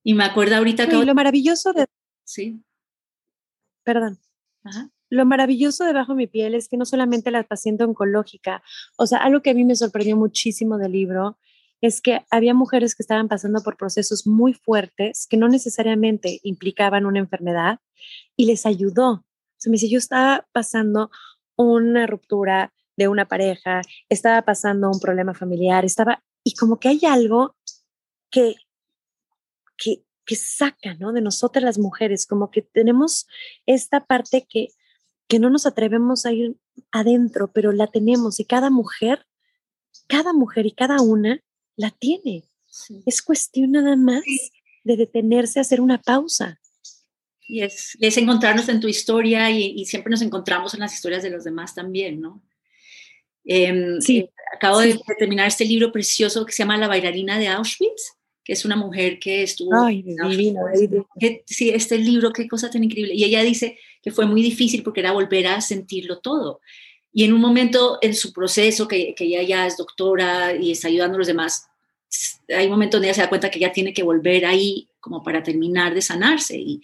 Y 0.05 0.15
me 0.15 0.23
acuerdo 0.23 0.55
ahorita 0.55 0.89
que... 0.89 1.05
lo 1.05 1.15
maravilloso 1.15 1.73
de... 1.73 1.87
Sí. 2.23 2.63
Perdón. 3.83 4.21
Lo 5.13 5.27
maravilloso 5.27 5.85
de 5.85 5.93
Bajo 5.93 6.15
mi 6.15 6.27
piel 6.27 6.55
es 6.55 6.69
que 6.69 6.79
no 6.79 6.87
solamente 6.87 7.31
la 7.31 7.43
paciente 7.43 7.85
oncológica, 7.85 8.63
o 8.97 9.07
sea, 9.07 9.19
algo 9.19 9.43
que 9.43 9.51
a 9.51 9.55
mí 9.55 9.63
me 9.63 9.77
sorprendió 9.77 10.17
muchísimo 10.17 10.79
del 10.79 10.93
libro 10.93 11.37
es 11.83 12.01
que 12.01 12.25
había 12.31 12.55
mujeres 12.55 12.95
que 12.95 13.03
estaban 13.03 13.29
pasando 13.29 13.63
por 13.63 13.77
procesos 13.77 14.27
muy 14.27 14.55
fuertes 14.55 15.27
que 15.29 15.37
no 15.37 15.49
necesariamente 15.49 16.41
implicaban 16.45 17.05
una 17.05 17.19
enfermedad 17.19 17.79
y 18.37 18.47
les 18.47 18.65
ayudó. 18.65 19.11
O 19.13 19.25
sea, 19.59 19.69
me 19.69 19.75
dice, 19.75 19.91
yo 19.91 19.99
estaba 19.99 20.47
pasando 20.51 21.11
una 21.57 22.07
ruptura 22.07 22.73
de 22.97 23.09
una 23.09 23.29
pareja, 23.29 23.83
estaba 24.09 24.41
pasando 24.41 24.91
un 24.91 24.99
problema 24.99 25.35
familiar, 25.35 25.85
estaba, 25.85 26.23
y 26.43 26.55
como 26.55 26.81
que 26.81 26.89
hay 26.89 27.01
algo 27.05 27.55
que, 28.31 28.55
que, 29.77 30.07
que 30.25 30.37
saca, 30.37 30.95
¿no? 30.95 31.13
De 31.13 31.21
nosotras 31.21 31.63
las 31.63 31.79
mujeres, 31.79 32.27
como 32.27 32.51
que 32.51 32.63
tenemos 32.63 33.27
esta 33.67 34.07
parte 34.07 34.47
que, 34.49 34.69
que 35.33 35.39
no 35.39 35.49
nos 35.49 35.65
atrevemos 35.65 36.27
a 36.27 36.33
ir 36.33 36.57
adentro, 36.91 37.51
pero 37.55 37.73
la 37.73 37.87
tenemos 37.87 38.39
y 38.39 38.45
cada 38.45 38.69
mujer, 38.69 39.25
cada 40.07 40.35
mujer 40.35 40.67
y 40.67 40.73
cada 40.73 41.01
una 41.01 41.43
la 41.75 41.91
tiene. 41.91 42.45
Es 43.07 43.23
cuestión 43.23 43.73
nada 43.73 43.97
más 43.97 44.21
de 44.85 44.99
detenerse 44.99 45.59
a 45.59 45.63
hacer 45.63 45.81
una 45.81 46.03
pausa. 46.03 46.61
Y 47.49 47.63
es, 47.63 47.97
es 47.99 48.19
encontrarnos 48.19 48.69
en 48.69 48.79
tu 48.79 48.89
historia 48.89 49.51
y, 49.51 49.83
siempre 49.87 50.11
nos 50.11 50.21
encontramos 50.21 50.75
en 50.75 50.81
las 50.81 50.93
historias 50.93 51.23
de 51.23 51.31
los 51.31 51.45
demás 51.45 51.75
también, 51.75 52.21
¿no? 52.21 52.43
Em, 53.47 54.03
sí. 54.03 54.19
Eh, 54.19 54.31
acabo 54.55 54.81
de 54.81 55.01
terminar 55.19 55.49
este 55.49 55.65
libro 55.65 55.93
precioso 55.93 56.45
que 56.45 56.53
se 56.53 56.59
llama 56.59 56.77
La 56.77 56.89
bailarina 56.89 57.39
de 57.39 57.49
Auschwitz 57.49 58.19
que 58.45 58.53
es 58.53 58.65
una 58.65 58.77
mujer 58.77 59.19
que 59.19 59.43
estuvo... 59.43 59.71
Ay, 59.75 60.03
divina, 60.03 60.63
sí, 61.47 61.71
este 61.71 61.99
libro, 61.99 62.33
qué 62.33 62.49
cosa 62.49 62.71
tan 62.71 62.83
increíble. 62.83 63.15
Y 63.15 63.25
ella 63.25 63.43
dice 63.43 63.79
que 64.03 64.11
fue 64.11 64.27
muy 64.27 64.43
difícil 64.43 64.83
porque 64.83 65.01
era 65.01 65.13
volver 65.13 65.47
a 65.47 65.61
sentirlo 65.61 66.19
todo. 66.19 66.61
Y 67.13 67.25
en 67.25 67.33
un 67.33 67.41
momento 67.41 67.99
en 68.01 68.15
su 68.15 68.33
proceso, 68.33 68.89
que, 68.89 69.15
que 69.15 69.25
ella 69.25 69.43
ya 69.43 69.67
es 69.67 69.77
doctora 69.77 70.55
y 70.55 70.73
está 70.73 70.89
ayudando 70.89 71.17
a 71.17 71.19
los 71.19 71.27
demás, 71.27 71.69
hay 72.49 72.67
un 72.67 72.73
momento 72.73 72.97
donde 72.97 73.09
ella 73.09 73.15
se 73.15 73.21
da 73.23 73.29
cuenta 73.29 73.51
que 73.51 73.59
ella 73.59 73.73
tiene 73.73 73.93
que 73.93 74.03
volver 74.03 74.45
ahí 74.45 74.89
como 75.01 75.23
para 75.23 75.43
terminar 75.43 75.95
de 75.95 76.03
sanarse 76.03 76.57
y, 76.57 76.81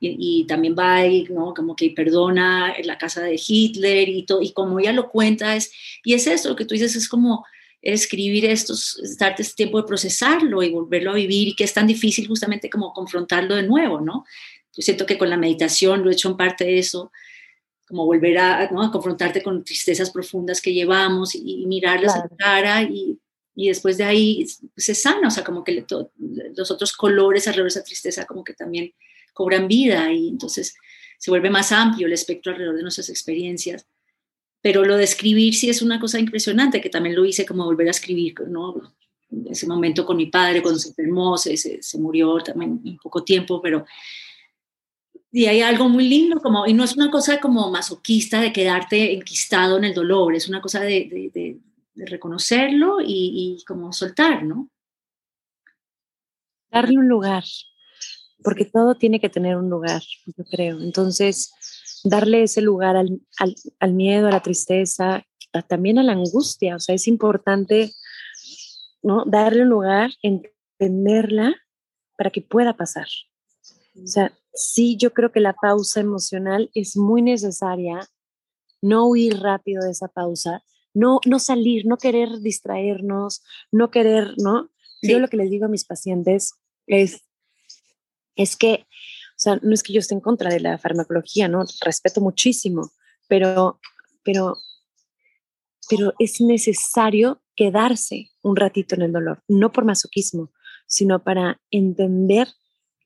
y, 0.00 0.44
también 0.46 0.76
va 0.78 0.96
ahí, 0.96 1.26
¿no? 1.30 1.54
Como 1.54 1.74
que 1.74 1.90
perdona 1.90 2.74
en 2.76 2.86
la 2.86 2.98
casa 2.98 3.22
de 3.22 3.40
Hitler 3.44 4.08
y 4.08 4.24
todo, 4.24 4.42
y 4.42 4.52
como 4.52 4.78
ella 4.78 4.92
lo 4.92 5.08
cuenta 5.08 5.56
es, 5.56 5.72
y 6.04 6.12
es 6.12 6.26
eso, 6.26 6.50
lo 6.50 6.56
que 6.56 6.66
tú 6.66 6.74
dices 6.74 6.96
es 6.96 7.08
como 7.08 7.46
escribir 7.80 8.44
esto, 8.44 8.74
darte 9.18 9.42
este 9.42 9.56
tiempo 9.56 9.80
de 9.80 9.88
procesarlo 9.88 10.62
y 10.62 10.70
volverlo 10.70 11.12
a 11.12 11.14
vivir 11.14 11.48
y 11.48 11.56
que 11.56 11.64
es 11.64 11.72
tan 11.72 11.86
difícil 11.86 12.28
justamente 12.28 12.68
como 12.68 12.92
confrontarlo 12.92 13.56
de 13.56 13.62
nuevo, 13.62 14.00
¿no? 14.00 14.24
Yo 14.74 14.82
siento 14.82 15.06
que 15.06 15.18
con 15.18 15.30
la 15.30 15.36
meditación 15.36 16.02
lo 16.02 16.10
he 16.10 16.14
hecho 16.14 16.30
en 16.30 16.36
parte 16.36 16.64
de 16.64 16.78
eso, 16.78 17.12
como 17.86 18.06
volver 18.06 18.38
a, 18.38 18.70
¿no? 18.70 18.82
a 18.82 18.90
confrontarte 18.90 19.42
con 19.42 19.64
tristezas 19.64 20.10
profundas 20.10 20.60
que 20.60 20.72
llevamos 20.72 21.34
y, 21.34 21.66
mirarlas 21.66 22.14
a 22.14 22.18
la 22.20 22.36
cara 22.36 22.82
y, 22.82 23.18
y, 23.54 23.68
después 23.68 23.98
de 23.98 24.04
ahí 24.04 24.46
se 24.76 24.94
sana, 24.94 25.28
o 25.28 25.30
sea, 25.30 25.44
como 25.44 25.62
que 25.62 25.84
los 26.56 26.70
otros 26.70 26.92
colores 26.92 27.46
alrededor 27.46 27.70
de 27.70 27.78
esa 27.78 27.84
tristeza 27.84 28.24
como 28.24 28.44
que 28.44 28.54
también 28.54 28.92
cobran 29.34 29.68
vida 29.68 30.10
y 30.12 30.28
entonces 30.28 30.74
se 31.18 31.30
vuelve 31.30 31.50
más 31.50 31.70
amplio 31.72 32.06
el 32.06 32.12
espectro 32.12 32.52
alrededor 32.52 32.76
de 32.76 32.82
nuestras 32.82 33.08
experiencias 33.08 33.86
pero 34.62 34.84
lo 34.84 34.96
de 34.96 35.04
escribir 35.04 35.54
sí 35.54 35.68
es 35.68 35.82
una 35.82 36.00
cosa 36.00 36.20
impresionante, 36.20 36.80
que 36.80 36.88
también 36.88 37.16
lo 37.16 37.24
hice 37.24 37.44
como 37.44 37.64
volver 37.64 37.88
a 37.88 37.90
escribir, 37.90 38.34
¿no? 38.48 38.94
Ese 39.50 39.66
momento 39.66 40.06
con 40.06 40.16
mi 40.16 40.26
padre 40.26 40.62
cuando 40.62 40.78
se 40.78 40.90
enfermó, 40.90 41.36
se, 41.36 41.56
se, 41.56 41.98
murió 41.98 42.38
también 42.38 42.80
en 42.84 42.96
poco 42.96 43.22
tiempo, 43.22 43.60
pero... 43.60 43.84
Y 45.32 45.46
hay 45.46 45.62
algo 45.62 45.88
muy 45.88 46.08
lindo, 46.08 46.40
como, 46.40 46.66
y 46.66 46.74
no 46.74 46.84
es 46.84 46.94
una 46.94 47.10
cosa 47.10 47.40
como 47.40 47.70
masoquista 47.70 48.40
de 48.40 48.52
quedarte 48.52 49.14
enquistado 49.14 49.78
en 49.78 49.84
el 49.84 49.94
dolor, 49.94 50.34
es 50.34 50.46
una 50.48 50.60
cosa 50.60 50.80
de, 50.80 51.08
de, 51.10 51.60
de, 51.94 52.06
reconocerlo 52.06 53.00
y, 53.00 53.58
y 53.58 53.64
como 53.64 53.92
soltar, 53.92 54.44
¿no? 54.44 54.68
Darle 56.70 56.98
un 56.98 57.08
lugar, 57.08 57.44
porque 58.42 58.66
todo 58.66 58.94
tiene 58.94 59.20
que 59.20 59.30
tener 59.30 59.56
un 59.56 59.70
lugar, 59.70 60.02
yo 60.26 60.44
creo. 60.44 60.80
Entonces, 60.80 61.52
darle 62.04 62.42
ese 62.42 62.60
lugar 62.60 62.96
al, 62.96 63.20
al, 63.78 63.92
miedo, 63.92 64.28
a 64.28 64.32
la 64.32 64.42
tristeza, 64.42 65.24
también 65.68 65.98
a 65.98 66.02
la 66.02 66.12
angustia. 66.12 66.76
O 66.76 66.80
sea, 66.80 66.94
es 66.94 67.06
importante 67.08 67.92
¿no? 69.02 69.24
darle 69.26 69.62
un 69.62 69.68
lugar, 69.68 70.10
entenderla 70.22 71.54
para 72.16 72.30
que 72.30 72.42
pueda 72.42 72.76
pasar. 72.76 73.06
O 74.02 74.06
sea, 74.06 74.32
sí, 74.54 74.96
yo 74.96 75.12
creo 75.12 75.32
que 75.32 75.40
la 75.40 75.54
pausa 75.54 76.00
emocional 76.00 76.70
es 76.74 76.96
muy 76.96 77.22
necesaria, 77.22 78.08
no 78.80 79.06
huir 79.06 79.40
rápido 79.40 79.84
de 79.84 79.90
esa 79.90 80.08
pausa, 80.08 80.62
no, 80.94 81.20
no 81.24 81.38
salir, 81.38 81.86
no 81.86 81.96
querer 81.96 82.40
distraernos, 82.40 83.42
no 83.70 83.90
querer, 83.90 84.34
¿no? 84.38 84.70
Yo 85.02 85.18
lo 85.18 85.28
que 85.28 85.36
les 85.36 85.50
digo 85.50 85.66
a 85.66 85.68
mis 85.68 85.84
pacientes 85.84 86.54
es, 86.86 87.22
es 88.36 88.56
que 88.56 88.86
o 89.32 89.40
sea, 89.42 89.58
no 89.60 89.74
es 89.74 89.82
que 89.82 89.92
yo 89.92 89.98
esté 89.98 90.14
en 90.14 90.20
contra 90.20 90.50
de 90.50 90.60
la 90.60 90.78
farmacología, 90.78 91.48
¿no? 91.48 91.64
Respeto 91.84 92.20
muchísimo, 92.20 92.92
pero, 93.26 93.80
pero, 94.22 94.56
pero 95.90 96.14
es 96.20 96.40
necesario 96.40 97.42
quedarse 97.56 98.30
un 98.42 98.54
ratito 98.54 98.94
en 98.94 99.02
el 99.02 99.10
dolor, 99.10 99.42
no 99.48 99.72
por 99.72 99.84
masoquismo, 99.84 100.52
sino 100.86 101.24
para 101.24 101.60
entender 101.72 102.46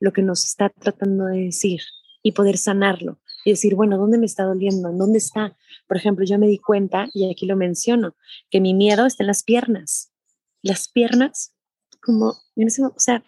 lo 0.01 0.13
que 0.13 0.23
nos 0.23 0.45
está 0.45 0.69
tratando 0.69 1.27
de 1.27 1.45
decir 1.45 1.81
y 2.23 2.33
poder 2.33 2.59
sanarlo 2.59 3.21
y 3.47 3.51
decir, 3.51 3.77
bueno, 3.77 3.97
¿dónde 3.97 4.19
me 4.19 4.27
está 4.27 4.43
doliendo? 4.43 4.91
¿Dónde 4.93 5.19
está? 5.19 5.57
Por 5.87 5.97
ejemplo, 5.97 6.25
yo 6.25 6.37
me 6.37 6.49
di 6.49 6.59
cuenta, 6.59 7.09
y 7.15 7.31
aquí 7.31 7.47
lo 7.47 7.55
menciono, 7.55 8.17
que 8.51 8.61
mi 8.61 8.75
miedo 8.75 9.07
está 9.07 9.23
en 9.23 9.29
las 9.29 9.45
piernas. 9.45 10.13
Las 10.63 10.89
piernas, 10.89 11.55
como, 12.03 12.31
o 12.31 12.99
sea, 13.01 13.23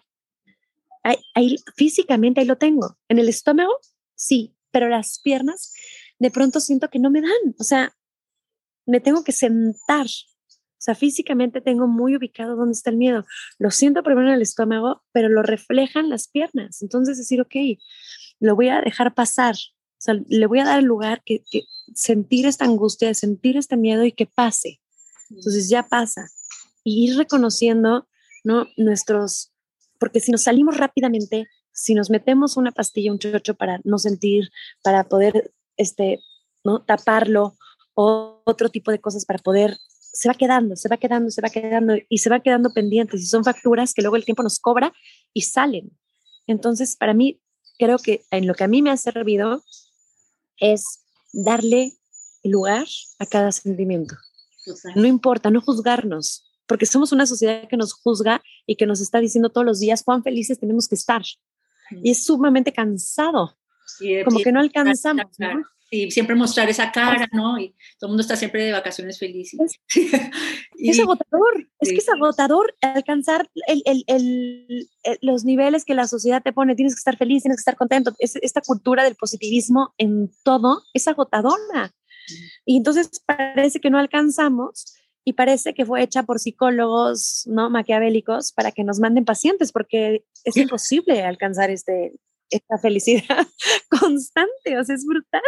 ahí, 1.33 1.55
físicamente 1.77 2.41
ahí 2.41 2.45
lo 2.45 2.57
tengo. 2.57 2.97
En 3.07 3.17
el 3.17 3.29
estómago, 3.29 3.71
sí, 4.13 4.57
pero 4.71 4.89
las 4.89 5.19
piernas 5.19 5.73
de 6.19 6.31
pronto 6.31 6.59
siento 6.59 6.89
que 6.89 6.99
no 6.99 7.09
me 7.09 7.21
dan. 7.21 7.55
O 7.57 7.63
sea, 7.63 7.95
me 8.85 8.99
tengo 8.99 9.23
que 9.23 9.31
sentar. 9.31 10.07
O 10.79 10.81
sea, 10.81 10.95
físicamente 10.95 11.59
tengo 11.61 11.87
muy 11.87 12.15
ubicado 12.15 12.55
dónde 12.55 12.71
está 12.71 12.89
el 12.89 12.97
miedo. 12.97 13.25
Lo 13.57 13.69
siento 13.69 14.01
primero 14.01 14.29
en 14.29 14.35
el 14.35 14.41
estómago, 14.41 15.03
pero 15.11 15.27
lo 15.27 15.43
reflejan 15.43 16.09
las 16.09 16.27
piernas. 16.27 16.81
Entonces 16.81 17.17
decir, 17.17 17.41
ok, 17.41 17.55
lo 18.39 18.55
voy 18.55 18.69
a 18.69 18.81
dejar 18.81 19.13
pasar. 19.13 19.55
O 19.55 20.01
sea, 20.01 20.15
le 20.27 20.45
voy 20.47 20.59
a 20.59 20.65
dar 20.65 20.79
el 20.79 20.85
lugar 20.85 21.21
que, 21.25 21.43
que 21.51 21.63
sentir 21.93 22.45
esta 22.45 22.65
angustia, 22.65 23.13
sentir 23.13 23.57
este 23.57 23.75
miedo 23.75 24.05
y 24.05 24.13
que 24.13 24.25
pase. 24.25 24.79
Entonces 25.29 25.69
ya 25.69 25.83
pasa. 25.83 26.29
Y 26.83 27.09
ir 27.09 27.17
reconociendo, 27.17 28.07
¿no? 28.45 28.67
Nuestros, 28.77 29.51
porque 29.99 30.21
si 30.21 30.31
nos 30.31 30.43
salimos 30.43 30.77
rápidamente, 30.77 31.47
si 31.73 31.93
nos 31.93 32.09
metemos 32.09 32.57
una 32.57 32.71
pastilla, 32.71 33.11
un 33.11 33.19
chocho 33.19 33.55
para 33.55 33.79
no 33.83 33.97
sentir, 33.99 34.49
para 34.81 35.03
poder 35.09 35.53
este, 35.77 36.19
¿no? 36.63 36.83
taparlo 36.83 37.55
o 37.93 38.41
otro 38.45 38.69
tipo 38.69 38.91
de 38.91 38.99
cosas 38.99 39.25
para 39.25 39.39
poder, 39.39 39.77
se 40.11 40.27
va 40.27 40.33
quedando, 40.33 40.75
se 40.75 40.89
va 40.89 40.97
quedando, 40.97 41.29
se 41.29 41.41
va 41.41 41.49
quedando 41.49 41.95
y 42.07 42.17
se 42.17 42.29
va 42.29 42.39
quedando 42.39 42.71
pendientes 42.71 43.21
y 43.21 43.25
son 43.25 43.43
facturas 43.43 43.93
que 43.93 44.01
luego 44.01 44.15
el 44.15 44.25
tiempo 44.25 44.43
nos 44.43 44.59
cobra 44.59 44.93
y 45.33 45.41
salen. 45.41 45.91
Entonces, 46.47 46.95
para 46.95 47.13
mí, 47.13 47.41
creo 47.77 47.97
que 47.99 48.23
en 48.31 48.47
lo 48.47 48.53
que 48.53 48.63
a 48.63 48.67
mí 48.67 48.81
me 48.81 48.91
ha 48.91 48.97
servido 48.97 49.63
es 50.57 51.01
darle 51.31 51.93
lugar 52.43 52.87
a 53.19 53.25
cada 53.25 53.51
sentimiento. 53.51 54.15
No 54.95 55.07
importa, 55.07 55.49
no 55.49 55.61
juzgarnos, 55.61 56.51
porque 56.67 56.85
somos 56.85 57.11
una 57.11 57.25
sociedad 57.25 57.67
que 57.67 57.77
nos 57.77 57.93
juzga 57.93 58.43
y 58.65 58.75
que 58.75 58.85
nos 58.85 59.01
está 59.01 59.19
diciendo 59.19 59.49
todos 59.49 59.65
los 59.65 59.79
días 59.79 60.03
cuán 60.03 60.23
felices 60.23 60.59
tenemos 60.59 60.87
que 60.87 60.95
estar. 60.95 61.23
Y 62.03 62.11
es 62.11 62.23
sumamente 62.23 62.71
cansado, 62.71 63.57
como 64.25 64.39
que 64.39 64.51
no 64.51 64.59
alcanzamos. 64.59 65.25
Y 65.91 66.11
siempre 66.11 66.35
mostrar 66.35 66.69
esa 66.69 66.91
cara, 66.91 67.27
¿no? 67.31 67.57
Y 67.59 67.75
todo 67.97 68.07
el 68.07 68.09
mundo 68.09 68.21
está 68.21 68.35
siempre 68.35 68.63
de 68.63 68.71
vacaciones 68.71 69.17
felices. 69.17 69.79
Es, 70.81 70.97
agotador, 70.97 71.69
es 71.81 71.89
que 71.89 71.97
es 71.97 72.07
agotador 72.07 72.73
alcanzar 72.81 73.49
los 75.21 75.43
niveles 75.43 75.83
que 75.83 75.93
la 75.93 76.07
sociedad 76.07 76.41
te 76.41 76.53
pone. 76.53 76.73
Tienes 76.73 76.95
que 76.95 76.99
estar 76.99 77.17
feliz, 77.17 77.43
tienes 77.43 77.57
que 77.57 77.61
estar 77.61 77.75
contento. 77.75 78.15
esta 78.19 78.61
cultura 78.61 79.03
del 79.03 79.15
positivismo 79.15 79.93
en 79.97 80.31
todo 80.43 80.83
es 80.93 81.09
agotadora. 81.09 81.93
Y 82.65 82.77
entonces 82.77 83.21
parece 83.25 83.81
que 83.81 83.89
no 83.89 83.97
alcanzamos 83.97 84.95
y 85.25 85.33
parece 85.33 85.73
que 85.73 85.85
fue 85.85 86.01
hecha 86.01 86.23
por 86.23 86.39
psicólogos 86.39 87.43
no 87.45 87.69
maquiavélicos 87.69 88.51
para 88.51 88.71
que 88.71 88.83
nos 88.83 88.99
manden 88.99 89.25
pacientes 89.25 89.71
porque 89.71 90.23
es 90.43 90.57
imposible 90.57 91.23
alcanzar 91.23 91.69
este 91.69 92.13
esta 92.49 92.77
felicidad 92.77 93.47
constante, 93.89 94.77
o 94.77 94.83
sea, 94.83 94.95
es 94.95 95.05
brutal. 95.05 95.41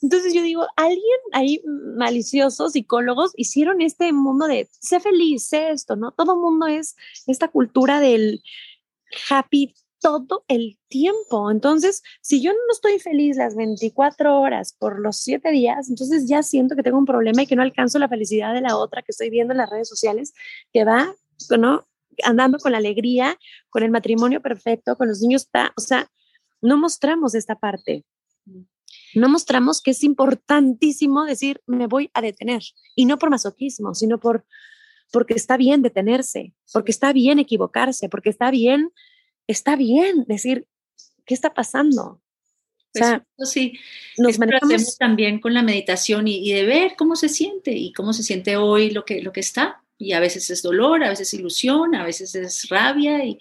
Entonces 0.00 0.34
yo 0.34 0.42
digo, 0.42 0.66
alguien 0.76 1.18
ahí 1.32 1.62
maliciosos, 1.96 2.72
psicólogos, 2.72 3.32
hicieron 3.36 3.80
este 3.80 4.12
mundo 4.12 4.46
de 4.46 4.68
sé 4.80 5.00
feliz, 5.00 5.48
sé 5.48 5.70
esto, 5.70 5.96
¿no? 5.96 6.12
Todo 6.12 6.36
mundo 6.36 6.66
es 6.66 6.96
esta 7.26 7.48
cultura 7.48 8.00
del 8.00 8.42
happy 9.30 9.74
todo 10.02 10.44
el 10.48 10.78
tiempo. 10.88 11.50
Entonces, 11.50 12.02
si 12.20 12.42
yo 12.42 12.52
no 12.52 12.58
estoy 12.72 12.98
feliz 12.98 13.36
las 13.36 13.54
24 13.54 14.38
horas 14.38 14.74
por 14.78 14.98
los 14.98 15.18
7 15.18 15.50
días, 15.50 15.88
entonces 15.88 16.28
ya 16.28 16.42
siento 16.42 16.76
que 16.76 16.82
tengo 16.82 16.98
un 16.98 17.06
problema 17.06 17.42
y 17.42 17.46
que 17.46 17.56
no 17.56 17.62
alcanzo 17.62 17.98
la 17.98 18.08
felicidad 18.08 18.52
de 18.52 18.60
la 18.60 18.76
otra 18.76 19.02
que 19.02 19.12
estoy 19.12 19.30
viendo 19.30 19.52
en 19.52 19.58
las 19.58 19.70
redes 19.70 19.88
sociales, 19.88 20.34
que 20.72 20.84
va, 20.84 21.14
¿no? 21.56 21.86
Andando 22.24 22.58
con 22.58 22.72
la 22.72 22.78
alegría, 22.78 23.38
con 23.70 23.84
el 23.84 23.90
matrimonio 23.90 24.42
perfecto, 24.42 24.96
con 24.96 25.08
los 25.08 25.20
niños, 25.20 25.48
o 25.76 25.80
sea, 25.80 26.10
no 26.62 26.78
mostramos 26.78 27.34
esta 27.34 27.56
parte. 27.56 28.04
No 29.14 29.28
mostramos 29.28 29.82
que 29.82 29.90
es 29.90 30.02
importantísimo 30.02 31.24
decir, 31.24 31.60
me 31.66 31.86
voy 31.86 32.10
a 32.14 32.22
detener. 32.22 32.62
Y 32.96 33.04
no 33.04 33.18
por 33.18 33.28
masoquismo, 33.28 33.94
sino 33.94 34.18
por 34.18 34.46
porque 35.12 35.34
está 35.34 35.58
bien 35.58 35.82
detenerse, 35.82 36.54
porque 36.72 36.90
está 36.90 37.12
bien 37.12 37.38
equivocarse, 37.38 38.08
porque 38.08 38.30
está 38.30 38.50
bien 38.50 38.90
está 39.46 39.76
bien 39.76 40.24
decir, 40.26 40.66
¿qué 41.24 41.34
está 41.34 41.54
pasando? 41.54 42.02
O 42.04 42.20
pues 42.92 43.06
sea, 43.06 43.26
sí, 43.38 43.78
nos 44.18 44.38
manejamos 44.38 44.98
también 44.98 45.40
con 45.40 45.54
la 45.54 45.62
meditación 45.62 46.28
y, 46.28 46.52
de 46.52 46.64
ver 46.64 46.94
cómo 46.96 47.16
se 47.16 47.28
siente 47.28 47.72
y 47.72 47.92
cómo 47.92 48.12
se 48.12 48.22
siente 48.22 48.56
hoy 48.56 48.90
lo 48.90 49.04
que, 49.04 49.22
lo 49.22 49.32
que 49.32 49.40
está. 49.40 49.82
Y 49.96 50.12
a 50.12 50.20
veces 50.20 50.50
es 50.50 50.62
dolor, 50.62 51.02
a 51.02 51.08
veces 51.08 51.28
es 51.28 51.34
ilusión, 51.34 51.94
a 51.94 52.04
veces 52.04 52.34
es 52.34 52.68
rabia 52.68 53.24
y, 53.24 53.38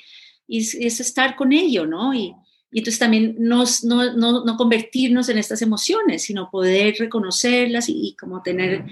es 0.47 0.99
estar 0.99 1.35
con 1.35 1.53
ello, 1.53 1.85
¿no? 1.85 2.13
Y, 2.13 2.33
entonces 2.79 2.99
también 2.99 3.35
nos, 3.39 3.83
no, 3.83 4.13
no, 4.13 4.45
no, 4.45 4.57
convertirnos 4.57 5.27
en 5.29 5.37
estas 5.37 5.61
emociones, 5.61 6.23
sino 6.23 6.49
poder 6.49 6.95
reconocerlas 6.97 7.89
y, 7.89 8.15
como 8.19 8.41
tener 8.41 8.85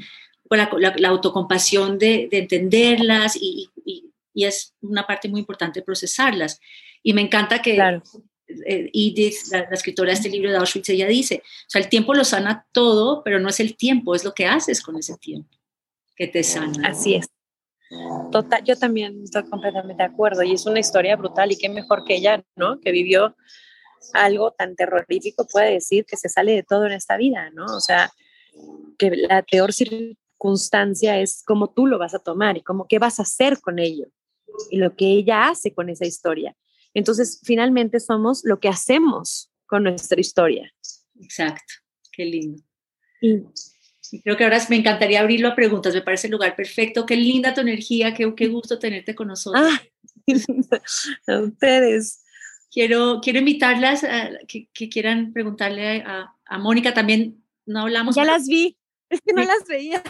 la, 0.49 0.69
la, 0.97 1.09
autocompasión 1.09 1.97
de, 1.97 2.27
de 2.29 2.39
entenderlas 2.39 3.35
y, 3.35 3.69
y, 3.85 4.05
es 4.35 4.73
una 4.81 5.05
parte 5.05 5.27
muy 5.27 5.41
importante 5.41 5.81
procesarlas. 5.81 6.61
Y 7.03 7.11
me 7.13 7.21
encanta 7.21 7.61
que 7.61 7.75
claro. 7.75 8.01
Eh, 8.65 8.89
Edith, 8.93 9.35
la, 9.51 9.59
escritora 9.71 10.09
de 10.09 10.15
este 10.15 10.29
libro 10.29 10.49
de 10.49 10.57
Auschwitz, 10.57 10.89
ella 10.89 11.07
dice, 11.07 11.43
o 11.43 11.69
sea, 11.69 11.81
el 11.81 11.89
tiempo 11.89 12.13
lo 12.13 12.23
sana 12.23 12.65
todo, 12.71 13.21
pero 13.23 13.39
no 13.39 13.49
es 13.49 13.59
el 13.59 13.75
tiempo, 13.75 14.15
es 14.15 14.23
lo 14.23 14.33
que 14.33 14.47
haces 14.47 14.81
con 14.81 14.97
ese 14.97 15.17
tiempo 15.17 15.49
que 16.15 16.27
te 16.27 16.43
sana. 16.43 16.87
Así 16.87 17.15
es. 17.15 17.29
Total, 18.31 18.63
yo 18.63 18.75
también 18.75 19.23
estoy 19.23 19.43
completamente 19.49 20.03
de 20.03 20.09
acuerdo 20.09 20.43
y 20.43 20.53
es 20.53 20.65
una 20.65 20.79
historia 20.79 21.15
brutal 21.15 21.51
y 21.51 21.57
qué 21.57 21.69
mejor 21.69 22.03
que 22.03 22.17
ella, 22.17 22.43
¿no? 22.55 22.79
Que 22.79 22.91
vivió 22.91 23.35
algo 24.13 24.51
tan 24.51 24.75
terrorífico 24.75 25.47
puede 25.47 25.73
decir 25.73 26.05
que 26.05 26.17
se 26.17 26.29
sale 26.29 26.53
de 26.53 26.63
todo 26.63 26.85
en 26.85 26.93
esta 26.93 27.17
vida, 27.17 27.49
¿no? 27.51 27.65
O 27.65 27.79
sea, 27.79 28.11
que 28.97 29.11
la 29.11 29.43
peor 29.43 29.73
circunstancia 29.73 31.19
es 31.19 31.43
cómo 31.45 31.71
tú 31.71 31.87
lo 31.87 31.97
vas 31.97 32.13
a 32.13 32.19
tomar 32.19 32.57
y 32.57 32.61
cómo 32.61 32.87
qué 32.87 32.99
vas 32.99 33.19
a 33.19 33.23
hacer 33.23 33.59
con 33.59 33.79
ello 33.79 34.07
y 34.69 34.77
lo 34.77 34.95
que 34.95 35.05
ella 35.05 35.47
hace 35.47 35.73
con 35.73 35.89
esa 35.89 36.05
historia. 36.05 36.55
Entonces, 36.93 37.39
finalmente 37.43 37.99
somos 37.99 38.41
lo 38.43 38.59
que 38.59 38.67
hacemos 38.67 39.51
con 39.65 39.83
nuestra 39.83 40.19
historia. 40.19 40.73
Exacto, 41.21 41.73
qué 42.11 42.25
lindo. 42.25 42.63
Y, 43.21 43.43
creo 44.23 44.35
que 44.37 44.43
ahora 44.43 44.59
me 44.69 44.77
encantaría 44.77 45.19
abrirlo 45.19 45.49
a 45.49 45.55
preguntas, 45.55 45.93
me 45.93 46.01
parece 46.01 46.27
el 46.27 46.31
lugar 46.31 46.55
perfecto. 46.55 47.05
Qué 47.05 47.15
linda 47.15 47.53
tu 47.53 47.61
energía, 47.61 48.13
qué, 48.13 48.33
qué 48.35 48.47
gusto 48.47 48.79
tenerte 48.79 49.13
con 49.13 49.27
nosotros. 49.27 49.63
Ah, 49.63 49.81
a 51.27 51.39
ustedes. 51.41 52.23
Quiero, 52.71 53.19
quiero 53.21 53.39
invitarlas 53.39 54.03
a 54.03 54.29
que, 54.47 54.67
quieran 54.89 55.33
preguntarle 55.33 56.01
a, 56.01 56.35
a, 56.45 56.57
Mónica 56.59 56.93
también. 56.93 57.43
No 57.65 57.81
hablamos. 57.81 58.15
Ya 58.15 58.25
las 58.25 58.47
vi, 58.47 58.77
es 59.09 59.21
que 59.21 59.33
no 59.33 59.43
las 59.43 59.65
veía. 59.67 60.03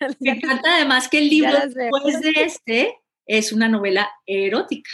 Me 0.20 0.30
encanta 0.30 0.76
además 0.76 1.08
que 1.08 1.18
el 1.18 1.28
libro 1.28 1.58
después 1.74 2.20
de 2.20 2.32
este 2.36 2.98
es 3.26 3.52
una 3.52 3.68
novela 3.68 4.08
erótica. 4.26 4.90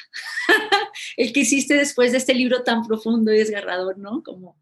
el 1.16 1.32
que 1.32 1.40
hiciste 1.40 1.74
después 1.74 2.12
de 2.12 2.18
este 2.18 2.34
libro 2.34 2.62
tan 2.62 2.86
profundo 2.86 3.32
y 3.32 3.38
desgarrador, 3.38 3.98
¿no? 3.98 4.22
Como, 4.22 4.56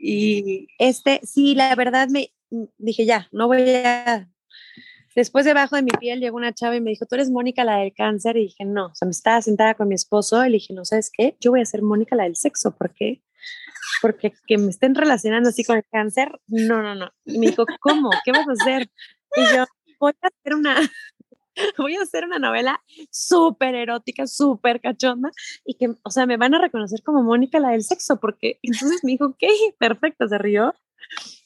y... 0.00 0.68
Este, 0.78 1.20
sí, 1.24 1.54
la 1.54 1.74
verdad 1.74 2.08
me 2.08 2.32
dije, 2.78 3.04
ya, 3.04 3.28
no 3.32 3.46
voy 3.46 3.62
a... 3.62 4.28
Después 5.14 5.44
debajo 5.44 5.76
de 5.76 5.82
mi 5.82 5.90
piel 5.90 6.20
llegó 6.20 6.36
una 6.36 6.52
chava 6.52 6.76
y 6.76 6.80
me 6.80 6.90
dijo, 6.90 7.06
tú 7.06 7.14
eres 7.14 7.30
Mónica 7.30 7.64
la 7.64 7.78
del 7.78 7.92
cáncer. 7.92 8.36
Y 8.36 8.44
dije, 8.44 8.64
no, 8.64 8.86
o 8.86 8.94
sea, 8.94 9.06
me 9.06 9.12
estaba 9.12 9.42
sentada 9.42 9.74
con 9.74 9.88
mi 9.88 9.94
esposo 9.94 10.44
y 10.44 10.52
dije, 10.52 10.74
no, 10.74 10.84
¿sabes 10.84 11.10
qué? 11.12 11.36
Yo 11.40 11.50
voy 11.50 11.60
a 11.60 11.64
ser 11.64 11.82
Mónica 11.82 12.16
la 12.16 12.24
del 12.24 12.36
sexo. 12.36 12.76
¿Por 12.76 12.94
qué? 12.94 13.22
Porque 14.02 14.32
que 14.46 14.58
me 14.58 14.70
estén 14.70 14.94
relacionando 14.94 15.48
así 15.48 15.64
con 15.64 15.76
el 15.76 15.84
cáncer, 15.90 16.30
no, 16.46 16.82
no, 16.82 16.94
no. 16.94 17.10
Y 17.24 17.38
me 17.38 17.46
dijo, 17.48 17.64
¿cómo? 17.80 18.10
¿Qué 18.24 18.32
vas 18.32 18.48
a 18.48 18.52
hacer? 18.52 18.90
Y 19.36 19.56
yo, 19.56 19.64
voy 19.98 20.12
a 20.22 20.26
hacer 20.26 20.54
una, 20.54 20.76
voy 21.78 21.96
a 21.96 22.02
hacer 22.02 22.24
una 22.24 22.38
novela 22.38 22.80
súper 23.10 23.74
erótica, 23.74 24.26
súper 24.26 24.80
cachonda 24.80 25.30
y 25.64 25.74
que, 25.74 25.94
o 26.02 26.10
sea, 26.10 26.26
me 26.26 26.36
van 26.36 26.54
a 26.54 26.60
reconocer 26.60 27.02
como 27.02 27.22
Mónica 27.22 27.58
la 27.60 27.70
del 27.70 27.82
sexo, 27.82 28.20
porque 28.20 28.58
entonces 28.62 29.02
me 29.02 29.12
dijo, 29.12 29.26
ok, 29.26 29.44
perfecto, 29.78 30.28
se 30.28 30.38
rió. 30.38 30.74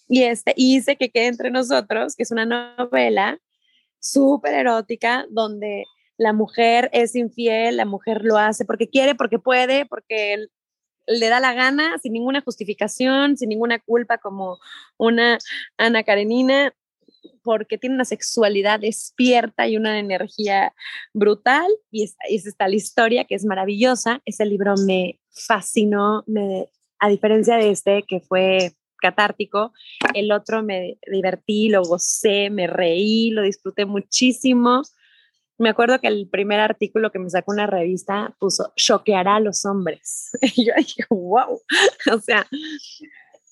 Y 0.08 0.24
este, 0.24 0.52
hice 0.56 0.96
que 0.96 1.10
quede 1.10 1.28
entre 1.28 1.50
nosotros, 1.50 2.16
que 2.16 2.24
es 2.24 2.30
una 2.30 2.44
novela 2.44 3.38
súper 4.02 4.54
erótica, 4.54 5.26
donde 5.30 5.84
la 6.18 6.32
mujer 6.32 6.90
es 6.92 7.14
infiel, 7.14 7.76
la 7.76 7.84
mujer 7.84 8.22
lo 8.24 8.36
hace 8.36 8.64
porque 8.64 8.88
quiere, 8.88 9.14
porque 9.14 9.38
puede, 9.38 9.86
porque 9.86 10.46
le 11.06 11.28
da 11.28 11.40
la 11.40 11.54
gana, 11.54 11.98
sin 11.98 12.12
ninguna 12.12 12.42
justificación, 12.42 13.36
sin 13.36 13.48
ninguna 13.48 13.78
culpa, 13.78 14.18
como 14.18 14.58
una 14.98 15.38
Ana 15.78 16.02
Karenina, 16.02 16.74
porque 17.42 17.78
tiene 17.78 17.96
una 17.96 18.04
sexualidad 18.04 18.80
despierta 18.80 19.66
y 19.66 19.76
una 19.76 19.98
energía 19.98 20.74
brutal. 21.12 21.66
Y 21.90 22.04
es, 22.04 22.16
es 22.28 22.46
esta 22.46 22.68
la 22.68 22.76
historia 22.76 23.24
que 23.24 23.34
es 23.34 23.44
maravillosa. 23.44 24.20
Ese 24.24 24.44
libro 24.44 24.74
me 24.86 25.20
fascinó, 25.30 26.24
me, 26.26 26.68
a 26.98 27.08
diferencia 27.08 27.56
de 27.56 27.70
este 27.70 28.04
que 28.06 28.20
fue 28.20 28.72
catártico, 29.02 29.72
el 30.14 30.32
otro 30.32 30.62
me 30.62 30.98
divertí, 31.10 31.68
lo 31.68 31.82
gocé, 31.82 32.48
me 32.48 32.66
reí, 32.66 33.30
lo 33.30 33.42
disfruté 33.42 33.84
muchísimo. 33.84 34.82
Me 35.58 35.68
acuerdo 35.68 36.00
que 36.00 36.08
el 36.08 36.28
primer 36.30 36.60
artículo 36.60 37.12
que 37.12 37.18
me 37.18 37.28
sacó 37.28 37.52
una 37.52 37.66
revista 37.66 38.34
puso, 38.38 38.72
choqueará 38.76 39.36
a 39.36 39.40
los 39.40 39.64
hombres. 39.66 40.30
Y 40.56 40.66
yo 40.66 40.72
dije, 40.76 41.04
wow, 41.10 41.60
o 42.12 42.18
sea, 42.20 42.46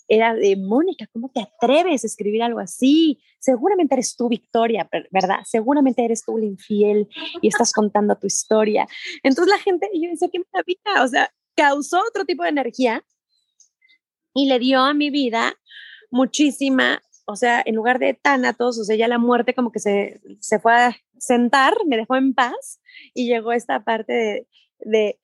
era 0.08 0.34
de 0.34 0.56
Mónica, 0.56 1.06
¿cómo 1.12 1.30
te 1.32 1.40
atreves 1.40 2.02
a 2.02 2.06
escribir 2.06 2.42
algo 2.42 2.58
así? 2.58 3.20
Seguramente 3.38 3.94
eres 3.94 4.16
tú, 4.16 4.28
Victoria, 4.28 4.88
¿verdad? 5.12 5.38
Seguramente 5.44 6.04
eres 6.04 6.24
tú 6.24 6.36
la 6.36 6.46
infiel 6.46 7.08
y 7.40 7.48
estás 7.48 7.72
contando 7.72 8.16
tu 8.16 8.26
historia. 8.26 8.88
Entonces 9.22 9.52
la 9.54 9.60
gente, 9.60 9.88
yo 9.94 10.10
decía, 10.10 10.28
qué 10.32 10.40
maravilla, 10.52 11.04
o 11.04 11.08
sea, 11.08 11.32
causó 11.54 12.00
otro 12.00 12.24
tipo 12.24 12.42
de 12.42 12.48
energía 12.48 13.04
y 14.34 14.48
le 14.48 14.58
dio 14.58 14.80
a 14.80 14.94
mi 14.94 15.10
vida 15.10 15.54
muchísima, 16.10 17.02
o 17.26 17.36
sea, 17.36 17.62
en 17.64 17.74
lugar 17.74 17.98
de 17.98 18.14
tánatos, 18.14 18.78
o 18.78 18.84
sea, 18.84 18.96
ya 18.96 19.08
la 19.08 19.18
muerte 19.18 19.54
como 19.54 19.70
que 19.72 19.78
se, 19.78 20.20
se 20.40 20.58
fue 20.58 20.74
a 20.74 20.96
sentar, 21.18 21.74
me 21.86 21.96
dejó 21.96 22.16
en 22.16 22.34
paz 22.34 22.80
y 23.14 23.26
llegó 23.26 23.52
esta 23.52 23.84
parte 23.84 24.12
de, 24.12 24.46
de 24.80 25.20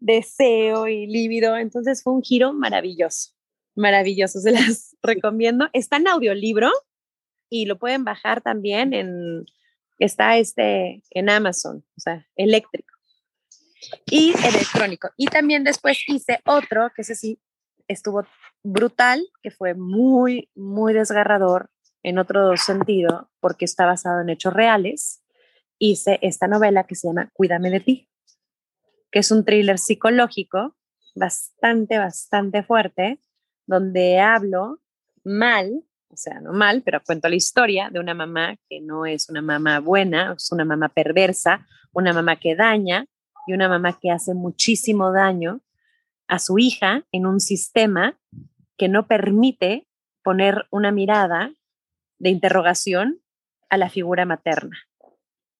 deseo 0.00 0.88
y 0.88 1.06
lívido. 1.06 1.56
Entonces 1.56 2.02
fue 2.02 2.12
un 2.12 2.22
giro 2.22 2.52
maravilloso, 2.52 3.32
maravilloso. 3.74 4.40
Se 4.40 4.52
las 4.52 4.96
recomiendo. 5.02 5.68
Está 5.72 5.96
en 5.96 6.08
audiolibro 6.08 6.70
y 7.50 7.66
lo 7.66 7.78
pueden 7.78 8.04
bajar 8.04 8.40
también 8.40 8.94
en, 8.94 9.44
está 9.98 10.38
este, 10.38 11.02
en 11.10 11.28
Amazon, 11.28 11.84
o 11.96 12.00
sea, 12.00 12.26
eléctrico 12.36 12.92
y 14.06 14.32
electrónico. 14.46 15.10
Y 15.16 15.26
también 15.26 15.64
después 15.64 15.98
hice 16.06 16.40
otro, 16.46 16.90
que 16.94 17.02
ese 17.02 17.14
sí 17.14 17.38
estuvo 17.92 18.24
brutal, 18.62 19.26
que 19.42 19.50
fue 19.50 19.74
muy, 19.74 20.50
muy 20.54 20.92
desgarrador 20.92 21.70
en 22.02 22.18
otro 22.18 22.56
sentido, 22.56 23.30
porque 23.40 23.64
está 23.64 23.86
basado 23.86 24.20
en 24.20 24.30
hechos 24.30 24.52
reales. 24.52 25.22
Hice 25.78 26.18
esta 26.22 26.48
novela 26.48 26.84
que 26.84 26.94
se 26.94 27.08
llama 27.08 27.30
Cuídame 27.32 27.70
de 27.70 27.80
ti, 27.80 28.10
que 29.10 29.20
es 29.20 29.30
un 29.30 29.44
thriller 29.44 29.78
psicológico 29.78 30.76
bastante, 31.14 31.98
bastante 31.98 32.62
fuerte, 32.62 33.20
donde 33.66 34.20
hablo 34.20 34.80
mal, 35.24 35.84
o 36.08 36.16
sea, 36.16 36.40
no 36.40 36.52
mal, 36.52 36.82
pero 36.82 37.00
cuento 37.04 37.28
la 37.28 37.36
historia 37.36 37.88
de 37.90 38.00
una 38.00 38.14
mamá 38.14 38.56
que 38.68 38.80
no 38.80 39.06
es 39.06 39.28
una 39.28 39.42
mamá 39.42 39.80
buena, 39.80 40.34
es 40.36 40.50
una 40.52 40.64
mamá 40.64 40.88
perversa, 40.88 41.66
una 41.92 42.12
mamá 42.12 42.36
que 42.36 42.54
daña 42.54 43.06
y 43.46 43.52
una 43.52 43.68
mamá 43.68 43.98
que 44.00 44.10
hace 44.10 44.34
muchísimo 44.34 45.12
daño 45.12 45.60
a 46.32 46.38
su 46.38 46.58
hija 46.58 47.04
en 47.12 47.26
un 47.26 47.40
sistema 47.40 48.18
que 48.78 48.88
no 48.88 49.06
permite 49.06 49.86
poner 50.24 50.64
una 50.70 50.90
mirada 50.90 51.52
de 52.18 52.30
interrogación 52.30 53.20
a 53.68 53.76
la 53.76 53.90
figura 53.90 54.24
materna. 54.24 54.78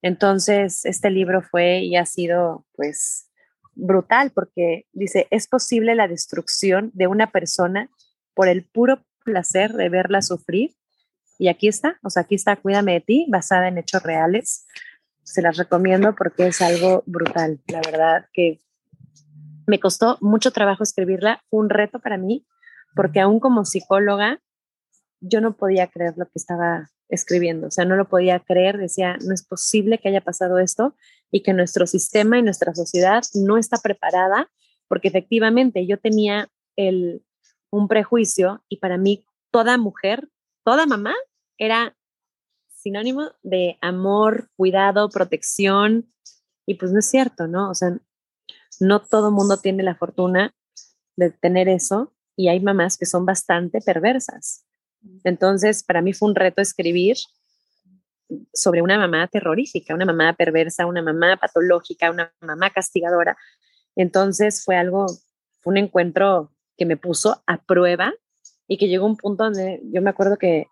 Entonces, 0.00 0.86
este 0.86 1.10
libro 1.10 1.42
fue 1.42 1.80
y 1.80 1.96
ha 1.96 2.06
sido, 2.06 2.64
pues, 2.74 3.28
brutal 3.74 4.30
porque 4.30 4.86
dice, 4.94 5.28
es 5.30 5.46
posible 5.46 5.94
la 5.94 6.08
destrucción 6.08 6.90
de 6.94 7.06
una 7.06 7.30
persona 7.30 7.90
por 8.32 8.48
el 8.48 8.64
puro 8.64 9.04
placer 9.26 9.74
de 9.74 9.90
verla 9.90 10.22
sufrir. 10.22 10.74
Y 11.38 11.48
aquí 11.48 11.68
está, 11.68 11.98
o 12.02 12.08
sea, 12.08 12.22
aquí 12.22 12.34
está 12.34 12.56
Cuídame 12.56 12.94
de 12.94 13.00
ti, 13.02 13.26
basada 13.28 13.68
en 13.68 13.76
hechos 13.76 14.02
reales. 14.02 14.66
Se 15.22 15.42
las 15.42 15.58
recomiendo 15.58 16.14
porque 16.14 16.46
es 16.46 16.62
algo 16.62 17.02
brutal. 17.04 17.60
La 17.66 17.82
verdad 17.82 18.24
que 18.32 18.62
me 19.66 19.80
costó 19.80 20.18
mucho 20.20 20.50
trabajo 20.50 20.82
escribirla, 20.82 21.42
fue 21.50 21.60
un 21.60 21.70
reto 21.70 22.00
para 22.00 22.18
mí, 22.18 22.46
porque 22.94 23.20
aún 23.20 23.40
como 23.40 23.64
psicóloga, 23.64 24.40
yo 25.20 25.40
no 25.40 25.56
podía 25.56 25.86
creer 25.86 26.14
lo 26.16 26.26
que 26.26 26.36
estaba 26.36 26.90
escribiendo, 27.08 27.68
o 27.68 27.70
sea, 27.70 27.84
no 27.84 27.96
lo 27.96 28.08
podía 28.08 28.40
creer, 28.40 28.78
decía, 28.78 29.18
no 29.24 29.34
es 29.34 29.44
posible 29.44 29.98
que 29.98 30.08
haya 30.08 30.22
pasado 30.22 30.58
esto 30.58 30.94
y 31.30 31.42
que 31.42 31.52
nuestro 31.52 31.86
sistema 31.86 32.38
y 32.38 32.42
nuestra 32.42 32.74
sociedad 32.74 33.22
no 33.34 33.58
está 33.58 33.78
preparada, 33.78 34.50
porque 34.88 35.08
efectivamente 35.08 35.86
yo 35.86 35.98
tenía 35.98 36.48
el, 36.76 37.22
un 37.70 37.86
prejuicio 37.88 38.64
y 38.68 38.78
para 38.78 38.96
mí 38.96 39.24
toda 39.50 39.76
mujer, 39.76 40.28
toda 40.64 40.86
mamá 40.86 41.14
era 41.58 41.96
sinónimo 42.68 43.30
de 43.42 43.78
amor, 43.80 44.50
cuidado, 44.56 45.08
protección, 45.08 46.12
y 46.66 46.74
pues 46.74 46.92
no 46.92 46.98
es 46.98 47.08
cierto, 47.08 47.46
¿no? 47.46 47.70
O 47.70 47.74
sea, 47.74 47.98
no 48.80 49.00
todo 49.00 49.30
mundo 49.30 49.56
tiene 49.56 49.82
la 49.82 49.94
fortuna 49.94 50.54
de 51.16 51.30
tener 51.30 51.68
eso 51.68 52.12
y 52.36 52.48
hay 52.48 52.60
mamás 52.60 52.96
que 52.96 53.06
son 53.06 53.26
bastante 53.26 53.80
perversas. 53.80 54.64
Entonces, 55.24 55.82
para 55.82 56.02
mí 56.02 56.12
fue 56.12 56.28
un 56.28 56.34
reto 56.34 56.62
escribir 56.62 57.16
sobre 58.52 58.82
una 58.82 58.98
mamá 58.98 59.28
terrorífica, 59.28 59.94
una 59.94 60.06
mamá 60.06 60.34
perversa, 60.34 60.86
una 60.86 61.02
mamá 61.02 61.36
patológica, 61.36 62.10
una 62.10 62.32
mamá 62.40 62.70
castigadora. 62.70 63.36
Entonces 63.96 64.64
fue 64.64 64.76
algo, 64.76 65.06
fue 65.60 65.72
un 65.72 65.78
encuentro 65.78 66.52
que 66.76 66.86
me 66.86 66.96
puso 66.96 67.42
a 67.46 67.62
prueba 67.62 68.12
y 68.66 68.78
que 68.78 68.88
llegó 68.88 69.06
un 69.06 69.16
punto 69.16 69.44
donde 69.44 69.80
yo 69.84 70.00
me 70.00 70.10
acuerdo 70.10 70.38
que, 70.38 70.66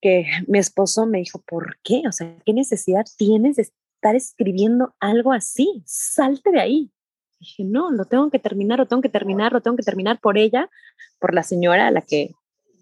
que 0.00 0.26
mi 0.46 0.58
esposo 0.58 1.06
me 1.06 1.18
dijo, 1.18 1.40
¿por 1.46 1.78
qué? 1.82 2.02
O 2.08 2.12
sea, 2.12 2.36
¿qué 2.44 2.52
necesidad 2.52 3.04
tienes 3.16 3.56
de 3.56 3.68
estar 3.98 4.14
escribiendo 4.14 4.94
algo 5.00 5.32
así? 5.32 5.82
Salte 5.84 6.52
de 6.52 6.60
ahí. 6.60 6.92
dije, 7.40 7.64
no, 7.64 7.90
lo 7.90 8.04
tengo 8.04 8.30
que 8.30 8.38
terminar, 8.38 8.78
lo 8.78 8.86
tengo 8.86 9.02
que 9.02 9.08
terminar, 9.08 9.52
lo 9.52 9.60
tengo 9.60 9.76
que 9.76 9.82
terminar 9.82 10.20
por 10.20 10.38
ella, 10.38 10.70
por 11.18 11.34
la 11.34 11.42
señora 11.42 11.88
a 11.88 11.90
la 11.90 12.02
que, 12.02 12.32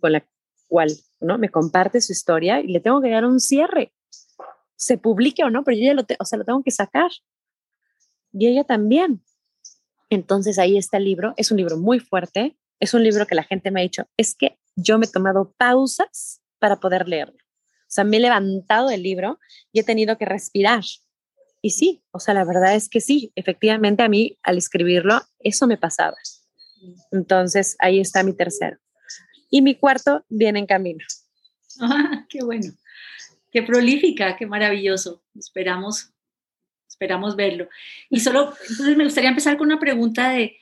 con 0.00 0.12
la 0.12 0.26
cual 0.68 0.90
¿no? 1.20 1.38
me 1.38 1.50
comparte 1.50 2.00
su 2.02 2.12
historia 2.12 2.60
y 2.60 2.68
le 2.68 2.80
tengo 2.80 3.00
que 3.00 3.10
dar 3.10 3.24
un 3.24 3.40
cierre. 3.40 3.94
Se 4.76 4.98
publique 4.98 5.42
o 5.42 5.48
no, 5.48 5.64
pero 5.64 5.78
yo 5.78 5.84
ya 5.84 5.94
lo, 5.94 6.02
o 6.18 6.24
sea, 6.24 6.38
lo 6.38 6.44
tengo 6.44 6.62
que 6.62 6.70
sacar. 6.70 7.10
Y 8.32 8.46
ella 8.46 8.64
también. 8.64 9.22
Entonces 10.10 10.58
ahí 10.58 10.76
está 10.76 10.98
el 10.98 11.04
libro. 11.04 11.32
Es 11.38 11.50
un 11.50 11.56
libro 11.56 11.78
muy 11.78 11.98
fuerte. 11.98 12.58
Es 12.78 12.92
un 12.92 13.02
libro 13.02 13.26
que 13.26 13.34
la 13.34 13.42
gente 13.42 13.70
me 13.70 13.80
ha 13.80 13.84
dicho, 13.84 14.06
es 14.18 14.34
que 14.34 14.58
yo 14.76 14.98
me 14.98 15.06
he 15.06 15.10
tomado 15.10 15.54
pausas 15.56 16.42
para 16.58 16.78
poder 16.78 17.08
leerlo. 17.08 17.38
O 17.38 17.88
sea, 17.88 18.04
me 18.04 18.18
he 18.18 18.20
levantado 18.20 18.88
del 18.88 19.02
libro 19.02 19.38
y 19.72 19.80
he 19.80 19.82
tenido 19.82 20.18
que 20.18 20.26
respirar. 20.26 20.84
Y 21.66 21.70
sí, 21.70 22.00
o 22.12 22.20
sea, 22.20 22.32
la 22.32 22.44
verdad 22.44 22.76
es 22.76 22.88
que 22.88 23.00
sí, 23.00 23.32
efectivamente 23.34 24.04
a 24.04 24.08
mí 24.08 24.38
al 24.44 24.56
escribirlo, 24.56 25.20
eso 25.40 25.66
me 25.66 25.76
pasaba. 25.76 26.14
Entonces 27.10 27.74
ahí 27.80 27.98
está 27.98 28.22
mi 28.22 28.36
tercero. 28.36 28.76
Y 29.50 29.62
mi 29.62 29.74
cuarto 29.74 30.24
viene 30.28 30.60
en 30.60 30.66
camino. 30.66 31.04
Ah, 31.80 32.24
qué 32.28 32.38
bueno. 32.44 32.72
Qué 33.50 33.64
prolífica, 33.64 34.36
qué 34.36 34.46
maravilloso. 34.46 35.24
Esperamos 35.34 36.12
esperamos 36.86 37.34
verlo. 37.34 37.68
Y 38.10 38.20
solo, 38.20 38.54
entonces 38.70 38.96
me 38.96 39.04
gustaría 39.04 39.30
empezar 39.30 39.58
con 39.58 39.66
una 39.66 39.80
pregunta 39.80 40.30
de, 40.30 40.58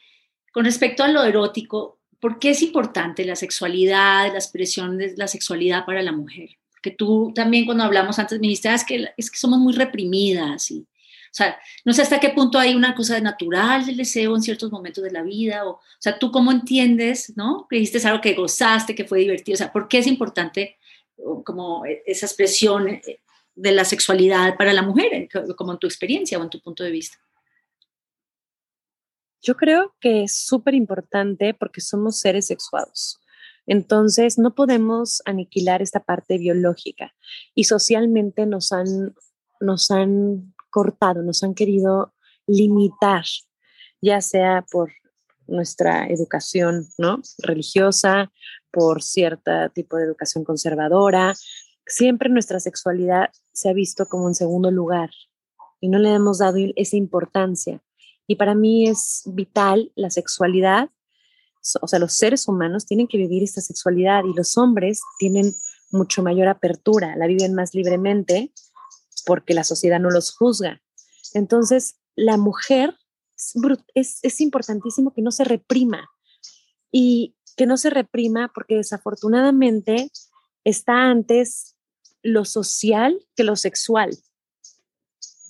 con 0.53 0.65
respecto 0.65 1.05
a 1.05 1.09
lo 1.09 1.23
erótico, 1.23 2.01
¿por 2.19 2.39
qué 2.39 2.51
es 2.51 2.63
importante 2.63 3.27
la 3.27 3.37
sexualidad, 3.37 4.33
la 4.33 4.39
expresión 4.39 4.97
de 4.97 5.15
la 5.19 5.29
sexualidad 5.29 5.85
para 5.85 6.01
la 6.01 6.13
mujer? 6.13 6.57
Que 6.81 6.93
tú 6.93 7.31
también 7.35 7.67
cuando 7.67 7.85
hablamos 7.85 8.19
antes 8.19 8.41
me 8.41 8.47
dijiste, 8.47 8.71
ah, 8.71 8.75
es, 8.75 8.85
que, 8.85 9.09
es 9.19 9.31
que 9.31 9.37
somos 9.37 9.59
muy 9.59 9.75
reprimidas 9.75 10.71
y, 10.71 10.87
sea, 11.35 11.59
no 11.85 11.93
sé 11.93 12.03
hasta 12.03 12.21
qué 12.21 12.31
punto 12.31 12.59
hay 12.59 12.75
una 12.75 12.95
cosa 12.95 13.21
natural 13.21 13.85
del 13.85 13.97
deseo 13.97 14.35
en 14.37 14.43
ciertos 14.43 14.71
momentos 14.71 15.03
de 15.03 15.11
la 15.11 15.23
vida, 15.23 15.67
o, 15.67 15.73
o 15.73 15.81
sea, 15.99 16.19
tú 16.19 16.31
cómo 16.31 16.53
entiendes, 16.53 17.33
¿no? 17.37 17.67
Que 17.69 17.77
dijiste 17.77 18.07
algo 18.07 18.21
que 18.21 18.35
gozaste, 18.35 18.95
que 18.95 19.05
fue 19.05 19.19
divertido, 19.19 19.55
o 19.55 19.59
sea, 19.59 19.73
¿por 19.73 19.89
qué 19.89 19.99
es 19.99 20.07
importante 20.07 20.79
como 21.45 21.85
esa 22.07 22.27
expresión 22.27 22.89
eh, 22.89 23.21
de 23.55 23.73
la 23.73 23.85
sexualidad 23.85 24.57
para 24.57 24.73
la 24.73 24.83
mujer, 24.83 25.29
como 25.57 25.73
en 25.73 25.79
tu 25.79 25.87
experiencia 25.87 26.39
o 26.39 26.43
en 26.43 26.51
tu 26.51 26.61
punto 26.61 26.85
de 26.85 26.91
vista? 26.91 27.19
Yo 29.43 29.57
creo 29.57 29.95
que 30.01 30.25
es 30.25 30.37
súper 30.39 30.75
importante 30.75 31.53
porque 31.53 31.81
somos 31.81 32.19
seres 32.19 32.47
sexuados. 32.47 33.21
Entonces, 33.67 34.39
no 34.39 34.55
podemos 34.55 35.23
aniquilar 35.25 35.83
esta 35.83 36.01
parte 36.01 36.39
biológica 36.39 37.15
y 37.55 37.65
socialmente 37.65 38.47
nos 38.47 38.73
han, 38.73 39.15
nos 39.61 39.91
han 39.91 40.55
cortado, 40.75 41.23
nos 41.23 41.45
han 41.45 41.55
querido 41.55 42.13
limitar, 42.49 43.25
ya 44.03 44.21
sea 44.21 44.67
por 44.73 44.91
nuestra 45.47 46.09
educación 46.09 46.89
¿no? 46.99 47.23
religiosa, 47.39 48.33
por 48.73 49.01
cierto 49.01 49.53
tipo 49.73 49.97
de 49.97 50.05
educación 50.07 50.43
conservadora, 50.43 51.33
siempre 51.87 52.29
nuestra 52.29 52.59
sexualidad 52.59 53.31
se 53.53 53.69
ha 53.69 53.73
visto 53.73 54.07
como 54.07 54.27
en 54.27 54.35
segundo 54.35 54.73
lugar 54.73 55.11
y 55.81 55.89
no 55.89 55.99
le 55.99 56.13
hemos 56.13 56.39
dado 56.39 56.57
esa 56.75 56.97
importancia. 56.97 57.81
Y 58.27 58.35
para 58.35 58.57
mí 58.57 58.89
es 58.89 59.23
vital 59.27 59.93
la 59.95 60.11
sexualidad, 60.11 60.91
o 61.81 61.87
sea, 61.87 62.01
los 62.01 62.15
seres 62.15 62.49
humanos 62.49 62.85
tienen 62.85 63.07
que 63.07 63.19
vivir 63.19 63.45
esta 63.45 63.61
sexualidad 63.61 64.25
y 64.25 64.35
los 64.35 64.59
hombres 64.59 65.03
tienen 65.21 65.55
mucho 65.93 66.25
mayor 66.25 66.49
apertura, 66.49 67.15
la 67.15 67.29
viven 67.29 67.55
más 67.55 67.75
libremente 67.75 68.51
porque 69.25 69.55
la 69.55 69.65
sociedad 69.65 70.01
no 70.01 70.11
los 70.11 70.35
juzga. 70.37 70.83
Entonces, 71.33 71.97
la 72.17 72.37
mujer 72.37 72.97
es, 73.95 74.21
es 74.23 74.41
importantísimo 74.41 75.13
que 75.13 75.23
no 75.23 75.31
se 75.31 75.45
reprima 75.45 76.09
y 76.91 77.37
que 77.57 77.67
no 77.67 77.77
se 77.77 77.91
reprima 77.91 78.53
porque 78.55 78.77
desafortunadamente 78.77 80.11
está 80.65 81.11
antes 81.11 81.77
lo 82.23 82.45
social 82.45 83.21
que 83.37 83.45
lo 83.45 83.57
sexual. 83.57 84.17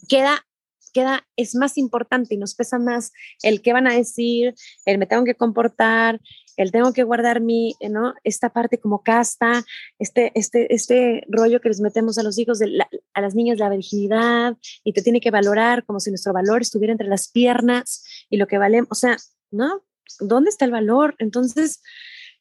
Queda, 0.08 0.46
queda, 0.92 1.26
es 1.36 1.54
más 1.54 1.78
importante 1.78 2.34
y 2.34 2.38
nos 2.38 2.54
pesa 2.54 2.78
más 2.78 3.12
el 3.42 3.62
qué 3.62 3.72
van 3.72 3.86
a 3.86 3.94
decir, 3.94 4.54
el 4.84 4.98
me 4.98 5.06
tengo 5.06 5.24
que 5.24 5.36
comportar, 5.36 6.20
el 6.56 6.72
tengo 6.72 6.92
que 6.92 7.02
guardar 7.02 7.40
mi, 7.40 7.74
¿no? 7.90 8.14
Esta 8.24 8.50
parte 8.50 8.78
como 8.78 9.02
casta, 9.02 9.64
este, 9.98 10.32
este, 10.34 10.72
este 10.74 11.24
rollo 11.28 11.60
que 11.60 11.68
les 11.68 11.80
metemos 11.80 12.18
a 12.18 12.22
los 12.22 12.38
hijos, 12.38 12.58
de 12.58 12.84
a 13.12 13.20
las 13.20 13.34
niñas 13.34 13.58
la 13.58 13.68
virginidad 13.68 14.56
y 14.82 14.92
te 14.92 15.02
tiene 15.02 15.20
que 15.20 15.30
valorar 15.30 15.84
como 15.84 16.00
si 16.00 16.10
nuestro 16.10 16.32
valor 16.32 16.62
estuviera 16.62 16.92
entre 16.92 17.08
las 17.08 17.28
piernas 17.28 18.04
y 18.30 18.36
lo 18.36 18.46
que 18.46 18.58
valemos, 18.58 18.88
o 18.90 18.94
sea, 18.94 19.16
¿no? 19.50 19.84
¿Dónde 20.20 20.50
está 20.50 20.64
el 20.64 20.70
valor? 20.70 21.14
Entonces, 21.18 21.82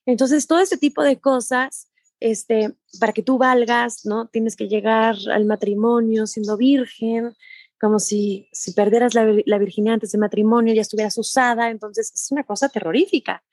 entonces 0.05 0.47
todo 0.47 0.59
este 0.59 0.77
tipo 0.77 1.03
de 1.03 1.19
cosas 1.19 1.89
este, 2.19 2.73
para 2.99 3.13
que 3.13 3.23
tú 3.23 3.37
valgas, 3.37 4.05
¿no? 4.05 4.27
Tienes 4.27 4.55
que 4.55 4.67
llegar 4.67 5.15
al 5.31 5.45
matrimonio 5.45 6.25
siendo 6.25 6.55
virgen, 6.57 7.35
como 7.79 7.99
si, 7.99 8.47
si 8.53 8.71
perdieras 8.71 9.13
la, 9.13 9.25
la 9.45 9.57
virginidad 9.57 9.95
antes 9.95 10.13
del 10.13 10.21
matrimonio, 10.21 10.73
ya 10.73 10.81
estuvieras 10.81 11.17
usada, 11.17 11.69
entonces 11.69 12.13
es 12.13 12.31
una 12.31 12.45
cosa 12.45 12.69
terrorífica. 12.69 13.43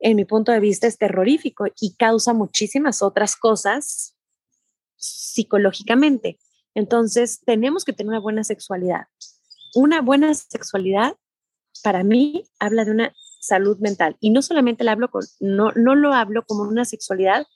En 0.00 0.16
mi 0.16 0.24
punto 0.24 0.52
de 0.52 0.60
vista 0.60 0.86
es 0.86 0.98
terrorífico 0.98 1.66
y 1.80 1.94
causa 1.94 2.32
muchísimas 2.32 3.02
otras 3.02 3.36
cosas 3.36 4.14
psicológicamente. 4.96 6.38
Entonces, 6.74 7.40
tenemos 7.44 7.84
que 7.84 7.92
tener 7.92 8.10
una 8.10 8.20
buena 8.20 8.44
sexualidad. 8.44 9.06
Una 9.74 10.00
buena 10.00 10.32
sexualidad, 10.34 11.16
para 11.82 12.04
mí, 12.04 12.44
habla 12.58 12.84
de 12.84 12.92
una 12.92 13.14
salud 13.40 13.78
mental. 13.78 14.16
Y 14.20 14.30
no 14.30 14.42
solamente 14.42 14.84
la 14.84 14.92
hablo 14.92 15.10
con, 15.10 15.24
no, 15.40 15.72
no 15.72 15.94
lo 15.94 16.12
hablo 16.14 16.44
como 16.46 16.62
una 16.62 16.84
sexualidad 16.84 17.46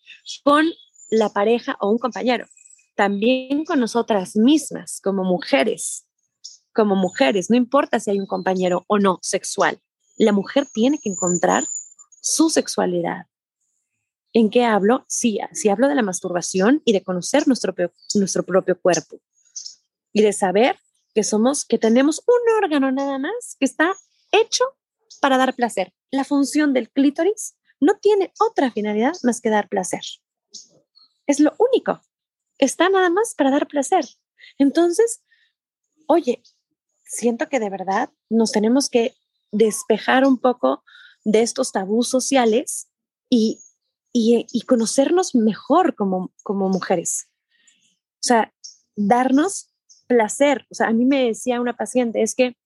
con 0.45 0.67
la 1.11 1.29
pareja 1.29 1.77
o 1.81 1.91
un 1.91 1.99
compañero, 1.99 2.47
también 2.97 3.65
con 3.65 3.81
nosotras 3.81 4.35
mismas, 4.37 5.01
como 5.01 5.25
mujeres. 5.25 6.07
Como 6.75 6.97
mujeres, 6.97 7.51
no 7.51 7.57
importa 7.57 8.01
si 8.01 8.11
hay 8.11 8.19
un 8.19 8.27
compañero 8.27 8.85
o 8.87 8.99
no 8.99 9.19
sexual, 9.21 9.79
la 10.17 10.33
mujer 10.33 10.67
tiene 10.73 10.99
que 10.99 11.11
encontrar 11.11 11.65
su 12.23 12.49
sexualidad. 12.49 13.27
¿En 14.33 14.49
qué 14.49 14.65
hablo? 14.65 15.05
Sí, 15.09 15.41
sí 15.53 15.69
hablo 15.69 15.89
de 15.89 15.95
la 15.95 16.03
masturbación 16.03 16.81
y 16.87 16.95
de 16.95 17.03
conocer 17.03 17.47
nuestro, 17.47 17.75
nuestro 18.15 18.45
propio 18.45 18.81
cuerpo 18.81 19.21
y 20.13 20.23
de 20.23 20.33
saber 20.33 20.79
que 21.15 21.25
somos, 21.25 21.67
que 21.67 21.79
tenemos 21.79 22.23
un 22.27 22.65
órgano 22.65 22.91
nada 22.91 23.19
más 23.19 23.57
que 23.59 23.67
está 23.67 23.95
hecho 24.31 24.65
para 25.21 25.37
dar 25.37 25.55
placer. 25.55 25.93
La 26.11 26.25
función 26.25 26.73
del 26.73 26.91
clítoris 26.91 27.57
no 27.81 27.99
tiene 27.99 28.33
otra 28.41 28.71
finalidad 28.71 29.13
más 29.25 29.41
que 29.41 29.51
dar 29.51 29.69
placer. 29.69 30.03
Es 31.27 31.41
lo 31.41 31.55
único. 31.59 32.01
Está 32.59 32.89
nada 32.89 33.11
más 33.11 33.35
para 33.35 33.51
dar 33.51 33.67
placer. 33.67 34.05
Entonces, 34.59 35.23
oye, 36.07 36.43
siento 37.05 37.49
que 37.49 37.61
de 37.61 37.69
verdad 37.69 38.11
nos 38.31 38.53
tenemos 38.53 38.89
que 38.89 39.15
despejar 39.51 40.25
un 40.25 40.39
poco 40.39 40.83
de 41.25 41.43
estos 41.43 41.73
tabús 41.73 42.09
sociales 42.09 42.89
y, 43.29 43.61
y, 44.13 44.63
conocernos 44.63 45.35
mejor 45.35 45.95
como, 45.95 46.33
como 46.43 46.69
mujeres. 46.69 47.29
O 48.15 48.25
sea, 48.25 48.53
darnos 48.95 49.73
placer. 50.07 50.67
O 50.71 50.75
sea, 50.75 50.89
a 50.89 50.93
mí 50.93 51.05
me 51.05 51.27
decía 51.27 51.61
una 51.61 51.77
paciente, 51.77 52.23
es 52.23 52.35
que, 52.35 52.57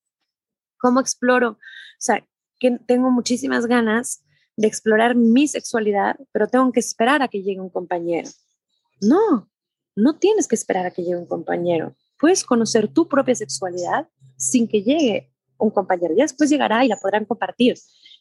¿cómo 0.79 1.01
exploro? 1.01 1.51
O 1.51 1.59
sea, 1.99 2.27
que 2.59 2.79
tengo 2.87 3.11
muchísimas 3.11 3.67
ganas 3.67 4.23
de 4.57 4.67
explorar 4.67 5.15
mi 5.15 5.47
sexualidad, 5.47 6.17
pero 6.33 6.49
tengo 6.49 6.73
que 6.73 6.81
esperar 6.81 7.23
a 7.23 7.29
que 7.29 7.43
llegue 7.43 7.61
un 7.61 7.71
compañero. 7.71 8.29
No, 9.01 9.51
no 9.95 10.19
tienes 10.19 10.49
que 10.49 10.55
esperar 10.55 10.87
a 10.87 10.91
que 10.91 11.03
llegue 11.03 11.17
un 11.17 11.27
compañero. 11.27 11.95
Puedes 12.19 12.45
conocer 12.45 12.89
tu 12.89 13.09
propia 13.09 13.35
sexualidad 13.35 14.09
sin 14.37 14.67
que 14.67 14.83
llegue 14.83 15.33
un 15.59 15.71
compañero. 15.71 16.15
Ya 16.17 16.25
después 16.25 16.51
llegará 16.51 16.85
y 16.85 16.89
la 16.89 16.97
podrán 16.97 17.25
compartir, 17.25 17.77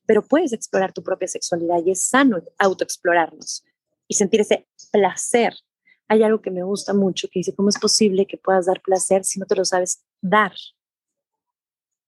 pero 0.05 0.25
puedes 0.25 0.53
explorar 0.53 0.93
tu 0.93 1.03
propia 1.03 1.27
sexualidad 1.27 1.77
y 1.85 1.91
es 1.91 2.03
sano 2.03 2.41
autoexplorarnos 2.57 3.63
y 4.07 4.13
sentir 4.15 4.41
ese 4.41 4.67
placer. 4.91 5.55
Hay 6.07 6.23
algo 6.23 6.41
que 6.41 6.51
me 6.51 6.63
gusta 6.63 6.93
mucho 6.93 7.27
que 7.27 7.39
dice, 7.39 7.55
¿cómo 7.55 7.69
es 7.69 7.79
posible 7.79 8.25
que 8.25 8.37
puedas 8.37 8.67
dar 8.67 8.81
placer 8.81 9.25
si 9.25 9.39
no 9.39 9.45
te 9.45 9.55
lo 9.55 9.65
sabes 9.65 10.03
dar? 10.21 10.53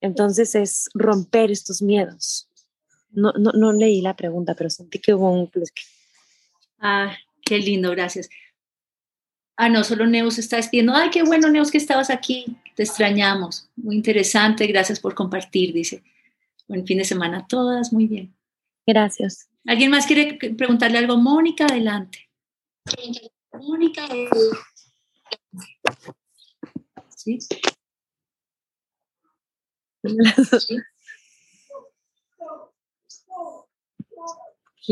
Entonces 0.00 0.54
es 0.54 0.88
romper 0.94 1.50
estos 1.50 1.82
miedos. 1.82 2.48
No, 3.10 3.32
no, 3.32 3.52
no 3.52 3.72
leí 3.72 4.00
la 4.00 4.14
pregunta, 4.14 4.54
pero 4.54 4.70
sentí 4.70 4.98
que 4.98 5.14
hubo 5.14 5.30
un... 5.32 5.50
Ah, 6.78 7.16
qué 7.44 7.58
lindo, 7.58 7.90
gracias. 7.90 8.28
Ah, 9.56 9.68
no, 9.68 9.82
solo 9.82 10.06
Neus 10.06 10.38
está 10.38 10.56
despidiendo. 10.56 10.94
Ay, 10.94 11.10
qué 11.10 11.24
bueno, 11.24 11.48
Neus, 11.48 11.72
que 11.72 11.78
estabas 11.78 12.10
aquí. 12.10 12.56
Te 12.76 12.84
extrañamos. 12.84 13.68
Muy 13.74 13.96
interesante. 13.96 14.68
Gracias 14.68 15.00
por 15.00 15.16
compartir, 15.16 15.72
dice. 15.72 16.04
Buen 16.68 16.86
fin 16.86 16.98
de 16.98 17.04
semana 17.04 17.38
a 17.38 17.46
todas. 17.46 17.92
Muy 17.92 18.06
bien. 18.06 18.36
Gracias. 18.86 19.48
¿Alguien 19.66 19.90
más 19.90 20.06
quiere 20.06 20.34
preguntarle 20.54 20.98
algo? 20.98 21.16
Mónica, 21.16 21.64
adelante. 21.64 22.28
Mónica. 23.52 24.06
¿Sí? 27.16 27.38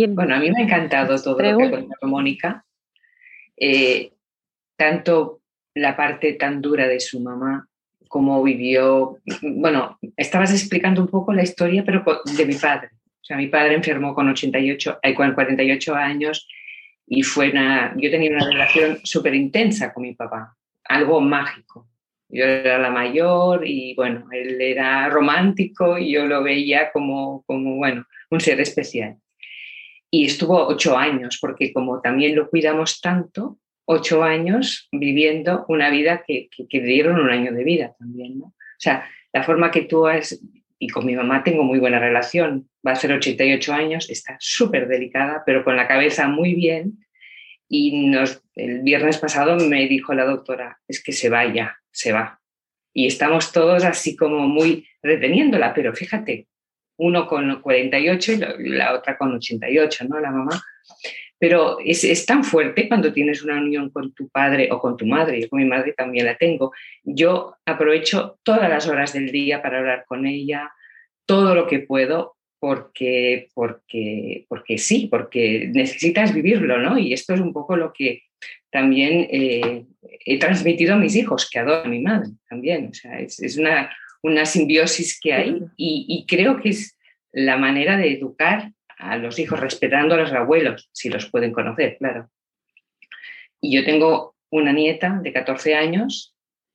Bueno, 0.09 0.35
a 0.35 0.39
mí 0.39 0.51
me 0.51 0.61
ha 0.61 0.65
encantado 0.65 1.23
todo 1.23 1.39
lo 1.41 1.59
que 1.59 1.65
ha 1.65 1.71
contado 1.71 2.07
Mónica. 2.07 2.67
Eh, 3.57 4.13
tanto 4.77 5.43
la 5.75 5.97
parte 5.97 6.35
tan 6.35 6.61
dura 6.61 6.87
de 6.87 7.01
su 7.01 7.21
mamá, 7.21 7.69
como 8.09 8.43
vivió, 8.43 9.19
bueno, 9.43 9.99
estabas 10.17 10.53
explicando 10.53 11.01
un 11.01 11.09
poco 11.09 11.33
la 11.33 11.43
historia, 11.43 11.85
pero 11.85 12.05
de 12.37 12.47
mi 12.47 12.55
padre. 12.55 12.91
O 13.21 13.25
sea, 13.25 13.37
mi 13.37 13.49
padre 13.49 13.75
enfermó 13.75 14.15
con 14.15 14.29
88, 14.29 15.01
eh, 15.03 15.15
con 15.15 15.35
48 15.35 15.95
años 15.95 16.47
y 17.07 17.23
fue 17.23 17.51
una, 17.51 17.95
yo 17.97 18.11
tenía 18.11 18.31
una 18.31 18.47
relación 18.47 18.99
súper 19.05 19.35
intensa 19.35 19.93
con 19.93 20.03
mi 20.03 20.15
papá, 20.15 20.57
algo 20.85 21.21
mágico. 21.21 21.89
Yo 22.29 22.45
era 22.45 22.79
la 22.79 22.91
mayor 22.91 23.67
y 23.67 23.95
bueno, 23.95 24.27
él 24.33 24.61
era 24.61 25.09
romántico 25.09 25.97
y 25.99 26.13
yo 26.13 26.27
lo 26.27 26.43
veía 26.43 26.91
como, 26.93 27.45
como 27.47 27.77
bueno, 27.77 28.05
un 28.31 28.41
ser 28.41 28.61
especial. 28.61 29.17
Y 30.11 30.27
estuvo 30.27 30.67
ocho 30.67 30.97
años, 30.97 31.39
porque 31.41 31.73
como 31.73 32.01
también 32.01 32.35
lo 32.35 32.49
cuidamos 32.49 33.01
tanto, 33.01 33.59
ocho 33.87 34.23
años 34.23 34.89
viviendo 34.93 35.65
una 35.69 35.91
vida 35.91 36.23
que, 36.27 36.49
que, 36.51 36.81
dieron 36.81 37.19
un 37.19 37.31
año 37.31 37.53
de 37.53 37.65
vida 37.65 37.95
también, 37.99 38.39
¿no? 38.39 38.47
O 38.47 38.79
sea, 38.79 39.09
la 39.33 39.43
forma 39.43 39.71
que 39.71 39.83
tú 39.83 40.07
has, 40.07 40.39
y 40.79 40.89
con 40.89 41.07
mi 41.07 41.17
mamá 41.17 41.43
tengo 41.43 41.63
muy 41.63 41.79
buena 41.79 41.99
relación, 41.99 42.69
va 42.87 42.93
a 42.93 42.97
ser 42.97 43.13
88 43.13 43.73
años, 43.73 44.11
está 44.11 44.37
súper 44.41 44.89
delicada, 44.89 45.43
pero 45.47 45.65
con 45.65 45.77
la 45.77 45.89
cabeza 45.89 46.29
muy 46.29 46.55
bien. 46.55 46.99
Y 47.69 48.07
nos, 48.09 48.43
el 48.55 48.83
viernes 48.83 49.19
pasado 49.19 49.57
me 49.57 49.87
dijo 49.87 50.15
la 50.15 50.25
doctora, 50.25 50.79
es 50.87 51.03
que 51.03 51.13
se 51.13 51.29
vaya, 51.29 51.79
se 51.91 52.13
va. 52.13 52.41
Y 52.93 53.07
estamos 53.07 53.53
todos 53.53 53.85
así 53.85 54.17
como 54.17 54.47
muy 54.49 54.87
reteniéndola, 55.03 55.75
pero 55.75 55.95
fíjate, 55.95 56.49
uno 56.99 57.27
con 57.27 57.61
48 57.61 58.33
y 58.33 58.69
la 58.71 58.95
otra 58.95 59.19
con 59.19 59.35
88, 59.35 60.05
¿no? 60.09 60.21
La 60.21 60.31
mamá. 60.31 60.63
Pero 61.39 61.79
es, 61.85 62.25
tan 62.25 62.45
fuerte 62.45 62.89
cuando 62.89 63.13
tienes 63.13 63.43
una 63.43 63.61
unión 63.61 63.91
con 63.91 64.13
tu 64.13 64.29
padre 64.29 64.69
o 64.73 64.81
con 64.81 64.97
tu 64.97 65.07
madre, 65.07 65.41
yo 65.41 65.49
con 65.49 65.61
mi 65.61 65.67
madre 65.67 65.93
también 65.93 66.25
la 66.25 66.37
tengo. 66.37 66.73
Yo 67.05 67.57
aprovecho 67.67 68.39
todas 68.43 68.71
las 68.71 68.89
horas 68.89 69.13
del 69.13 69.31
día 69.31 69.61
para 69.61 69.79
hablar 69.79 70.05
con 70.07 70.27
ella, 70.27 70.73
todo 71.27 71.55
lo 71.55 71.67
que 71.67 71.81
puedo, 71.81 72.37
porque, 72.59 73.49
porque, 73.55 74.47
porque 74.49 74.79
sí, 74.79 75.09
porque 75.11 75.71
necesitas 75.73 76.35
vivirlo, 76.35 76.79
¿no? 76.79 76.97
Y 76.99 77.13
esto 77.13 77.35
es 77.35 77.41
un 77.41 77.53
poco 77.53 77.77
lo 77.77 77.93
que 77.93 78.23
también 78.71 79.29
eh, 79.31 79.85
he 80.25 80.39
transmitido 80.39 80.95
a 80.95 80.99
mis 80.99 81.17
hijos, 81.17 81.49
que 81.51 81.59
adoro 81.59 81.85
a 81.85 81.89
mi 81.89 82.01
madre 82.01 82.31
también. 82.49 82.89
O 82.91 82.95
sea, 82.95 83.21
es, 83.21 83.59
una, 83.59 83.95
una 84.23 84.47
simbiosis 84.47 85.21
que 85.21 85.35
hay 85.35 85.61
y, 85.77 86.07
y 86.09 86.27
creo 86.27 86.61
que 86.61 86.71
es 86.71 86.97
la 87.33 87.59
manera 87.59 87.99
de 87.99 88.13
educar 88.13 88.73
a 88.99 89.17
los 89.17 89.39
hijos, 89.39 89.61
respetando 89.61 90.15
a 90.15 90.19
los 90.19 90.33
abuelos, 90.33 90.89
si 90.93 91.09
los 91.09 91.31
pueden 91.31 91.53
conocer, 91.53 91.97
claro. 91.99 92.31
Y 93.61 93.75
yo 93.75 93.85
tengo 93.85 94.37
una 94.51 94.73
nieta 94.73 95.21
de 95.23 95.33
14 95.33 95.75
años 95.75 96.35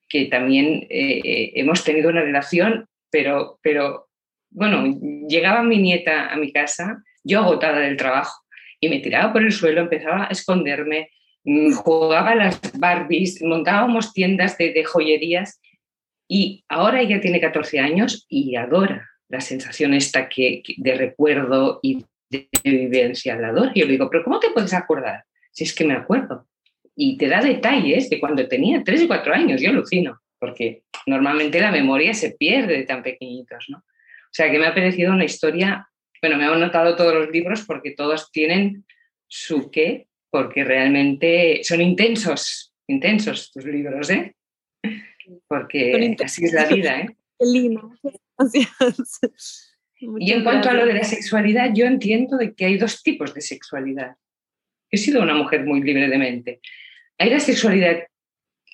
que 0.09 0.26
también 0.26 0.88
eh, 0.89 1.51
hemos 1.55 1.84
tenido 1.84 2.09
una 2.09 2.22
relación, 2.22 2.88
pero, 3.09 3.59
pero 3.61 4.09
bueno, 4.49 4.84
llegaba 5.28 5.63
mi 5.63 5.78
nieta 5.78 6.28
a 6.32 6.36
mi 6.36 6.51
casa, 6.51 7.01
yo 7.24 7.39
agotada 7.39 7.80
del 7.80 7.95
trabajo, 7.95 8.41
y 8.82 8.89
me 8.89 8.99
tiraba 8.99 9.32
por 9.32 9.43
el 9.43 9.51
suelo, 9.53 9.82
empezaba 9.82 10.26
a 10.26 10.28
esconderme, 10.28 11.11
mm, 11.45 11.74
jugaba 11.74 12.32
a 12.32 12.36
las 12.36 12.59
Barbies, 12.78 13.41
montábamos 13.41 14.11
tiendas 14.11 14.57
de, 14.57 14.84
joyerías, 14.84 15.61
y 16.28 16.65
ahora 16.67 17.01
ella 17.01 17.22
tiene 17.22 17.39
14 17.39 17.80
años 17.80 18.26
y 18.28 18.55
adora 18.55 19.09
la 19.30 19.39
sensación 19.39 19.93
esta 19.93 20.28
que, 20.28 20.61
de 20.78 20.95
recuerdo 20.95 21.80
y 21.82 22.05
de 22.32 22.50
vivencia 22.64 23.34
al 23.34 23.42
lado. 23.42 23.72
Y 23.74 23.82
yo 23.82 23.86
le 23.86 23.94
digo, 23.94 24.10
pero 24.10 24.24
¿cómo 24.24 24.40
te 24.40 24.50
puedes 24.52 24.74
acordar? 24.74 25.26
Si 25.52 25.64
es 25.66 25.76
que 25.76 25.86
me 25.86 25.94
acuerdo. 25.94 26.48
Y 26.96 27.18
te 27.18 27.28
da 27.28 27.42
detalles 27.42 28.10
de 28.10 28.20
cuando 28.20 28.48
tenía 28.48 28.84
tres 28.84 29.02
y 29.02 29.08
cuatro 29.08 29.34
años, 29.34 29.62
yo 29.62 29.70
alucino, 29.70 30.22
porque 30.40 30.84
normalmente 31.06 31.60
la 31.60 31.72
memoria 31.72 32.14
se 32.14 32.32
pierde 32.32 32.78
de 32.78 32.84
tan 32.84 33.04
pequeñitos, 33.04 33.66
¿no? 33.70 33.78
O 33.80 34.34
sea 34.34 34.50
que 34.50 34.60
me 34.60 34.66
ha 34.66 34.74
parecido 34.74 35.12
una 35.12 35.26
historia, 35.26 35.88
bueno, 36.22 36.38
me 36.38 36.46
han 36.46 36.60
notado 36.60 36.96
todos 36.96 37.14
los 37.14 37.30
libros 37.30 37.66
porque 37.66 37.92
todos 37.92 38.32
tienen 38.32 38.86
su 39.28 39.70
qué, 39.72 40.08
porque 40.30 40.64
realmente 40.64 41.62
son 41.64 41.82
intensos, 41.82 42.74
intensos 42.88 43.52
tus 43.52 43.66
libros, 43.66 44.10
¿eh? 44.10 44.36
Porque 45.48 46.16
así 46.24 46.46
es 46.46 46.54
la 46.54 46.66
vida, 46.66 47.02
¿eh? 47.02 47.16
Qué 47.38 47.46
lindo. 47.46 47.94
Y 50.02 50.32
en 50.32 50.43
cuanto 50.43 50.70
a 50.70 50.74
lo 50.74 50.86
de 50.86 50.95
la 50.95 51.04
sexualidad, 51.04 51.72
yo 51.74 51.86
entiendo 51.86 52.38
de 52.38 52.54
que 52.56 52.66
hay 52.66 52.78
dos 52.78 53.04
tipos 53.04 53.34
de 53.34 53.41
sexualidad. 53.41 54.16
He 54.89 54.97
sido 54.97 55.22
una 55.22 55.36
mujer 55.36 55.64
muy 55.64 55.82
libre 55.82 56.10
de 56.10 56.18
mente. 56.18 56.60
Hay 57.18 57.30
la 57.30 57.39
sexualidad 57.39 58.04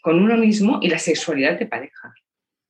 con 0.01 0.21
uno 0.21 0.38
mismo 0.38 0.80
y 0.82 0.89
la 0.89 0.99
sexualidad 0.99 1.59
de 1.59 1.65
pareja. 1.65 2.13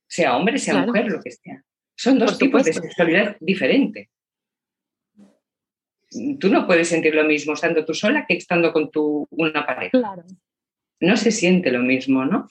Sea 0.08 0.36
hombre, 0.36 0.58
sea 0.58 0.84
mujer, 0.84 1.06
lo 1.06 1.22
que 1.22 1.30
sea. 1.30 1.62
Son 1.96 2.18
dos 2.18 2.36
tipos 2.36 2.64
de 2.64 2.72
sexualidad 2.72 3.36
diferente. 3.40 4.10
Tú 6.40 6.48
no 6.48 6.66
puedes 6.66 6.88
sentir 6.88 7.14
lo 7.14 7.24
mismo 7.24 7.52
estando 7.52 7.84
tú 7.84 7.94
sola 7.94 8.26
que 8.26 8.34
estando 8.34 8.72
con 8.72 8.90
tu, 8.90 9.26
una 9.30 9.64
pareja. 9.64 9.90
Claro. 9.90 10.24
No 11.00 11.16
se 11.16 11.30
siente 11.30 11.70
lo 11.70 11.80
mismo, 11.80 12.24
¿no? 12.24 12.48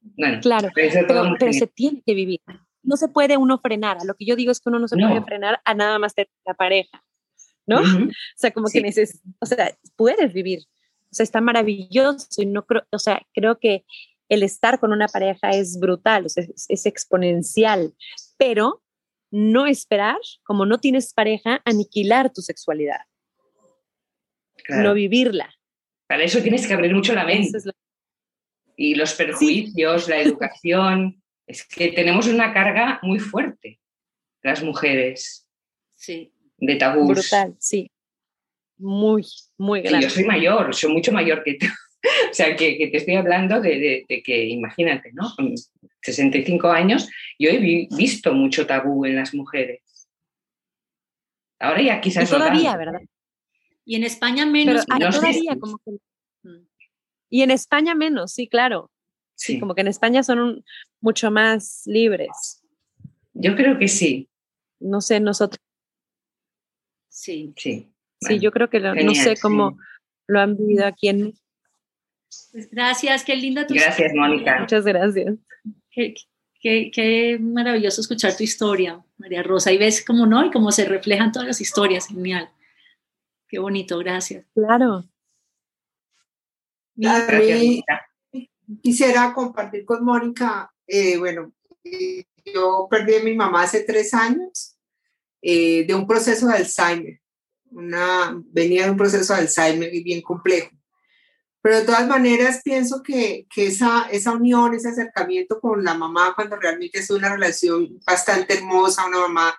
Bueno, 0.00 0.40
claro, 0.40 0.68
pero, 0.74 1.52
se 1.52 1.66
tiene 1.68 2.02
que 2.04 2.14
vivir. 2.14 2.40
No 2.82 2.96
se 2.96 3.08
puede 3.08 3.36
uno 3.36 3.58
frenar. 3.58 3.98
A 4.00 4.04
lo 4.04 4.14
que 4.14 4.24
yo 4.24 4.36
digo 4.36 4.50
es 4.52 4.60
que 4.60 4.68
uno 4.68 4.78
no 4.78 4.88
se 4.88 4.96
puede 4.96 5.22
frenar 5.22 5.60
a 5.64 5.74
nada 5.74 5.98
más 5.98 6.14
de 6.14 6.28
la 6.44 6.54
pareja, 6.54 7.04
¿no? 7.66 7.80
O 8.10 8.36
sea, 8.36 8.50
como 8.50 8.68
que 8.68 8.80
neces 8.80 9.20
o 9.40 9.46
sea, 9.46 9.76
puedes 9.96 10.32
vivir. 10.32 10.60
O 11.10 11.14
sea, 11.14 11.24
está 11.24 11.40
maravilloso 11.40 12.40
y 12.40 12.46
no 12.46 12.64
creo, 12.64 12.84
o 12.90 12.98
sea, 12.98 13.20
creo 13.34 13.58
que 13.58 13.84
el 14.32 14.42
estar 14.42 14.80
con 14.80 14.92
una 14.92 15.08
pareja 15.08 15.50
es 15.50 15.78
brutal, 15.78 16.24
o 16.24 16.28
sea, 16.30 16.42
es, 16.68 16.86
exponencial, 16.86 17.94
pero 18.38 18.82
no 19.30 19.66
esperar, 19.66 20.16
como 20.42 20.64
no 20.64 20.78
tienes 20.78 21.12
pareja, 21.12 21.60
aniquilar 21.66 22.32
tu 22.32 22.40
sexualidad. 22.40 23.00
No 24.68 24.94
vivirla. 24.94 25.54
Para 26.06 26.22
eso 26.22 26.40
tienes 26.40 26.66
que 26.66 26.72
abrir 26.72 26.94
mucho 26.94 27.14
la 27.14 27.24
mente. 27.24 27.58
Y 28.76 28.94
los 28.94 29.12
perjuicios, 29.12 30.08
la 30.08 30.20
educación. 30.20 31.21
Es 31.46 31.66
que 31.66 31.88
tenemos 31.92 32.26
una 32.26 32.52
carga 32.52 32.98
muy 33.02 33.18
fuerte, 33.18 33.80
las 34.42 34.62
mujeres. 34.62 35.48
Sí. 35.94 36.32
De 36.56 36.76
tabús. 36.76 37.08
Brutal, 37.08 37.56
sí. 37.58 37.90
Muy, 38.78 39.24
muy 39.58 39.80
grande. 39.80 40.06
yo 40.06 40.10
soy 40.10 40.24
mayor, 40.24 40.74
soy 40.74 40.92
mucho 40.92 41.12
mayor 41.12 41.42
que 41.44 41.54
tú. 41.54 41.66
o 42.30 42.34
sea, 42.34 42.56
que, 42.56 42.88
te 42.90 42.96
estoy 42.96 43.14
hablando 43.14 43.60
de, 43.60 44.04
que, 44.24 44.46
imagínate, 44.46 45.12
¿no? 45.12 45.32
Con 45.36 45.54
65 46.02 46.68
años, 46.68 47.08
yo 47.38 47.50
he 47.50 47.58
visto 47.58 48.32
mucho 48.34 48.66
tabú 48.66 49.04
en 49.04 49.16
las 49.16 49.34
mujeres. 49.34 49.80
Ahora 51.58 51.82
ya 51.82 52.00
quizás... 52.00 52.28
Y 52.28 52.32
todavía, 52.32 52.76
¿verdad? 52.76 53.00
Y 53.84 53.96
en 53.96 54.04
España 54.04 54.46
menos. 54.46 54.84
todavía 54.86 55.56
como 55.60 55.78
que... 55.78 55.92
Y 57.30 57.42
en 57.42 57.50
España 57.50 57.94
menos, 57.94 58.32
sí, 58.32 58.48
claro. 58.48 58.90
Sí. 59.34 59.58
Como 59.58 59.74
que 59.74 59.80
en 59.80 59.88
España 59.88 60.22
son 60.22 60.64
mucho 61.02 61.30
más 61.30 61.82
libres. 61.84 62.62
Yo 63.34 63.54
creo 63.54 63.78
que 63.78 63.88
sí. 63.88 64.30
No 64.80 65.00
sé, 65.00 65.20
nosotros. 65.20 65.60
Sí. 67.08 67.52
Sí. 67.56 67.92
sí, 68.20 68.38
yo 68.40 68.50
creo 68.50 68.70
que 68.70 68.80
no 68.80 69.14
sé 69.14 69.34
cómo 69.40 69.78
lo 70.26 70.40
han 70.40 70.56
vivido 70.56 70.86
aquí 70.86 71.08
en 71.08 71.34
pues 72.52 72.70
gracias, 72.70 73.24
qué 73.24 73.36
linda 73.36 73.66
tu 73.66 73.74
Gracias, 73.74 74.12
Mónica. 74.14 74.60
Muchas 74.60 74.84
gracias. 74.84 75.36
Qué, 75.90 77.38
maravilloso 77.40 78.00
escuchar 78.00 78.36
tu 78.36 78.42
historia, 78.42 79.02
María 79.18 79.42
Rosa. 79.42 79.72
Y 79.72 79.78
ves 79.78 80.04
cómo 80.04 80.26
no, 80.26 80.44
y 80.44 80.50
cómo 80.50 80.70
se 80.70 80.84
reflejan 80.84 81.32
todas 81.32 81.48
las 81.48 81.60
historias. 81.60 82.08
Genial. 82.08 82.48
Qué 83.48 83.58
bonito, 83.58 83.98
gracias. 83.98 84.46
Claro. 84.54 85.04
quisiera 88.82 89.32
compartir 89.34 89.84
con 89.84 90.04
Mónica, 90.04 90.71
eh, 90.86 91.16
bueno, 91.18 91.52
eh, 91.84 92.24
yo 92.44 92.86
perdí 92.90 93.14
a 93.16 93.22
mi 93.22 93.34
mamá 93.34 93.62
hace 93.62 93.82
tres 93.82 94.12
años 94.14 94.76
eh, 95.40 95.84
de 95.86 95.94
un 95.94 96.06
proceso 96.06 96.46
de 96.46 96.54
Alzheimer. 96.54 97.20
Una, 97.70 98.38
venía 98.46 98.84
de 98.84 98.90
un 98.90 98.96
proceso 98.96 99.32
de 99.32 99.40
Alzheimer 99.40 99.90
bien 99.90 100.20
complejo. 100.22 100.70
Pero 101.62 101.76
de 101.76 101.84
todas 101.84 102.06
maneras 102.08 102.60
pienso 102.64 103.02
que, 103.02 103.46
que 103.54 103.68
esa, 103.68 104.08
esa 104.10 104.32
unión, 104.32 104.74
ese 104.74 104.88
acercamiento 104.88 105.60
con 105.60 105.84
la 105.84 105.94
mamá, 105.94 106.34
cuando 106.34 106.56
realmente 106.56 106.98
es 106.98 107.08
una 107.10 107.32
relación 107.32 108.00
bastante 108.04 108.54
hermosa, 108.54 109.06
una 109.06 109.20
mamá 109.20 109.54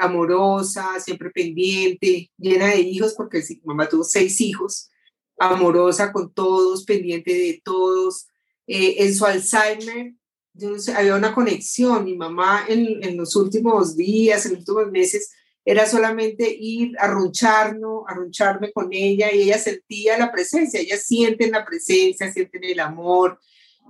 amorosa, 0.00 0.98
siempre 0.98 1.30
pendiente, 1.30 2.30
llena 2.38 2.68
de 2.68 2.80
hijos, 2.80 3.12
porque 3.14 3.44
mi 3.46 3.60
mamá 3.64 3.86
tuvo 3.86 4.02
seis 4.02 4.40
hijos, 4.40 4.90
amorosa 5.38 6.10
con 6.10 6.32
todos, 6.32 6.84
pendiente 6.84 7.34
de 7.34 7.60
todos. 7.62 8.28
En 8.66 9.14
su 9.14 9.26
Alzheimer, 9.26 10.14
había 10.96 11.16
una 11.16 11.34
conexión. 11.34 12.04
Mi 12.04 12.16
mamá 12.16 12.64
en, 12.68 13.02
en, 13.02 13.16
los 13.16 13.36
últimos 13.36 13.96
días, 13.96 14.46
en 14.46 14.52
los 14.52 14.60
últimos 14.60 14.90
meses, 14.90 15.30
era 15.64 15.86
solamente 15.86 16.48
ir 16.58 16.96
a 16.98 17.08
runcharnos, 17.08 18.04
a 18.06 18.14
runcharme 18.14 18.72
con 18.72 18.88
ella 18.90 19.30
y 19.32 19.42
ella 19.42 19.58
sentía 19.58 20.16
la 20.16 20.32
presencia, 20.32 20.80
ella 20.80 20.96
siente 20.96 21.50
la 21.50 21.64
presencia, 21.64 22.32
siente 22.32 22.58
el 22.62 22.80
amor. 22.80 23.38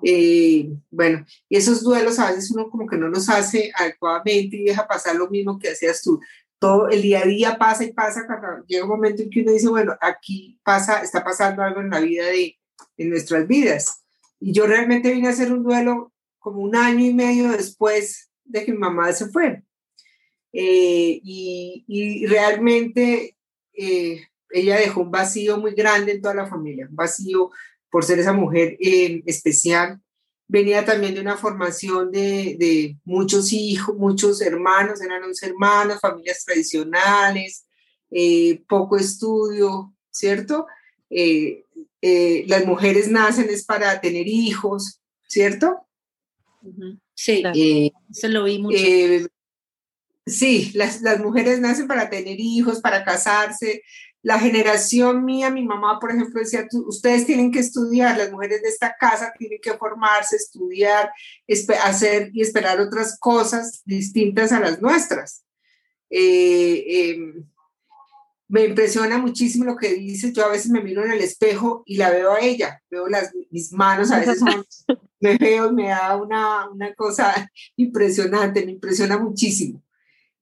Eh, 0.02 0.70
bueno, 0.90 1.24
y 1.48 1.56
esos 1.56 1.82
duelos 1.82 2.18
a 2.18 2.30
veces 2.30 2.50
uno 2.50 2.68
como 2.68 2.86
que 2.86 2.96
no 2.96 3.08
los 3.08 3.28
hace 3.28 3.70
adecuadamente 3.76 4.56
y 4.56 4.64
deja 4.64 4.88
pasar 4.88 5.16
lo 5.16 5.28
mismo 5.28 5.58
que 5.58 5.70
hacías 5.70 6.02
tú. 6.02 6.20
Todo 6.58 6.88
el 6.88 7.02
día 7.02 7.20
a 7.20 7.26
día 7.26 7.58
pasa 7.58 7.84
y 7.84 7.92
pasa, 7.92 8.26
llega 8.66 8.82
un 8.82 8.90
momento 8.90 9.22
en 9.22 9.30
que 9.30 9.42
uno 9.42 9.52
dice, 9.52 9.68
bueno, 9.68 9.96
aquí 10.00 10.58
pasa, 10.64 11.02
está 11.02 11.22
pasando 11.22 11.62
algo 11.62 11.80
en 11.80 11.90
la 11.90 12.00
vida 12.00 12.26
de 12.26 12.56
en 12.96 13.10
nuestras 13.10 13.46
vidas. 13.46 14.02
Y 14.40 14.52
yo 14.52 14.66
realmente 14.66 15.12
vine 15.12 15.28
a 15.28 15.30
hacer 15.30 15.52
un 15.52 15.62
duelo 15.62 16.12
como 16.48 16.62
un 16.62 16.74
año 16.74 17.04
y 17.04 17.12
medio 17.12 17.50
después 17.50 18.30
de 18.42 18.64
que 18.64 18.72
mi 18.72 18.78
mamá 18.78 19.12
se 19.12 19.28
fue. 19.28 19.62
Eh, 20.50 21.20
y, 21.22 22.26
realmente 22.26 23.36
eh, 23.74 24.22
ella 24.50 24.76
dejó 24.76 25.02
un 25.02 25.10
vacío 25.10 25.58
muy 25.58 25.72
grande 25.72 26.12
en 26.12 26.22
toda 26.22 26.34
la 26.34 26.46
familia, 26.46 26.86
un 26.88 26.96
vacío 26.96 27.50
por 27.90 28.02
ser 28.02 28.18
esa 28.18 28.32
mujer 28.32 28.78
eh, 28.80 29.22
especial. 29.26 30.00
Venía 30.46 30.86
también 30.86 31.14
de 31.14 31.20
una 31.20 31.36
formación 31.36 32.10
de, 32.10 32.56
de, 32.58 32.96
muchos 33.04 33.52
hijos, 33.52 33.94
muchos 33.94 34.40
hermanos, 34.40 35.02
eran 35.02 35.22
11 35.22 35.46
hermanos, 35.46 36.00
familias 36.00 36.42
tradicionales, 36.46 37.66
poco 38.66 38.96
estudio, 38.96 39.94
¿cierto? 40.10 40.66
las 41.10 42.64
mujeres 42.64 43.10
nacen 43.10 43.50
es 43.50 43.66
para 43.66 44.00
tener 44.00 44.26
hijos, 44.26 45.02
¿cierto? 45.26 45.87
Sí, 47.14 47.92
eso 48.10 48.28
lo 48.28 48.44
vi 48.44 48.58
mucho. 48.58 48.78
Sí, 50.28 50.72
las, 50.74 51.00
mujeres 51.20 51.60
nacen 51.60 51.88
para 51.88 52.10
tener 52.10 52.38
hijos, 52.38 52.80
para 52.80 53.04
casarse. 53.04 53.82
La 54.20 54.38
generación 54.38 55.24
mía, 55.24 55.50
mi 55.50 55.64
mamá, 55.64 55.98
por 55.98 56.10
ejemplo, 56.10 56.40
decía, 56.40 56.66
ustedes 56.86 57.24
tienen 57.24 57.50
que 57.50 57.60
estudiar, 57.60 58.18
las 58.18 58.30
mujeres 58.30 58.62
de 58.62 58.68
esta 58.68 58.94
casa 58.98 59.32
tienen 59.38 59.58
que 59.62 59.74
formarse, 59.74 60.36
estudiar, 60.36 61.10
hacer 61.82 62.30
y 62.34 62.42
esperar 62.42 62.80
otras 62.80 63.18
cosas 63.18 63.82
distintas 63.84 64.52
a 64.52 64.60
las 64.60 64.82
nuestras. 64.82 65.44
Eh, 66.10 66.84
em, 66.88 67.44
me 68.48 68.64
impresiona 68.64 69.18
muchísimo 69.18 69.64
lo 69.64 69.76
que 69.76 69.94
dice. 69.94 70.32
Yo 70.32 70.46
a 70.46 70.50
veces 70.50 70.70
me 70.70 70.82
miro 70.82 71.04
en 71.04 71.12
el 71.12 71.20
espejo 71.20 71.82
y 71.84 71.96
la 71.96 72.10
veo 72.10 72.32
a 72.32 72.40
ella, 72.40 72.82
veo 72.90 73.06
las, 73.08 73.32
mis 73.50 73.72
manos, 73.72 74.10
a 74.10 74.20
veces 74.20 74.40
me 75.20 75.36
veo 75.36 75.70
y 75.70 75.74
me 75.74 75.88
da 75.88 76.16
una, 76.16 76.68
una 76.70 76.94
cosa 76.94 77.50
impresionante, 77.76 78.64
me 78.64 78.72
impresiona 78.72 79.18
muchísimo. 79.18 79.82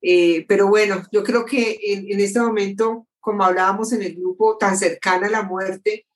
Eh, 0.01 0.45
pero 0.47 0.69
bueno, 0.69 1.03
yo 1.11 1.25
creo 1.25 1.45
que 1.45 1.79
en, 1.83 2.21
este 2.21 2.39
momento, 2.41 3.09
como 3.19 3.45
hablábamos 3.45 3.93
en 3.93 4.03
el 4.03 4.15
grupo, 4.15 4.57
tan 4.57 4.79
cercana 4.79 5.27
a 5.27 5.31
la 5.31 5.43
muerte, 5.43 6.07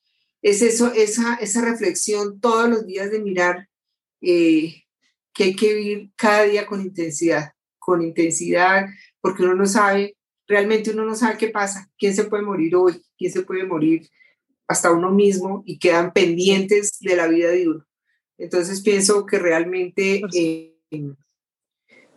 es 0.43 0.63
eso, 0.63 0.93
esa, 0.95 1.35
esa 1.35 1.61
reflexión 1.63 2.41
todos 2.41 2.69
los 2.69 2.87
días 2.87 3.11
de 3.11 3.19
mirar 3.19 3.69
eh, 4.21 4.85
que 5.35 5.45
hay 5.45 5.57
que 5.57 5.75
vivir 5.75 6.11
cada 6.15 6.45
día 6.45 6.67
con 6.67 6.81
intensidad, 6.81 7.53
con 7.79 8.01
intensidad, 8.01 8.87
porque 9.21 9.43
uno 9.43 9.55
no 9.55 9.67
sabe, 9.67 10.17
realmente 10.51 10.91
uno 10.91 11.05
no 11.05 11.15
sabe 11.15 11.39
qué 11.39 11.49
pasa, 11.49 11.89
quién 11.97 12.13
se 12.13 12.25
puede 12.25 12.43
morir 12.43 12.75
hoy, 12.75 13.01
quién 13.17 13.33
se 13.33 13.43
puede 13.43 13.65
morir 13.65 14.11
hasta 14.67 14.91
uno 14.91 15.11
mismo 15.11 15.63
y 15.65 15.79
quedan 15.79 16.13
pendientes 16.13 16.99
de 16.99 17.15
la 17.15 17.29
vida 17.29 17.51
de 17.51 17.69
uno. 17.69 17.87
Entonces 18.37 18.81
pienso 18.83 19.27
que 19.27 19.39
realmente, 19.39 20.23
eh, 20.35 20.77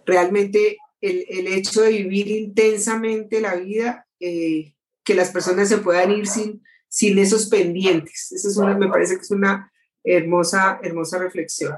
realmente 0.03 0.77
el, 0.99 1.47
hecho 1.47 1.83
de 1.83 1.91
vivir 1.91 2.27
intensamente 2.29 3.39
la 3.39 3.55
vida, 3.55 4.07
eh, 4.19 4.73
que 5.03 5.13
las 5.13 5.29
personas 5.29 5.69
se 5.69 5.77
puedan 5.77 6.11
ir 6.11 6.25
sin, 6.25 6.63
sin 6.87 7.19
esos 7.19 7.49
pendientes. 7.49 8.31
Eso 8.31 8.49
es 8.49 8.57
una, 8.57 8.75
me 8.75 8.87
parece 8.87 9.15
que 9.15 9.21
es 9.21 9.31
una 9.31 9.71
hermosa, 10.03 10.79
hermosa 10.81 11.19
reflexión. 11.19 11.75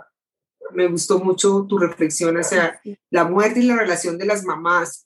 Me 0.72 0.88
gustó 0.88 1.20
mucho 1.20 1.66
tu 1.68 1.78
reflexión 1.78 2.38
hacia 2.38 2.80
la 3.10 3.26
muerte 3.26 3.60
y 3.60 3.64
la 3.64 3.76
relación 3.76 4.18
de 4.18 4.26
las 4.26 4.46
mamás. 4.46 5.06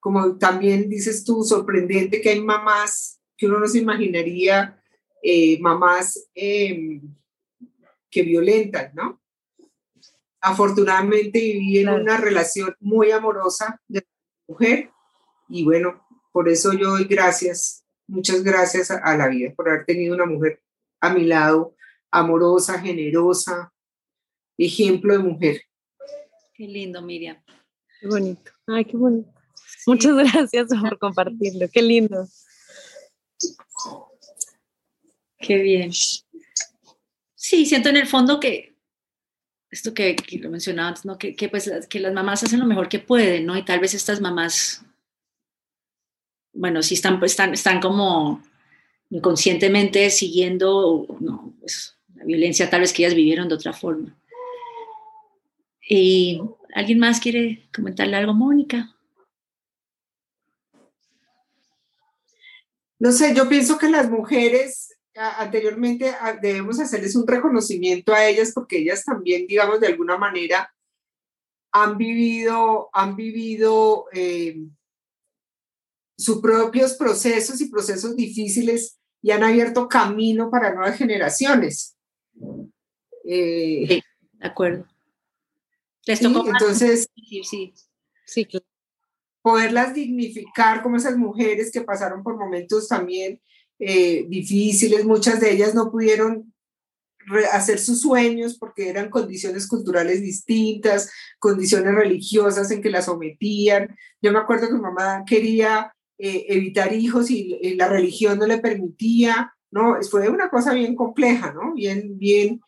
Como 0.00 0.38
también 0.38 0.88
dices 0.88 1.24
tú, 1.24 1.42
sorprendente 1.42 2.20
que 2.20 2.30
hay 2.30 2.40
mamás 2.40 3.20
que 3.36 3.46
uno 3.46 3.60
no 3.60 3.68
se 3.68 3.78
imaginaría, 3.78 4.82
eh, 5.22 5.58
mamás 5.60 6.28
em, 6.34 7.00
que 8.10 8.22
violentan, 8.22 8.92
¿no? 8.94 9.20
afortunadamente 10.40 11.40
viví 11.40 11.78
en 11.78 11.88
una 11.88 12.16
relación 12.16 12.74
muy 12.80 13.10
amorosa 13.10 13.80
de 13.88 14.06
mujer 14.46 14.90
y 15.48 15.64
bueno, 15.64 16.06
por 16.32 16.48
eso 16.48 16.72
yo 16.72 16.90
doy 16.90 17.04
gracias, 17.04 17.84
muchas 18.06 18.42
gracias 18.42 18.90
a, 18.90 19.16
la 19.16 19.28
vida 19.28 19.52
por 19.54 19.68
haber 19.68 19.86
tenido 19.86 20.14
una 20.14 20.26
mujer 20.26 20.62
a 21.00 21.12
mi 21.12 21.24
lado 21.24 21.74
amorosa, 22.10 22.78
generosa, 22.80 23.72
ejemplo 24.56 25.12
de 25.12 25.18
mujer. 25.18 25.62
Qué 26.54 26.66
lindo, 26.66 27.02
Miriam. 27.02 27.36
Qué 28.00 28.06
bonito. 28.06 28.52
Ay, 28.66 28.84
qué 28.84 28.96
bonito. 28.96 29.30
Muchas 29.88 30.14
gracias 30.16 30.68
por 30.68 30.98
compartirlo. 30.98 31.66
Qué 31.72 31.80
lindo. 31.80 32.28
Qué 35.38 35.56
bien. 35.56 35.90
Sí, 37.34 37.64
siento 37.64 37.88
en 37.88 37.96
el 37.96 38.06
fondo 38.06 38.38
que 38.38 38.76
esto 39.70 39.94
que, 39.94 40.14
lo 40.40 40.50
mencionaba 40.50 40.88
antes, 40.88 41.06
¿no? 41.06 41.16
Que, 41.16 41.34
pues, 41.48 41.70
que 41.88 42.00
las 42.00 42.12
mamás 42.12 42.42
hacen 42.42 42.60
lo 42.60 42.66
mejor 42.66 42.90
que 42.90 42.98
pueden, 42.98 43.46
¿no? 43.46 43.56
Y 43.56 43.64
tal 43.64 43.80
vez 43.80 43.94
estas 43.94 44.20
mamás, 44.20 44.84
bueno, 46.52 46.82
sí 46.82 46.92
están, 46.92 47.18
pues, 47.18 47.32
están, 47.32 47.54
están 47.54 47.80
como 47.80 48.42
inconscientemente 49.08 50.10
siguiendo 50.10 51.06
no, 51.20 51.54
pues, 51.60 51.96
la 52.14 52.24
violencia 52.24 52.68
tal 52.68 52.82
vez 52.82 52.92
que 52.92 53.04
ellas 53.04 53.14
vivieron 53.14 53.48
de 53.48 53.54
otra 53.54 53.72
forma. 53.72 54.14
¿Y 55.80 56.42
alguien 56.74 56.98
más 56.98 57.20
quiere 57.20 57.70
comentarle 57.72 58.16
algo, 58.16 58.34
Mónica? 58.34 58.94
No 62.98 63.12
sé, 63.12 63.34
yo 63.34 63.48
pienso 63.48 63.78
que 63.78 63.88
las 63.88 64.10
mujeres 64.10 64.96
anteriormente 65.14 66.14
debemos 66.40 66.78
hacerles 66.78 67.16
un 67.16 67.26
reconocimiento 67.26 68.12
a 68.12 68.26
ellas 68.26 68.52
porque 68.54 68.78
ellas 68.78 69.04
también, 69.04 69.46
digamos, 69.46 69.80
de 69.80 69.88
alguna 69.88 70.16
manera 70.16 70.72
han 71.72 71.98
vivido, 71.98 72.88
han 72.92 73.16
vivido 73.16 74.06
eh, 74.12 74.58
sus 76.16 76.40
propios 76.40 76.94
procesos 76.94 77.60
y 77.60 77.68
procesos 77.68 78.16
difíciles 78.16 78.98
y 79.22 79.30
han 79.30 79.44
abierto 79.44 79.88
camino 79.88 80.50
para 80.50 80.74
nuevas 80.74 80.96
generaciones. 80.96 81.96
Eh, 83.24 83.84
sí, 83.88 84.02
de 84.32 84.46
acuerdo. 84.46 84.86
entonces, 86.06 87.08
sí, 87.44 87.74
sí, 88.24 88.46
poderlas 89.42 89.94
dignificar 89.94 90.82
como 90.82 90.96
esas 90.96 91.16
mujeres 91.16 91.70
que 91.70 91.82
pasaron 91.82 92.22
por 92.22 92.36
momentos 92.36 92.88
también 92.88 93.40
eh, 93.78 94.26
difíciles, 94.28 95.04
muchas 95.04 95.40
de 95.40 95.52
ellas 95.52 95.74
no 95.74 95.90
pudieron 95.90 96.52
hacer 97.52 97.78
sus 97.78 98.00
sueños 98.00 98.56
porque 98.58 98.88
eran 98.88 99.10
condiciones 99.10 99.68
culturales 99.68 100.22
distintas, 100.22 101.10
condiciones 101.38 101.94
religiosas 101.94 102.70
en 102.70 102.82
que 102.82 102.90
las 102.90 103.04
sometían. 103.06 103.96
Yo 104.22 104.32
me 104.32 104.38
acuerdo 104.38 104.68
que 104.68 104.74
mi 104.74 104.80
mamá 104.80 105.24
quería 105.26 105.94
eh, 106.18 106.46
evitar 106.48 106.92
hijos 106.92 107.30
y, 107.30 107.74
la 107.76 107.88
religión 107.88 108.38
no 108.38 108.46
le 108.46 108.58
permitía, 108.58 109.54
¿no? 109.70 109.96
Fue 110.10 110.28
una 110.28 110.50
cosa 110.50 110.72
bien 110.72 110.96
compleja, 110.96 111.52
¿no? 111.52 111.74
Bien, 111.74 112.18
bien. 112.18 112.60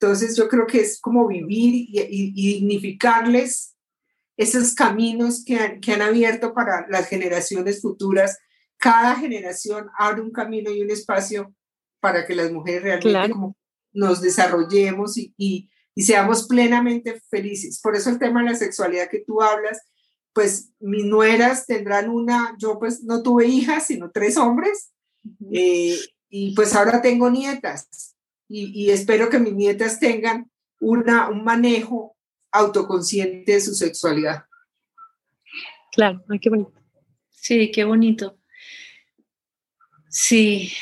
Entonces 0.00 0.36
yo 0.36 0.48
creo 0.48 0.66
que 0.66 0.80
es 0.80 1.00
como 1.00 1.26
vivir 1.26 1.88
y, 1.90 2.32
dignificarles 2.32 3.75
esos 4.36 4.74
caminos 4.74 5.44
que 5.44 5.78
que 5.80 5.92
han 5.92 6.02
abierto 6.02 6.54
para 6.54 6.86
las 6.88 7.08
generaciones 7.08 7.80
futuras. 7.80 8.38
Cada 8.76 9.16
generación 9.16 9.88
abre 9.98 10.20
un 10.20 10.30
camino 10.30 10.70
y 10.70 10.82
un 10.82 10.90
espacio 10.90 11.54
para 12.00 12.26
que 12.26 12.34
las 12.34 12.52
mujeres 12.52 13.02
realmente 13.02 13.56
nos 13.92 14.20
desarrollemos 14.20 15.16
y, 15.16 15.34
y, 15.36 15.70
seamos 15.96 16.46
plenamente 16.46 17.20
felices. 17.30 17.80
Por 17.80 17.96
eso 17.96 18.10
el 18.10 18.18
tema 18.18 18.42
de 18.42 18.50
la 18.50 18.54
sexualidad 18.54 19.08
que 19.08 19.24
tú 19.26 19.40
hablas, 19.40 19.80
pues 20.34 20.70
mis 20.78 21.06
nueras 21.06 21.66
tendrán 21.66 22.10
una, 22.10 22.54
yo 22.58 22.78
pues 22.78 23.02
no 23.02 23.22
tuve 23.22 23.46
hijas, 23.46 23.86
sino 23.86 24.10
tres 24.10 24.36
hombres, 24.36 24.92
eh, 25.50 25.98
y 26.28 26.54
pues 26.54 26.74
ahora 26.74 27.00
tengo 27.00 27.30
nietas, 27.30 28.14
y, 28.46 28.70
y, 28.74 28.90
espero 28.90 29.30
que 29.30 29.38
mis 29.38 29.54
nietas 29.54 29.98
tengan 29.98 30.50
una, 30.78 31.30
un 31.30 31.42
manejo 31.42 32.15
autoconsciente 32.58 33.52
de 33.52 33.60
su 33.60 33.74
sexualidad. 33.74 34.44
Claro, 35.92 36.22
ay, 36.28 36.38
qué 36.38 36.50
bonito. 36.50 36.72
Sí, 37.30 37.70
qué 37.70 37.84
bonito. 37.84 38.38
Sí. 40.08 40.72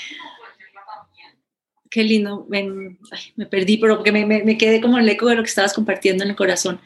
Qué 1.90 2.02
lindo. 2.02 2.46
me 2.48 3.46
perdí, 3.46 3.76
pero 3.76 3.96
porque 3.96 4.10
me, 4.10 4.58
quedé 4.58 4.80
como 4.80 4.98
el 4.98 5.08
eco 5.08 5.26
de 5.26 5.36
lo 5.36 5.42
que 5.42 5.48
estabas 5.48 5.74
compartiendo 5.74 6.24
en 6.24 6.30
el 6.30 6.36
corazón. 6.36 6.80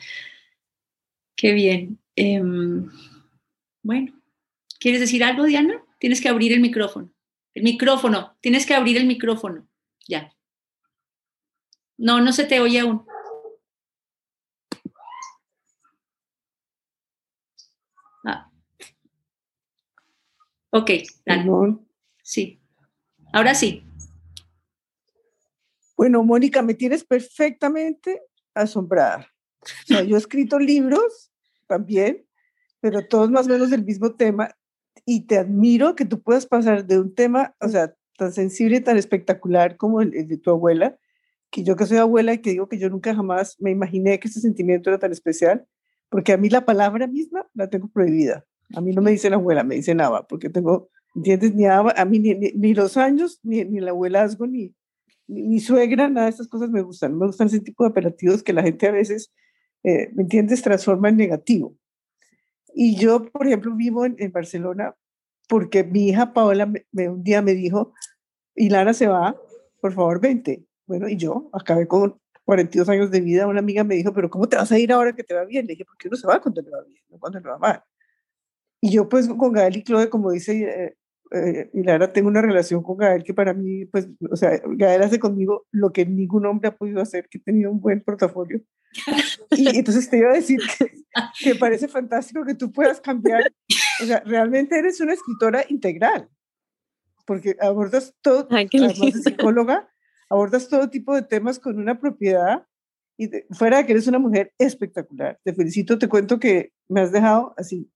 Qué 1.35 1.53
bien. 1.53 1.99
Em, 2.17 2.91
bueno, 3.83 4.13
¿quieres 4.81 5.01
decir 5.01 5.25
algo, 5.25 5.45
Diana? 5.45 5.83
Tienes 5.99 6.21
que 6.21 6.29
abrir 6.29 6.53
el 6.53 6.61
micrófono. 6.61 7.11
El 7.55 7.63
micrófono. 7.63 8.37
Tienes 8.41 8.67
que 8.67 8.75
abrir 8.75 8.97
el 8.97 9.07
micrófono. 9.07 9.67
Ya. 10.07 10.35
No, 11.97 12.21
no 12.21 12.33
se 12.33 12.45
te 12.45 12.61
oye 12.61 12.81
aún. 12.81 13.07
Ah. 18.25 18.51
Ok, 20.71 20.91
dale. 21.25 21.79
Sí. 22.23 22.61
Ahora 23.33 23.55
sí. 23.55 23.85
Bueno, 25.97 26.23
Mónica, 26.23 26.63
me 26.63 26.75
tienes 26.75 27.05
perfectamente 27.05 28.23
asombrada. 28.55 29.27
O 29.61 29.87
sea, 29.87 30.03
yo 30.03 30.17
he 30.17 30.19
escrito 30.19 30.59
libros 30.61 31.33
también, 31.67 32.27
pero 32.81 33.07
todos 33.07 33.31
más 33.31 33.47
o 33.47 33.51
menos 33.51 33.71
del 33.71 33.85
mismo 33.85 34.15
tema, 34.15 34.55
y 35.05 35.27
te 35.27 35.39
admiro 35.39 35.95
que 35.95 36.05
tú 36.05 36.23
puedas 36.23 36.47
pasar 36.47 36.87
de 36.87 36.99
un 36.99 37.15
tema, 37.15 37.55
o 37.61 37.69
sea, 37.69 37.95
tan 38.17 38.33
sensible 38.33 38.77
y 38.77 38.81
tan 38.81 38.97
espectacular 38.97 39.77
como 39.77 40.01
el, 40.01 40.29
de 40.29 40.37
tu 40.37 40.51
abuela, 40.51 40.99
que 41.51 41.63
yo 41.63 41.77
que 41.77 41.87
soy 41.87 41.97
abuela 41.99 42.35
y 42.35 42.39
que 42.39 42.51
digo 42.51 42.69
que 42.69 42.79
yo 42.79 42.91
nunca 42.91 43.15
jamás 43.15 43.57
me 43.59 43.71
imaginé 43.71 44.21
que 44.21 44.29
ese 44.29 44.41
sentimiento 44.41 44.91
era 44.91 44.99
tan 44.99 45.13
especial, 45.13 45.67
porque 46.11 46.33
a 46.33 46.37
mí 46.37 46.49
la 46.51 46.65
palabra 46.65 47.07
misma 47.07 47.49
la 47.55 47.71
tengo 47.71 47.89
prohibida. 47.89 48.45
A 48.75 48.81
mí 48.81 48.93
no 48.93 49.03
me 49.03 49.11
dicen 49.11 49.35
abuela, 49.35 49.65
me 49.65 49.77
dicen 49.77 49.97
nada, 49.99 50.27
porque 50.27 50.51
tengo 50.51 50.91
¿entiendes? 51.15 51.55
Ni 51.55 51.67
a, 51.67 51.79
a 51.81 52.05
mí 52.05 52.19
ni, 52.19 52.75
los 52.75 52.97
años, 52.97 53.41
ni, 53.43 53.65
ni 53.65 53.79
el 53.79 53.89
abuelazgo, 53.89 54.47
ni, 54.47 54.75
ni, 55.27 55.61
suegra, 55.61 56.09
nada 56.09 56.27
de 56.27 56.31
estas 56.31 56.49
cosas 56.49 56.71
me 56.71 56.83
gustan. 56.83 57.17
Me 57.19 57.27
gustan 57.27 57.49
ese 57.49 57.61
tipo 57.61 57.85
de 57.85 57.91
apelativos 57.91 58.43
que 58.43 58.53
la 58.53 58.63
gente 58.63 58.87
a 58.87 58.93
veces, 58.93 59.33
eh, 59.83 60.11
¿me 60.15 60.23
entiendes?, 60.23 60.63
transforma 60.63 61.09
en 61.09 61.17
negativo. 61.17 61.77
Y 62.75 62.97
yo, 62.97 63.25
por 63.31 63.47
ejemplo, 63.47 63.75
vivo 63.75 64.05
en, 64.05 64.17
en 64.19 64.33
Barcelona 64.33 64.95
porque 65.49 65.83
mi 65.83 66.09
hija 66.09 66.33
Paola 66.33 66.67
me, 66.67 67.09
un 67.09 67.23
día 67.25 67.43
me 67.43 67.55
dijo, 67.55 67.95
y 68.55 68.69
Lara 68.69 68.93
se 68.93 69.09
va, 69.09 69.35
por 69.81 69.95
favor, 69.95 70.21
vente. 70.21 70.65
Bueno, 70.87 71.09
y 71.09 71.17
yo 71.17 71.51
acabé 71.53 71.87
con 71.89 72.21
42 72.45 72.89
años 72.89 73.11
de 73.11 73.21
vida, 73.21 73.47
una 73.47 73.61
amiga 73.61 73.83
me 73.85 73.95
dijo, 73.95 74.13
pero 74.13 74.31
¿cómo 74.31 74.49
te 74.49 74.57
vas 74.57 74.71
a 74.71 74.79
ir 74.79 74.93
ahora 74.93 75.15
que 75.15 75.25
te 75.25 75.35
va 75.35 75.45
bien? 75.45 75.67
Le 75.67 75.73
dije, 75.73 75.85
porque 75.85 76.09
uno 76.09 76.17
se 76.17 76.27
va 76.27 76.41
cuando 76.41 76.61
le 76.63 76.71
va 76.71 76.83
bien, 76.85 77.03
no 77.09 77.19
cuando 77.19 77.41
le 77.41 77.49
va 77.49 77.59
mal. 77.59 77.83
Y 78.81 78.93
yo 78.93 79.09
pues 79.09 79.29
con 79.29 79.53
Gael 79.53 79.77
y 79.77 79.83
Chloe, 79.83 80.09
como 80.09 80.31
dice 80.31 80.63
eh, 80.63 80.97
eh, 81.31 81.71
y 81.75 81.83
Lara, 81.83 82.13
tengo 82.13 82.29
una 82.29 82.41
relación 82.41 82.83
con 82.83 82.97
Gael 82.97 83.23
que 83.23 83.35
para 83.35 83.53
mí, 83.53 83.85
pues, 83.87 84.09
o 84.31 84.37
sea, 84.37 84.61
Gael 84.65 85.03
hace 85.03 85.19
conmigo 85.19 85.67
lo 85.71 85.93
que 85.93 86.07
ningún 86.07 86.47
hombre 86.47 86.69
ha 86.69 86.77
podido 86.77 87.01
hacer, 87.01 87.29
que 87.29 87.39
he 87.39 87.41
tenido 87.41 87.71
un 87.71 87.81
buen 87.81 88.03
portafolio. 88.03 88.61
Y 89.51 89.77
entonces 89.77 90.09
te 90.09 90.19
iba 90.19 90.31
a 90.31 90.35
decir 90.35 90.61
que, 90.79 90.93
que 91.41 91.55
parece 91.55 91.89
fantástico 91.89 92.45
que 92.45 92.55
tú 92.55 92.73
puedas 92.73 93.01
cambiar, 93.01 93.53
o 94.03 94.07
sea, 94.07 94.21
realmente 94.25 94.79
eres 94.79 95.01
una 95.01 95.13
escritora 95.13 95.65
integral, 95.69 96.29
porque 97.27 97.57
abordas 97.61 98.15
todo, 98.23 98.49
además 98.51 98.99
de 98.99 99.13
psicóloga, 99.13 99.91
abordas 100.31 100.69
todo 100.69 100.89
tipo 100.89 101.15
de 101.15 101.23
temas 101.23 101.59
con 101.59 101.79
una 101.79 102.01
propiedad 102.01 102.67
y 103.19 103.29
fuera 103.51 103.79
de 103.79 103.87
que 103.87 103.93
eres 103.93 104.07
una 104.07 104.19
mujer 104.19 104.53
espectacular. 104.59 105.39
Te 105.45 105.53
felicito, 105.53 105.99
te 105.99 106.09
cuento 106.09 106.39
que 106.39 106.73
me 106.89 107.01
has 107.01 107.13
dejado 107.13 107.53
así 107.59 107.91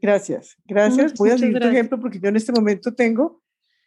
Gracias, 0.00 0.56
gracias. 0.64 1.14
Voy 1.14 1.30
a 1.30 1.38
seguir 1.38 1.58
tu 1.58 1.66
ejemplo 1.66 2.00
porque 2.00 2.18
yo 2.18 2.28
en 2.28 2.36
este 2.36 2.52
momento 2.52 2.94
tengo 2.94 3.42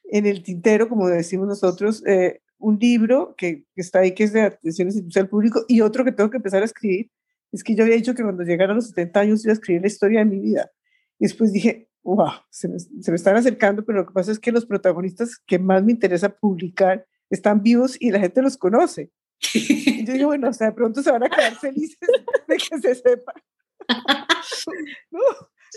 en 0.05 0.25
el 0.25 0.43
tintero, 0.43 0.87
como 0.87 1.07
decimos 1.07 1.47
nosotros, 1.47 2.05
eh, 2.05 2.41
un 2.59 2.77
libro 2.79 3.33
que, 3.35 3.65
está 3.75 3.99
ahí 3.99 4.13
que 4.13 4.25
es 4.25 4.33
de 4.33 4.41
atención 4.41 4.87
institucional 4.87 5.29
público 5.29 5.65
y 5.67 5.81
otro 5.81 6.05
que 6.05 6.11
tengo 6.11 6.29
que 6.29 6.37
empezar 6.37 6.61
a 6.61 6.65
escribir. 6.65 7.09
Es 7.51 7.63
que 7.63 7.75
yo 7.75 7.83
había 7.83 7.95
dicho 7.95 8.13
que 8.13 8.23
cuando 8.23 8.43
llegara 8.43 8.73
a 8.73 8.75
los 8.75 8.89
70 8.89 9.19
años 9.19 9.43
iba 9.43 9.51
a 9.51 9.55
escribir 9.55 9.81
la 9.81 9.87
historia 9.87 10.19
de 10.19 10.25
mi 10.25 10.39
vida. 10.39 10.71
Y 11.19 11.25
después 11.25 11.51
dije, 11.51 11.89
wow, 12.03 12.31
se 12.49 12.67
me, 12.67 12.79
se 12.79 13.11
me 13.11 13.15
están 13.15 13.35
acercando, 13.35 13.83
pero 13.83 13.99
lo 13.99 14.05
que 14.05 14.13
pasa 14.13 14.31
es 14.31 14.39
que 14.39 14.51
los 14.51 14.65
protagonistas 14.65 15.37
que 15.45 15.59
más 15.59 15.83
me 15.83 15.91
interesa 15.91 16.29
publicar 16.29 17.05
están 17.29 17.61
vivos 17.61 17.97
y 17.99 18.11
la 18.11 18.19
gente 18.19 18.41
los 18.41 18.57
conoce. 18.57 19.11
Y 19.53 20.05
yo 20.05 20.13
digo, 20.13 20.27
bueno, 20.27 20.49
o 20.49 20.53
sea, 20.53 20.67
de 20.67 20.73
pronto 20.73 21.01
se 21.01 21.11
van 21.11 21.23
a 21.23 21.29
quedar 21.29 21.55
felices 21.55 22.09
de 22.47 22.55
que 22.55 22.79
se 22.79 22.95
sepa. 22.95 23.33
no, 25.11 25.19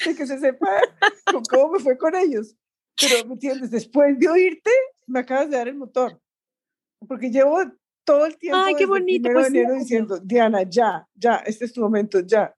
de 0.04 0.14
que 0.14 0.26
se 0.26 0.38
sepa 0.38 0.80
cómo 1.50 1.72
me 1.72 1.78
fue 1.80 1.96
con 1.96 2.14
ellos. 2.14 2.56
Pero, 3.00 3.26
¿me 3.26 3.34
entiendes? 3.34 3.70
Después 3.70 4.18
de 4.18 4.28
oírte, 4.28 4.70
me 5.06 5.20
acabas 5.20 5.50
de 5.50 5.56
dar 5.56 5.68
el 5.68 5.76
motor. 5.76 6.20
Porque 7.06 7.30
llevo 7.30 7.60
todo 8.04 8.26
el 8.26 8.38
tiempo 8.38 8.58
Ay, 8.64 8.74
qué 8.74 8.86
bonito, 8.86 9.28
pues, 9.32 9.52
diciendo, 9.52 10.18
Diana, 10.18 10.62
ya, 10.62 11.06
ya, 11.14 11.36
este 11.36 11.66
es 11.66 11.72
tu 11.72 11.82
momento, 11.82 12.20
ya. 12.20 12.54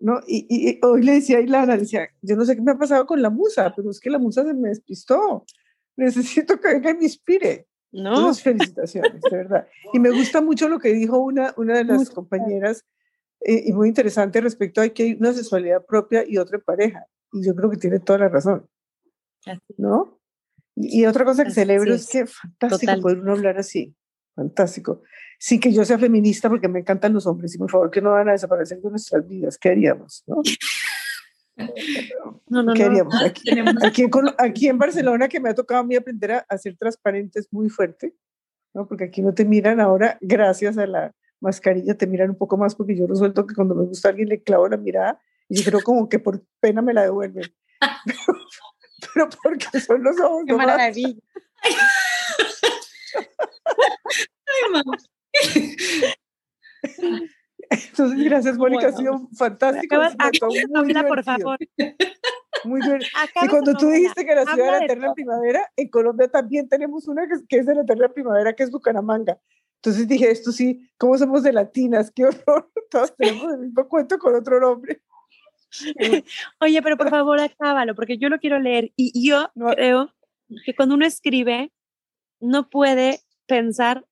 ¿No? 0.00 0.20
Y, 0.26 0.46
y, 0.48 0.78
hoy 0.82 1.02
le 1.02 1.14
decía 1.14 1.38
a 1.38 1.40
Ilana, 1.40 1.76
decía, 1.76 2.08
yo 2.22 2.36
no 2.36 2.44
sé 2.44 2.56
qué 2.56 2.62
me 2.62 2.72
ha 2.72 2.78
pasado 2.78 3.06
con 3.06 3.20
la 3.20 3.30
musa, 3.30 3.72
pero 3.74 3.90
es 3.90 4.00
que 4.00 4.10
la 4.10 4.18
musa 4.18 4.44
se 4.44 4.54
me 4.54 4.68
despistó. 4.68 5.44
Necesito 5.96 6.58
que 6.58 6.68
venga 6.68 6.90
y 6.90 6.94
me 6.94 7.04
inspire. 7.04 7.66
¿no? 7.92 8.32
felicitaciones, 8.34 9.20
de 9.22 9.36
verdad. 9.36 9.66
Y 9.92 9.98
me 9.98 10.10
gusta 10.10 10.40
mucho 10.40 10.68
lo 10.68 10.78
que 10.78 10.92
dijo 10.92 11.18
una, 11.18 11.52
una 11.56 11.78
de 11.78 11.84
las 11.84 12.10
compañeras, 12.10 12.84
eh, 13.40 13.64
y 13.66 13.72
muy 13.72 13.88
interesante 13.88 14.40
respecto 14.40 14.80
a 14.80 14.88
que 14.88 15.02
hay 15.02 15.12
una 15.14 15.32
sexualidad 15.32 15.84
propia 15.84 16.24
y 16.26 16.38
otra 16.38 16.58
pareja. 16.58 17.06
Y 17.32 17.46
yo 17.46 17.54
creo 17.54 17.70
que 17.70 17.76
tiene 17.76 18.00
toda 18.00 18.18
la 18.18 18.28
razón, 18.28 18.66
¿no? 19.76 20.18
Y, 20.76 21.04
otra 21.06 21.24
cosa 21.24 21.44
que 21.44 21.50
celebro 21.50 21.94
es. 21.94 22.08
que 22.08 22.26
fantástico 22.26 23.00
poder 23.00 23.20
uno 23.20 23.32
hablar 23.32 23.58
así, 23.58 23.94
fantástico. 24.34 25.02
Sí 25.38 25.58
que 25.58 25.72
yo 25.72 25.84
sea 25.84 25.98
feminista 25.98 26.48
porque 26.48 26.68
me 26.68 26.80
encantan 26.80 27.12
los 27.12 27.26
hombres 27.26 27.54
y 27.54 27.58
por 27.58 27.70
favor 27.70 27.90
que 27.90 28.00
no 28.00 28.10
van 28.10 28.28
a 28.28 28.32
desaparecer 28.32 28.80
de 28.80 28.90
nuestras 28.90 29.26
vidas, 29.26 29.58
¿qué 29.58 29.70
haríamos? 29.70 30.24
¿no? 30.26 30.42
No, 32.48 32.62
no, 32.62 32.72
Aquí, 32.72 32.82
aquí, 33.84 34.02
en, 34.02 34.08
aquí, 34.38 34.68
en, 34.68 34.78
Barcelona, 34.78 35.28
que 35.28 35.40
me 35.40 35.50
ha 35.50 35.54
tocado 35.54 35.80
a 35.80 35.84
mí 35.84 35.94
aprender 35.94 36.32
a, 36.32 36.46
hacer 36.48 36.76
transparentes 36.76 37.48
muy 37.50 37.68
fuerte, 37.68 38.14
¿no? 38.74 38.86
porque 38.88 39.04
aquí 39.04 39.22
no 39.22 39.34
te 39.34 39.44
miran 39.44 39.78
ahora, 39.78 40.16
gracias 40.20 40.78
a 40.78 40.86
la 40.86 41.14
mascarilla, 41.40 41.96
te 41.96 42.06
miran 42.06 42.30
un 42.30 42.38
poco 42.38 42.56
más, 42.56 42.74
porque 42.74 42.96
yo 42.96 43.06
resuelto 43.06 43.46
que 43.46 43.54
cuando 43.54 43.74
me 43.74 43.84
gusta 43.84 44.08
alguien 44.08 44.28
le 44.28 44.42
clavo 44.42 44.68
la 44.68 44.76
mirada 44.76 45.20
y 45.48 45.56
yo 45.56 45.64
creo 45.64 45.82
como 45.82 46.08
que 46.08 46.18
por 46.18 46.44
pena 46.60 46.82
me 46.82 46.94
la 46.94 47.02
devuelven. 47.02 47.44
pero, 49.14 49.28
porque 49.42 49.80
son 49.80 50.02
los 50.02 50.18
ojos. 50.20 50.44
Qué 50.46 50.54
maravilla. 50.54 51.16
Ay, 56.82 57.28
entonces, 57.70 58.24
gracias, 58.24 58.58
Mónica, 58.58 58.88
ha 58.88 58.92
sido 58.92 59.28
fantástico. 59.36 59.96
muy 60.70 60.94
por 60.94 61.22
favor. 61.22 61.58
Muy 62.64 62.80
bien. 62.80 63.00
y 63.42 63.48
cuando 63.48 63.74
tú 63.74 63.88
dijiste 63.88 64.26
que 64.26 64.34
la 64.34 64.44
ciudad 64.44 64.72
de 64.72 64.78
la 64.80 64.84
eterna 64.84 65.14
primavera, 65.14 65.70
en 65.76 65.88
Colombia 65.88 66.28
también 66.28 66.68
tenemos 66.68 67.06
una 67.06 67.26
que, 67.48 67.56
es 67.58 67.66
de 67.66 67.74
la 67.74 67.82
eterna 67.82 68.08
primavera, 68.08 68.54
que 68.54 68.64
es 68.64 68.70
Bucaramanga. 68.70 69.38
Entonces 69.82 70.06
dije, 70.06 70.30
esto 70.30 70.52
sí, 70.52 70.90
¿cómo 70.98 71.16
somos 71.16 71.42
de 71.42 71.54
latinas? 71.54 72.10
Qué 72.10 72.26
horror. 72.26 72.70
Todos 72.90 73.16
tenemos 73.16 73.54
el 73.54 73.60
mismo 73.60 73.88
cuento 73.88 74.18
con 74.18 74.34
otro 74.34 74.60
nombre. 74.60 75.00
Oye, 76.60 76.82
pero 76.82 76.98
por 76.98 77.08
favor, 77.08 77.40
acábalo, 77.40 77.94
porque 77.94 78.18
yo 78.18 78.28
lo 78.28 78.38
quiero 78.38 78.58
leer. 78.58 78.92
Y 78.96 79.26
yo 79.26 79.50
creo 79.74 80.14
que 80.66 80.74
cuando 80.74 80.96
uno 80.96 81.06
escribe, 81.06 81.72
no 82.40 82.68
puede 82.68 83.20
pensar 83.46 84.04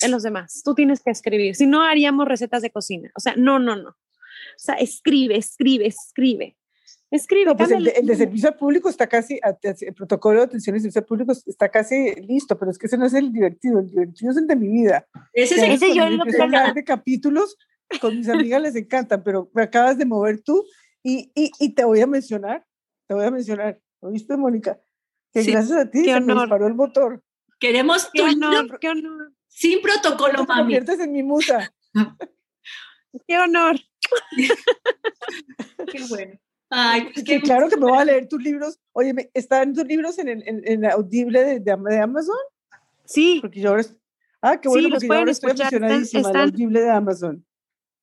en 0.00 0.10
los 0.10 0.22
demás. 0.22 0.62
Tú 0.62 0.74
tienes 0.74 1.02
que 1.02 1.10
escribir. 1.10 1.54
Si 1.54 1.66
no, 1.66 1.82
haríamos 1.82 2.28
recetas 2.28 2.60
de 2.60 2.70
cocina. 2.70 3.10
O 3.16 3.20
sea, 3.20 3.34
no, 3.36 3.58
no, 3.58 3.76
no. 3.76 3.90
O 3.90 4.58
sea, 4.58 4.74
escribe, 4.74 5.36
escribe, 5.36 5.86
escribe. 5.86 6.56
Escribe. 7.14 7.54
pues 7.54 7.70
el, 7.70 7.84
de, 7.84 8.16
servicio 8.16 8.56
público 8.56 8.88
está 8.88 9.06
casi, 9.06 9.38
el 9.62 9.94
protocolo 9.94 10.40
de 10.40 10.46
atención 10.46 10.74
y 10.74 10.80
servicio 10.80 11.06
público 11.06 11.30
está 11.30 11.68
casi 11.68 12.12
listo, 12.16 12.58
pero 12.58 12.72
es 12.72 12.78
que 12.78 12.86
ese 12.86 12.98
no 12.98 13.06
es 13.06 13.14
el 13.14 13.32
divertido. 13.32 13.78
El 13.78 13.88
divertido 13.88 14.32
es 14.32 14.36
el 14.36 14.48
de 14.48 14.56
mi 14.56 14.68
vida. 14.68 15.06
Ese, 15.32 15.54
es 15.54 15.80
ese 15.80 15.94
yo 15.94 16.10
lo 16.10 16.24
que 16.24 16.72
de 16.74 16.84
capítulos 16.84 17.56
con 18.00 18.16
mis 18.16 18.28
amigas 18.28 18.62
les 18.62 18.74
encantan, 18.74 19.22
pero 19.22 19.48
me 19.54 19.62
acabas 19.62 19.96
de 19.96 20.04
mover 20.04 20.42
tú 20.42 20.64
y, 21.04 21.30
y, 21.36 21.52
y 21.60 21.68
te 21.76 21.84
voy 21.84 22.00
a 22.00 22.08
mencionar, 22.08 22.66
te 23.06 23.14
voy 23.14 23.24
a 23.24 23.30
mencionar, 23.30 23.78
¿oíste, 24.00 24.36
Mónica? 24.36 24.80
Que 25.32 25.44
gracias 25.44 25.78
a 25.78 25.88
ti 25.88 26.04
se 26.04 26.20
me 26.20 26.34
disparó 26.34 26.66
el 26.66 26.74
motor. 26.74 27.22
Queremos 27.60 28.08
qué 28.12 28.22
honor, 28.22 28.76
qué 28.80 28.88
honor. 28.88 29.32
Sin 29.46 29.80
protocolo, 29.80 30.32
no 30.32 30.40
te 30.40 30.48
mami. 30.48 30.62
conviertes 30.62 30.98
en 30.98 31.12
mi 31.12 31.22
musa. 31.22 31.72
Qué 33.28 33.38
honor. 33.38 33.76
qué 35.92 36.02
bueno. 36.08 36.40
Ay, 36.76 37.08
pues 37.14 37.42
claro 37.42 37.68
que 37.68 37.76
me 37.76 37.86
voy 37.86 37.98
a 37.98 38.04
leer 38.04 38.28
tus 38.28 38.42
libros. 38.42 38.80
Oye, 38.92 39.30
¿están 39.32 39.72
tus 39.74 39.84
libros 39.84 40.18
en, 40.18 40.28
en, 40.28 40.42
en 40.44 40.84
Audible 40.86 41.44
de, 41.44 41.60
de, 41.60 41.98
Amazon? 42.00 42.34
Sí. 43.04 43.38
Porque 43.40 43.60
yo 43.60 43.70
ahora, 43.70 43.84
ah, 44.42 44.60
qué 44.60 44.68
bueno, 44.68 44.88
porque 44.90 45.06
yo 45.06 45.14
ahora 45.14 45.30
estoy 45.30 45.52
emocionadísima 45.52 46.28
están, 46.28 46.42
Audible 46.48 46.80
de 46.80 46.90
Amazon. 46.90 47.46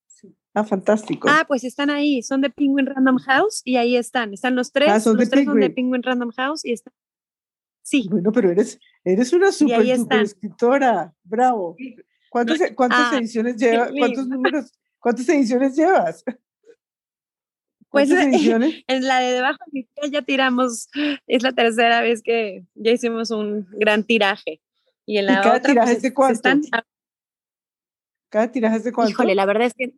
Sí. 0.06 0.34
Ah, 0.54 0.64
fantástico. 0.64 1.28
Ah, 1.30 1.44
pues 1.46 1.64
están 1.64 1.90
ahí, 1.90 2.22
son 2.22 2.40
de 2.40 2.48
Penguin 2.48 2.86
Random 2.86 3.18
House 3.18 3.60
y 3.62 3.76
ahí 3.76 3.94
están. 3.94 4.32
Están 4.32 4.54
los 4.54 4.72
tres, 4.72 4.88
ah, 4.90 5.00
son 5.00 5.16
los 5.16 5.26
de 5.26 5.30
tres 5.30 5.40
Penguin. 5.40 5.52
son 5.52 5.60
de 5.60 5.70
Penguin 5.70 6.02
Random 6.02 6.30
House 6.30 6.64
y 6.64 6.72
están 6.72 6.94
Sí. 7.82 8.06
Bueno, 8.10 8.32
pero 8.32 8.50
eres, 8.50 8.78
eres 9.04 9.32
una 9.34 9.52
súper 9.52 9.84
escritora. 10.22 11.12
Bravo. 11.24 11.76
¿Cuántas, 12.30 12.58
cuántas 12.74 13.12
ah, 13.12 13.18
ediciones 13.18 13.56
llevas? 13.56 13.90
¿Cuántos 13.98 14.28
números? 14.28 14.72
¿Cuántas 14.98 15.28
ediciones 15.28 15.76
llevas? 15.76 16.24
Pues 17.92 18.10
ediciones? 18.10 18.82
en 18.88 19.06
la 19.06 19.20
de 19.20 19.32
debajo 19.32 19.58
de 19.70 19.86
ya 20.10 20.22
tiramos, 20.22 20.88
es 21.26 21.42
la 21.42 21.52
tercera 21.52 22.00
vez 22.00 22.22
que 22.22 22.64
ya 22.74 22.90
hicimos 22.90 23.30
un 23.30 23.68
gran 23.72 24.04
tiraje. 24.04 24.60
Y 25.04 25.18
en 25.18 25.26
la 25.26 25.42
cada 25.42 25.58
otra, 25.58 25.70
tiraje 25.70 25.86
pues, 25.86 25.96
es 25.98 26.02
de 26.02 26.14
cuánto? 26.14 26.50
¿Cada 28.30 28.50
tiraje 28.50 28.76
es 28.76 28.84
de 28.84 28.92
cuánto? 28.92 29.10
Híjole, 29.10 29.34
la 29.34 29.44
verdad 29.44 29.66
es 29.66 29.74
que 29.74 29.94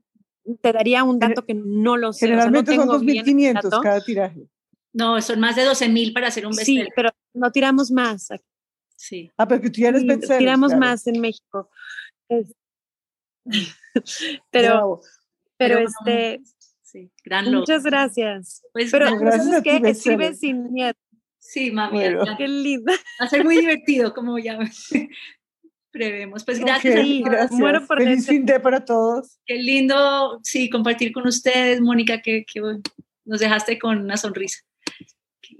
te 0.61 0.72
daría 0.72 1.05
un 1.05 1.20
dato 1.20 1.45
que 1.45 1.55
no 1.55 1.97
lo 1.97 2.12
sé. 2.12 2.26
Generalmente 2.26 2.72
o 2.72 2.74
sea, 2.74 2.84
no 2.84 2.92
son 2.92 3.07
2.500 3.07 3.82
cada 3.82 4.01
tiraje. 4.01 4.49
No, 4.92 5.20
son 5.20 5.40
más 5.40 5.57
de 5.57 5.64
12 5.64 5.88
mil 5.88 6.12
para 6.12 6.28
hacer 6.28 6.47
un 6.47 6.55
bestseller. 6.55 6.86
Sí, 6.86 6.92
pero 6.97 7.11
no 7.32 7.51
tiramos 7.53 7.90
más. 7.90 8.28
Sí. 8.97 9.30
Ah, 9.36 9.47
porque 9.47 9.70
tú 9.70 9.80
ya 9.80 9.88
eres 9.88 10.05
bestseller. 10.05 10.38
Tiramos 10.38 10.74
más 10.74 11.07
en 11.07 11.20
México. 11.20 11.70
pero, 14.51 15.01
pero, 15.57 15.78
este. 15.78 16.42
Sí, 16.95 17.11
gran 17.24 17.51
Muchas 17.51 17.82
gracias. 17.82 18.62
Pues, 18.72 18.92
pero 18.92 19.18
gracias 19.18 19.49
es 19.49 19.62
que 19.64 19.76
escribe 19.88 20.32
sin 20.32 20.72
miedo. 20.72 20.95
Sí, 21.40 21.72
mami. 21.72 21.99
Qué 22.38 22.47
linda. 22.47 22.92
Va 23.20 23.26
a 23.26 23.28
ser 23.28 23.45
muy 23.45 23.57
divertido, 23.57 24.14
como 24.14 24.38
ya 24.38 24.61
prevemos. 25.90 26.45
Pues 26.45 26.61
gracias. 26.61 26.95
Okay, 26.95 27.20
gracias. 27.20 27.59
Bueno, 27.59 27.84
por 27.84 27.99
Feliz 27.99 28.28
fin 28.28 28.47
de 28.47 28.61
para 28.61 28.84
todos. 28.84 29.40
Qué 29.45 29.57
lindo, 29.57 30.38
sí, 30.45 30.70
compartir 30.70 31.12
con 31.12 31.26
ustedes, 31.26 31.80
Mónica, 31.80 32.22
que, 32.22 32.45
que 32.45 32.61
nos 33.24 33.40
dejaste 33.40 33.76
con 33.76 33.99
una 33.99 34.16
sonrisa. 34.16 34.61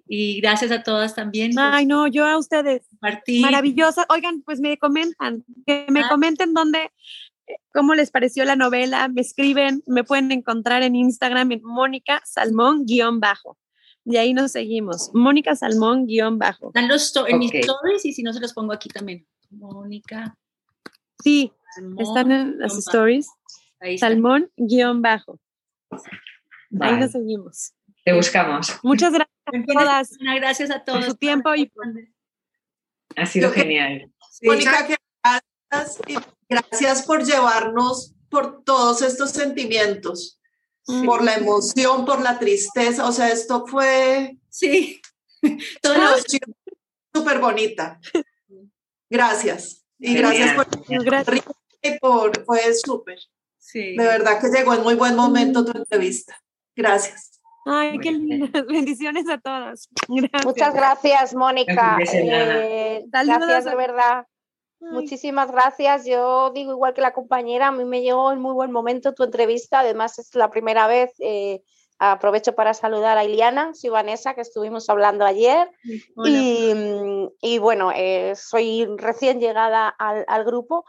Y 0.07 0.41
gracias 0.41 0.71
a 0.71 0.85
todas 0.85 1.17
también. 1.17 1.59
Ay, 1.59 1.85
no, 1.85 2.07
yo 2.07 2.27
a 2.27 2.39
ustedes. 2.39 2.87
Maravillosa. 3.01 4.07
Oigan, 4.09 4.43
pues 4.43 4.61
me 4.61 4.79
comentan, 4.79 5.45
que 5.67 5.87
me 5.89 6.03
ah. 6.03 6.09
comenten 6.09 6.55
dónde, 6.55 6.93
cómo 7.73 7.95
les 7.95 8.11
pareció 8.11 8.45
la 8.45 8.57
novela, 8.57 9.09
me 9.09 9.21
escriben, 9.21 9.83
me 9.87 10.05
pueden 10.05 10.33
encontrar 10.33 10.83
en 10.83 10.97
Instagram 10.97 11.53
en 11.53 11.63
Mónica 11.63 12.23
Salmón 12.25 12.85
guion 12.87 13.21
bajo. 13.21 13.59
De 14.05 14.19
ahí 14.19 14.35
nos 14.35 14.53
seguimos. 14.53 15.11
Mónica 15.15 15.57
Salmón 15.57 16.07
guion 16.07 16.39
bajo. 16.39 16.69
Están 16.69 16.89
los 16.89 17.15
en 17.27 17.39
mis 17.39 17.55
stories 17.55 18.05
y 18.05 18.13
si 18.13 18.23
no 18.23 18.33
se 18.33 18.41
los 18.41 18.53
pongo 18.53 18.73
aquí 18.73 18.89
también. 18.89 19.27
Mónica. 19.51 20.37
Sí, 21.23 21.53
están 21.99 22.31
en 22.33 22.59
las 22.59 22.77
stories. 22.77 23.29
Salmón 23.99 24.51
guion 24.57 25.01
bajo. 25.01 25.41
Ahí 26.81 26.99
nos 26.99 27.13
seguimos. 27.13 27.73
Te 28.05 28.13
buscamos. 28.13 28.79
Muchas 28.83 29.13
gracias 29.15 29.39
a 29.47 29.73
todas. 29.73 30.11
Gracias 30.19 30.71
a 30.71 30.85
todos 30.85 30.99
por 30.99 31.09
su 31.11 31.15
tiempo 31.17 31.55
y 31.55 31.71
ha 33.17 33.27
sido 33.27 33.51
genial. 33.51 34.11
Mónica, 34.43 34.87
gracias 34.87 36.01
y 36.09 36.17
gracias 36.49 37.03
por 37.03 37.25
llevarnos 37.25 38.15
por 38.29 38.65
todos 38.65 39.03
estos 39.03 39.31
sentimientos, 39.31 40.41
por 41.05 41.23
la 41.23 41.35
emoción, 41.35 42.05
por 42.05 42.21
la 42.21 42.39
tristeza. 42.39 43.07
O 43.07 43.13
sea, 43.13 43.31
esto 43.31 43.67
fue 43.67 44.39
sí, 44.49 45.01
todo 45.83 46.17
súper 47.15 47.39
bonita. 47.39 48.01
Gracias 49.09 49.85
y 49.99 50.15
gracias 50.15 50.55
por, 50.57 50.67
por 52.01 52.45
fue 52.45 52.75
súper. 52.75 53.19
Sí. 53.59 53.97
De 53.97 54.05
verdad 54.05 54.41
que 54.41 54.49
llegó 54.49 54.75
en 54.75 54.83
muy 54.83 54.95
buen 54.95 55.17
momento 55.17 55.65
tu 55.65 55.77
entrevista. 55.77 56.37
Gracias. 56.77 57.41
Ay, 57.65 57.99
qué 57.99 58.13
lindas. 58.13 58.51
Bendiciones 58.67 59.29
a 59.29 59.39
todas. 59.39 59.89
Muchas 60.09 60.75
gracias, 60.75 61.35
Mónica. 61.35 61.99
Eh, 62.13 63.05
gracias 63.07 63.65
de 63.65 63.75
verdad. 63.75 64.27
Muchísimas 64.91 65.51
gracias. 65.51 66.05
Yo 66.05 66.51
digo 66.51 66.73
igual 66.73 66.95
que 66.95 67.01
la 67.01 67.13
compañera, 67.13 67.69
a 67.69 67.73
mí 67.73 67.85
me 67.85 68.03
llegó 68.03 68.33
en 68.33 68.41
muy 68.41 68.53
buen 68.53 68.73
momento 68.73 69.15
tu 69.15 69.25
entrevista. 69.25 69.81
Además, 69.81 70.19
es 70.19 70.35
la 70.35 70.51
primera 70.51 70.87
vez. 70.87 71.13
Eh, 71.19 71.63
aprovecho 71.99 72.55
para 72.55 72.75
saludar 72.75 73.17
a 73.17 73.25
Iliana, 73.25 73.73
soy 73.75 73.91
Vanessa, 73.91 74.35
que 74.35 74.41
estuvimos 74.41 74.89
hablando 74.91 75.25
ayer. 75.25 75.71
Y, 76.25 77.59
bueno, 77.59 77.93
eh, 77.95 78.35
soy 78.37 78.87
recién 78.97 79.41
llegada 79.41 79.89
al, 79.89 80.25
al 80.29 80.45
grupo 80.45 80.85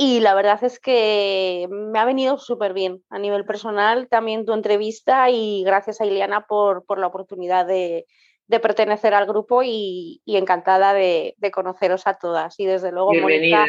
y 0.00 0.20
la 0.20 0.34
verdad 0.34 0.62
es 0.62 0.78
que 0.78 1.66
me 1.70 1.98
ha 1.98 2.04
venido 2.04 2.38
súper 2.38 2.72
bien 2.72 3.02
a 3.10 3.18
nivel 3.18 3.44
personal 3.44 4.08
también 4.08 4.46
tu 4.46 4.52
entrevista 4.52 5.28
y 5.28 5.64
gracias 5.64 6.00
a 6.00 6.06
Ileana 6.06 6.46
por, 6.46 6.84
por 6.84 7.00
la 7.00 7.08
oportunidad 7.08 7.66
de, 7.66 8.06
de, 8.48 8.60
pertenecer 8.60 9.14
al 9.14 9.26
grupo 9.26 9.62
y, 9.62 10.22
y 10.24 10.36
encantada 10.36 10.92
de, 10.94 11.34
de, 11.38 11.50
conoceros 11.50 12.06
a 12.06 12.14
todas. 12.14 12.58
Y 12.58 12.66
desde 12.66 12.90
luego, 12.90 13.14
Mónica, 13.14 13.66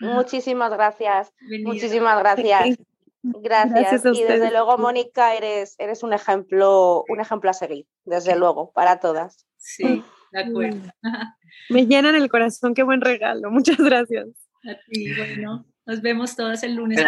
muchísimas 0.00 0.70
gracias. 0.72 1.32
Muchísimas 1.64 2.18
gracias. 2.18 2.78
Gracias. 3.24 4.04
y 4.04 4.22
desde 4.22 4.50
luego, 4.50 4.76
Mónica, 4.76 5.34
eres, 5.34 5.76
eres 5.78 6.02
un 6.02 6.12
ejemplo, 6.12 7.04
un 7.08 7.20
ejemplo 7.20 7.48
a 7.48 7.54
seguir, 7.54 7.86
desde 8.04 8.36
luego, 8.36 8.70
para 8.72 9.00
todas. 9.00 9.46
Sí. 9.56 10.04
De 10.32 10.40
acuerdo. 10.40 10.90
Me 11.70 11.86
llenan 11.86 12.16
el 12.16 12.28
corazón, 12.28 12.74
qué 12.74 12.82
buen 12.82 13.00
regalo. 13.00 13.50
Muchas 13.50 13.78
gracias. 13.78 14.26
A 14.64 14.74
ti, 14.90 15.14
bueno, 15.16 15.64
nos 15.86 16.02
vemos 16.02 16.36
todas 16.36 16.62
el 16.64 16.74
lunes. 16.74 17.02